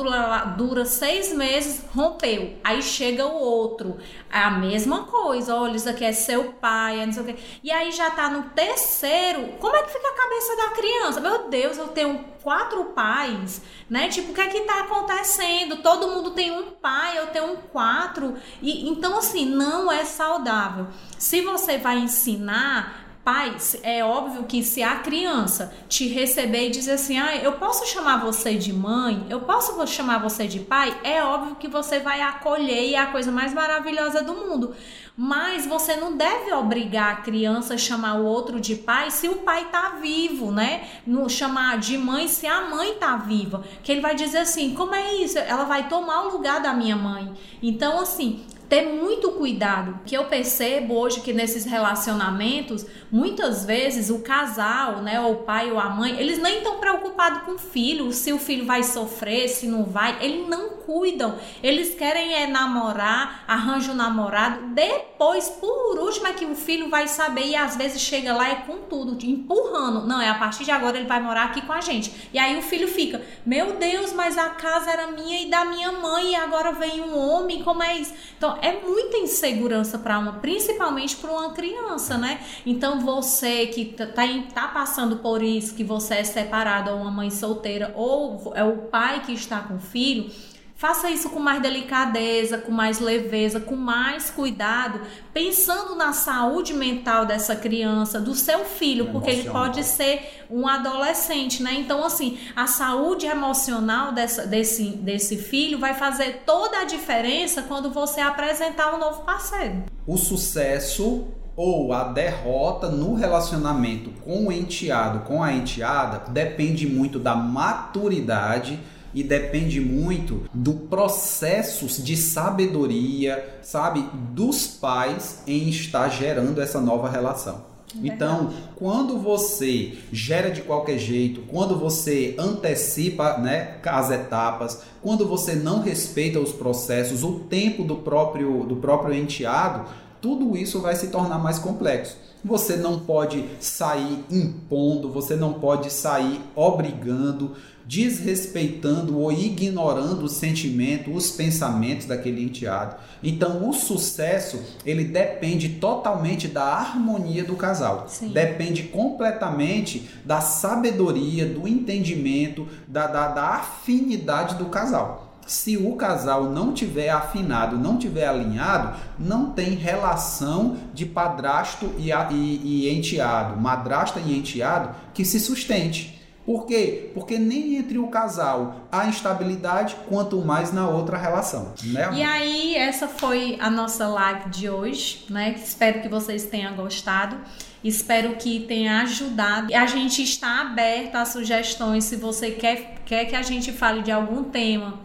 dura 0.57 0.85
seis 0.85 1.35
meses, 1.35 1.85
rompeu. 1.93 2.57
Aí 2.63 2.81
chega 2.83 3.27
o 3.27 3.35
outro, 3.35 3.97
é 4.31 4.39
a 4.39 4.51
mesma 4.51 5.05
coisa, 5.05 5.57
olha, 5.57 5.77
isso 5.77 5.89
aqui 5.89 6.05
é 6.05 6.13
seu 6.13 6.53
pai, 6.53 7.01
é 7.01 7.07
não 7.07 7.13
sei 7.13 7.23
o 7.23 7.27
quê. 7.27 7.37
E 7.65 7.71
aí 7.71 7.91
já 7.91 8.11
tá 8.11 8.31
no 8.31 8.45
terceiro, 8.51 9.55
como 9.59 9.75
é 9.75 9.83
que 9.83 9.91
fica 9.91 10.09
a 10.09 10.15
cabeça 10.15 10.57
da 10.57 10.69
criança? 10.71 11.16
Meu 11.21 11.49
Deus, 11.49 11.79
eu 11.79 11.89
tenho 11.89 12.25
quatro 12.43 12.85
pais, 12.87 13.63
né? 13.89 14.09
Tipo, 14.09 14.33
o 14.33 14.35
que 14.35 14.41
é 14.41 14.47
que 14.49 14.61
tá 14.63 14.81
acontecendo? 14.81 15.79
Todo 15.79 16.09
mundo 16.09 16.31
tem 16.31 16.51
um 16.51 16.71
pai, 16.73 17.19
eu 17.19 17.29
tenho 17.29 17.53
um 17.53 17.57
quatro. 17.57 18.35
E 18.63 18.89
então 18.89 19.19
assim, 19.19 19.47
não 19.47 19.91
é 19.91 20.05
saudável. 20.05 20.89
Se 21.19 21.41
você 21.43 21.79
vai 21.79 21.99
ensinar 21.99 23.07
pais, 23.27 23.77
é 23.83 24.05
óbvio 24.05 24.45
que 24.45 24.63
se 24.63 24.85
a 24.85 25.01
criança 25.01 25.75
te 25.89 26.07
receber 26.07 26.69
e 26.69 26.71
dizer 26.71 26.93
assim, 26.93 27.19
ah, 27.19 27.35
eu 27.35 27.55
posso 27.55 27.85
chamar 27.85 28.19
você 28.19 28.55
de 28.55 28.73
mãe, 28.73 29.27
eu 29.29 29.41
posso 29.41 29.85
chamar 29.89 30.19
você 30.19 30.47
de 30.47 30.61
pai, 30.61 30.97
é 31.03 31.21
óbvio 31.25 31.57
que 31.57 31.67
você 31.67 31.99
vai 31.99 32.21
acolher 32.21 32.85
e 32.85 32.95
é 32.95 33.01
a 33.01 33.07
coisa 33.07 33.33
mais 33.33 33.53
maravilhosa 33.53 34.23
do 34.23 34.33
mundo. 34.33 34.77
Mas 35.17 35.65
você 35.65 35.97
não 35.97 36.15
deve 36.15 36.53
obrigar 36.53 37.13
a 37.13 37.17
criança 37.17 37.75
a 37.75 37.79
chamar 37.79 38.21
o 38.21 38.25
outro 38.27 38.61
de 38.61 38.77
pai 38.77 39.11
se 39.11 39.29
o 39.29 39.37
pai 39.37 39.71
tá 39.71 39.97
vivo, 40.01 40.53
né? 40.53 40.87
Não 41.07 41.27
chamar 41.27 41.79
de 41.79 41.97
mãe 41.97 42.29
se 42.29 42.47
a 42.47 42.69
mãe 42.69 42.95
tá 42.97 43.17
viva. 43.17 43.65
Que 43.83 43.93
ele 43.93 44.03
vai 44.03 44.15
dizer 44.15 44.39
assim: 44.39 44.75
como 44.75 44.95
é 44.95 45.15
isso? 45.15 45.39
Ela 45.39 45.65
vai 45.65 45.89
tomar 45.89 46.27
o 46.27 46.33
lugar 46.33 46.61
da 46.61 46.75
minha 46.75 46.97
mãe. 46.97 47.33
Então, 47.63 47.99
assim, 47.99 48.45
ter 48.69 48.83
muito 48.83 49.33
cuidado. 49.33 50.01
Que 50.05 50.17
eu 50.17 50.25
percebo 50.25 50.95
hoje 50.95 51.21
que 51.21 51.33
nesses 51.33 51.65
relacionamentos, 51.65 52.87
muitas 53.11 53.65
vezes 53.65 54.11
o 54.11 54.21
casal, 54.21 55.03
né, 55.03 55.21
ou 55.21 55.33
o 55.33 55.37
pai 55.37 55.71
ou 55.71 55.79
a 55.79 55.89
mãe, 55.89 56.19
eles 56.19 56.39
nem 56.39 56.59
estão 56.59 56.79
preocupados 56.79 57.43
com 57.43 57.53
o 57.53 57.59
filho, 57.59 58.13
se 58.13 58.33
o 58.33 58.39
filho 58.39 58.67
vai 58.67 58.83
sofrer, 58.83 59.49
se 59.49 59.67
não 59.67 59.85
vai, 59.85 60.19
eles 60.21 60.49
não 60.49 60.71
cuidam. 60.87 61.37
Eles 61.63 61.95
querem 61.95 62.35
é 62.35 62.47
namorar, 62.47 63.45
arranja 63.47 63.93
um 63.93 63.95
namorado, 63.95 64.69
depois, 64.69 65.49
por 65.49 65.99
último, 65.99 66.27
é 66.27 66.33
que 66.33 66.45
o 66.45 66.55
filho 66.55 66.89
vai 66.89 67.09
saber 67.09 67.47
e 67.47 67.57
às 67.57 67.77
vezes 67.77 68.01
chega 68.01 68.33
lá 68.33 68.49
é 68.49 68.55
com 68.57 68.79
tudo, 68.79 69.17
empurrando. 69.25 70.07
Não, 70.07 70.21
é 70.21 70.29
a 70.29 70.35
partir 70.35 70.65
de 70.65 70.71
agora 70.71 70.97
ele 70.97 71.07
vai 71.07 71.21
morar 71.21 71.45
aqui 71.45 71.63
com 71.63 71.73
a 71.73 71.81
gente. 71.81 72.13
E 72.33 72.39
aí 72.39 72.59
o 72.59 72.63
filho 72.63 72.89
fica, 72.89 73.23
meu 73.45 73.75
Deus, 73.75 74.13
mas 74.13 74.39
a 74.39 74.51
casa 74.51 74.91
era 74.91 75.09
minha 75.09 75.43
e 75.43 75.51
da 75.51 75.65
minha 75.65 75.93
mãe 75.93 76.33
e 76.33 76.37
agora 76.37 76.73
vem 76.73 77.01
um 77.01 77.19
homem, 77.19 77.63
como 77.63 77.83
é 77.83 77.97
isso? 77.97 78.15
É 78.63 78.81
muita 78.81 79.17
insegurança 79.19 79.99
para 79.99 80.19
uma, 80.19 80.35
principalmente 80.35 81.17
para 81.17 81.31
uma 81.31 81.53
criança, 81.53 82.17
né? 82.17 82.41
Então 82.65 83.01
você 83.01 83.67
que 83.67 83.87
tá, 83.87 84.07
tá 84.55 84.69
passando 84.69 85.17
por 85.17 85.43
isso, 85.43 85.75
que 85.75 85.85
você 85.85 86.17
é 86.17 86.25
separado 86.25 86.91
ou 86.91 86.99
uma 86.99 87.11
mãe 87.11 87.31
solteira 87.31 87.93
ou 87.97 88.53
é 88.55 88.65
o 88.65 88.79
pai 88.89 89.23
que 89.25 89.33
está 89.33 89.61
com 89.61 89.77
o 89.77 89.81
filho, 89.81 90.31
Faça 90.77 91.09
isso 91.09 91.31
com 91.31 91.41
mais 91.41 91.63
delicadeza, 91.63 92.59
com 92.59 92.71
mais 92.71 93.01
leveza, 93.01 93.59
com 93.59 93.75
mais 93.75 94.29
cuidado, 94.29 95.01
pensando 95.33 95.95
na 95.95 96.13
saúde 96.13 96.75
mental 96.75 97.25
dessa 97.25 97.57
criança, 97.57 98.21
do 98.21 98.35
seu 98.35 98.63
filho, 98.67 99.11
porque 99.11 99.31
ele 99.31 99.49
pode 99.49 99.83
ser 99.83 100.45
um 100.51 100.69
adolescente, 100.69 101.63
né? 101.63 101.73
Então, 101.79 102.05
assim, 102.05 102.39
a 102.55 102.67
saúde 102.67 103.25
emocional 103.25 104.13
dessa, 104.13 104.47
desse, 104.47 104.91
desse 104.91 105.39
filho 105.39 105.79
vai 105.79 105.95
fazer 105.95 106.43
toda 106.45 106.81
a 106.81 106.85
diferença 106.85 107.63
quando 107.63 107.91
você 107.91 108.21
apresentar 108.21 108.95
um 108.95 108.99
novo 108.99 109.23
parceiro. 109.23 109.85
O 110.07 110.19
sucesso 110.19 111.27
ou 111.57 111.95
a 111.95 112.05
derrota 112.05 112.91
no 112.91 113.15
relacionamento 113.15 114.11
com 114.23 114.49
o 114.49 114.53
enteado, 114.53 115.21
com 115.21 115.43
a 115.43 115.55
enteada, 115.55 116.31
depende 116.31 116.87
muito 116.87 117.19
da 117.19 117.35
maturidade 117.35 118.79
e 119.17 119.23
depende 119.23 119.81
muito 119.81 120.43
do 120.53 120.75
processo 120.75 122.03
de 122.03 122.15
sabedoria, 122.19 123.59
sabe, 123.63 124.05
dos 124.35 124.67
pais 124.67 125.41
em 125.47 125.71
estar 125.71 126.11
gerando 126.11 126.61
essa 126.61 126.83
nova 126.83 127.09
relação. 127.09 127.65
Então, 128.05 128.53
quando 128.75 129.19
você 129.19 129.97
gera 130.13 130.51
de 130.51 130.61
qualquer 130.61 130.99
jeito, 130.99 131.41
quando 131.49 131.79
você 131.79 132.35
antecipa 132.39 133.39
né, 133.39 133.79
as 133.87 134.11
etapas, 134.11 134.83
quando 135.01 135.27
você 135.27 135.55
não 135.55 135.81
respeita 135.81 136.39
os 136.39 136.53
processos, 136.53 137.23
o 137.23 137.41
tempo 137.41 137.85
do 137.85 137.97
próprio, 137.97 138.65
do 138.65 138.77
próprio 138.77 139.15
enteado, 139.15 139.89
tudo 140.21 140.59
isso 140.59 140.81
vai 140.81 140.95
se 140.95 141.07
tornar 141.09 141.39
mais 141.39 141.59
complexo. 141.59 142.19
Você 142.45 142.77
não 142.77 143.01
pode 143.01 143.45
sair 143.61 144.25
impondo, 144.31 145.11
você 145.11 145.35
não 145.35 145.55
pode 145.55 145.91
sair 145.91 146.41
obrigando, 146.55 147.53
desrespeitando 147.87 149.19
ou 149.19 149.31
ignorando 149.31 150.25
o 150.25 150.29
sentimento, 150.29 151.13
os 151.13 151.31
pensamentos 151.31 152.07
daquele 152.07 152.43
enteado. 152.43 152.97
Então, 153.23 153.69
o 153.69 153.73
sucesso 153.73 154.61
ele 154.85 155.05
depende 155.05 155.69
totalmente 155.69 156.49
da 156.49 156.65
harmonia 156.65 157.45
do 157.45 157.55
casal. 157.55 158.07
Sim. 158.09 158.29
Depende 158.29 158.85
completamente 158.85 160.11
da 160.25 160.41
sabedoria, 160.41 161.47
do 161.47 161.69
entendimento, 161.69 162.67
da, 162.89 163.07
da, 163.07 163.29
da 163.29 163.49
afinidade 163.51 164.57
do 164.57 164.67
casal. 164.67 165.27
Se 165.47 165.77
o 165.77 165.95
casal 165.95 166.51
não 166.51 166.73
tiver 166.73 167.09
afinado, 167.09 167.79
não 167.79 167.97
tiver 167.97 168.27
alinhado, 168.27 168.99
não 169.17 169.51
tem 169.51 169.77
relação 169.77 170.77
de 170.93 171.07
padrasto 171.07 171.95
e, 171.99 172.11
e, 172.11 172.61
e 172.65 172.99
enteado, 172.99 173.57
madrasta 173.61 174.19
e 174.19 174.37
enteado 174.37 174.91
que 175.15 175.25
se 175.25 175.39
sustente. 175.39 176.16
Por 176.47 176.65
quê? 176.65 177.11
Porque 177.13 177.39
nem 177.39 177.77
entre 177.77 177.99
o 177.99 178.07
casal 178.07 178.87
há 178.91 179.09
instabilidade, 179.09 179.97
quanto 180.09 180.41
mais 180.43 180.73
na 180.73 180.89
outra 180.89 181.19
relação. 181.19 181.75
Né? 181.83 182.09
E 182.15 182.23
aí, 182.23 182.77
essa 182.77 183.09
foi 183.09 183.59
a 183.61 183.69
nossa 183.69 184.07
live 184.07 184.49
de 184.51 184.71
hoje, 184.71 185.27
né? 185.29 185.57
Espero 185.61 186.01
que 186.01 186.09
vocês 186.09 186.47
tenham 186.47 186.77
gostado. 186.77 187.37
Espero 187.83 188.37
que 188.37 188.61
tenha 188.61 189.03
ajudado. 189.03 189.75
A 189.75 189.87
gente 189.87 190.23
está 190.23 190.61
aberto 190.61 191.17
a 191.17 191.25
sugestões. 191.25 192.05
Se 192.05 192.15
você 192.15 192.53
quer, 192.53 192.95
quer 193.05 193.25
que 193.25 193.35
a 193.35 193.43
gente 193.43 193.73
fale 193.73 194.03
de 194.03 194.13
algum 194.13 194.45
tema 194.45 195.01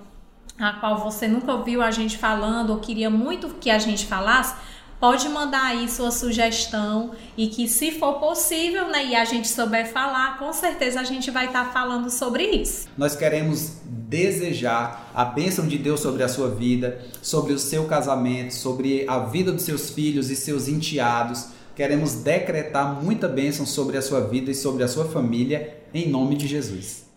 a 0.59 0.73
qual 0.73 0.99
você 0.99 1.27
nunca 1.27 1.51
ouviu 1.51 1.81
a 1.81 1.89
gente 1.89 2.19
falando 2.19 2.69
ou 2.69 2.79
queria 2.79 3.09
muito 3.09 3.49
que 3.59 3.71
a 3.71 3.79
gente 3.79 4.05
falasse, 4.05 4.55
pode 5.02 5.28
mandar 5.28 5.66
aí 5.66 5.89
sua 5.89 6.12
sugestão 6.12 7.12
e 7.36 7.47
que 7.47 7.68
se 7.68 7.91
for 7.91 8.20
possível, 8.20 8.88
né, 8.88 9.08
e 9.08 9.16
a 9.16 9.26
gente 9.26 9.47
souber 9.47 9.91
falar, 9.91 10.38
com 10.38 10.54
certeza 10.54 11.02
a 11.02 11.04
gente 11.04 11.32
vai 11.32 11.47
estar 11.47 11.66
tá 11.66 11.72
falando 11.72 12.12
sobre 12.12 12.43
isso. 12.43 12.88
Nós 12.95 13.16
queremos 13.16 13.78
desejar 13.84 15.12
a 15.16 15.26
bênção 15.26 15.68
de 15.68 15.80
Deus 15.80 15.99
sobre 15.99 16.22
a 16.22 16.30
sua 16.30 16.52
vida, 16.52 17.04
sobre 17.20 17.52
o 17.52 17.58
seu 17.58 17.86
casamento, 17.86 18.54
sobre 18.54 19.04
a 19.08 19.20
vida 19.20 19.52
dos 19.52 19.64
seus 19.64 19.89
filhos 19.89 20.30
e 20.30 20.36
seus 20.36 20.68
enteados. 20.68 21.47
Queremos 21.76 22.14
decretar 22.16 23.02
muita 23.02 23.28
bênção 23.28 23.66
sobre 23.66 23.97
a 23.97 24.02
sua 24.04 24.22
vida 24.22 24.52
e 24.52 24.56
sobre 24.56 24.84
a 24.84 24.88
sua 24.88 25.06
família, 25.06 25.82
em 25.91 26.10
nome 26.10 26.36
de 26.36 26.47
Jesus. 26.47 27.10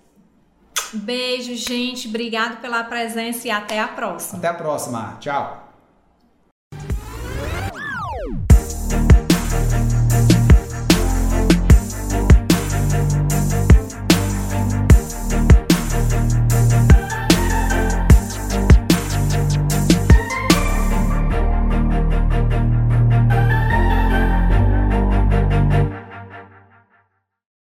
Beijo, 0.95 1.55
gente. 1.57 2.09
Obrigado 2.09 2.63
pela 2.63 2.83
presença 2.85 3.47
e 3.47 3.51
até 3.51 3.79
a 3.79 3.89
próxima. 3.89 4.39
Até 4.39 4.49
a 4.49 4.55
próxima. 4.55 5.19
Tchau. 5.21 5.64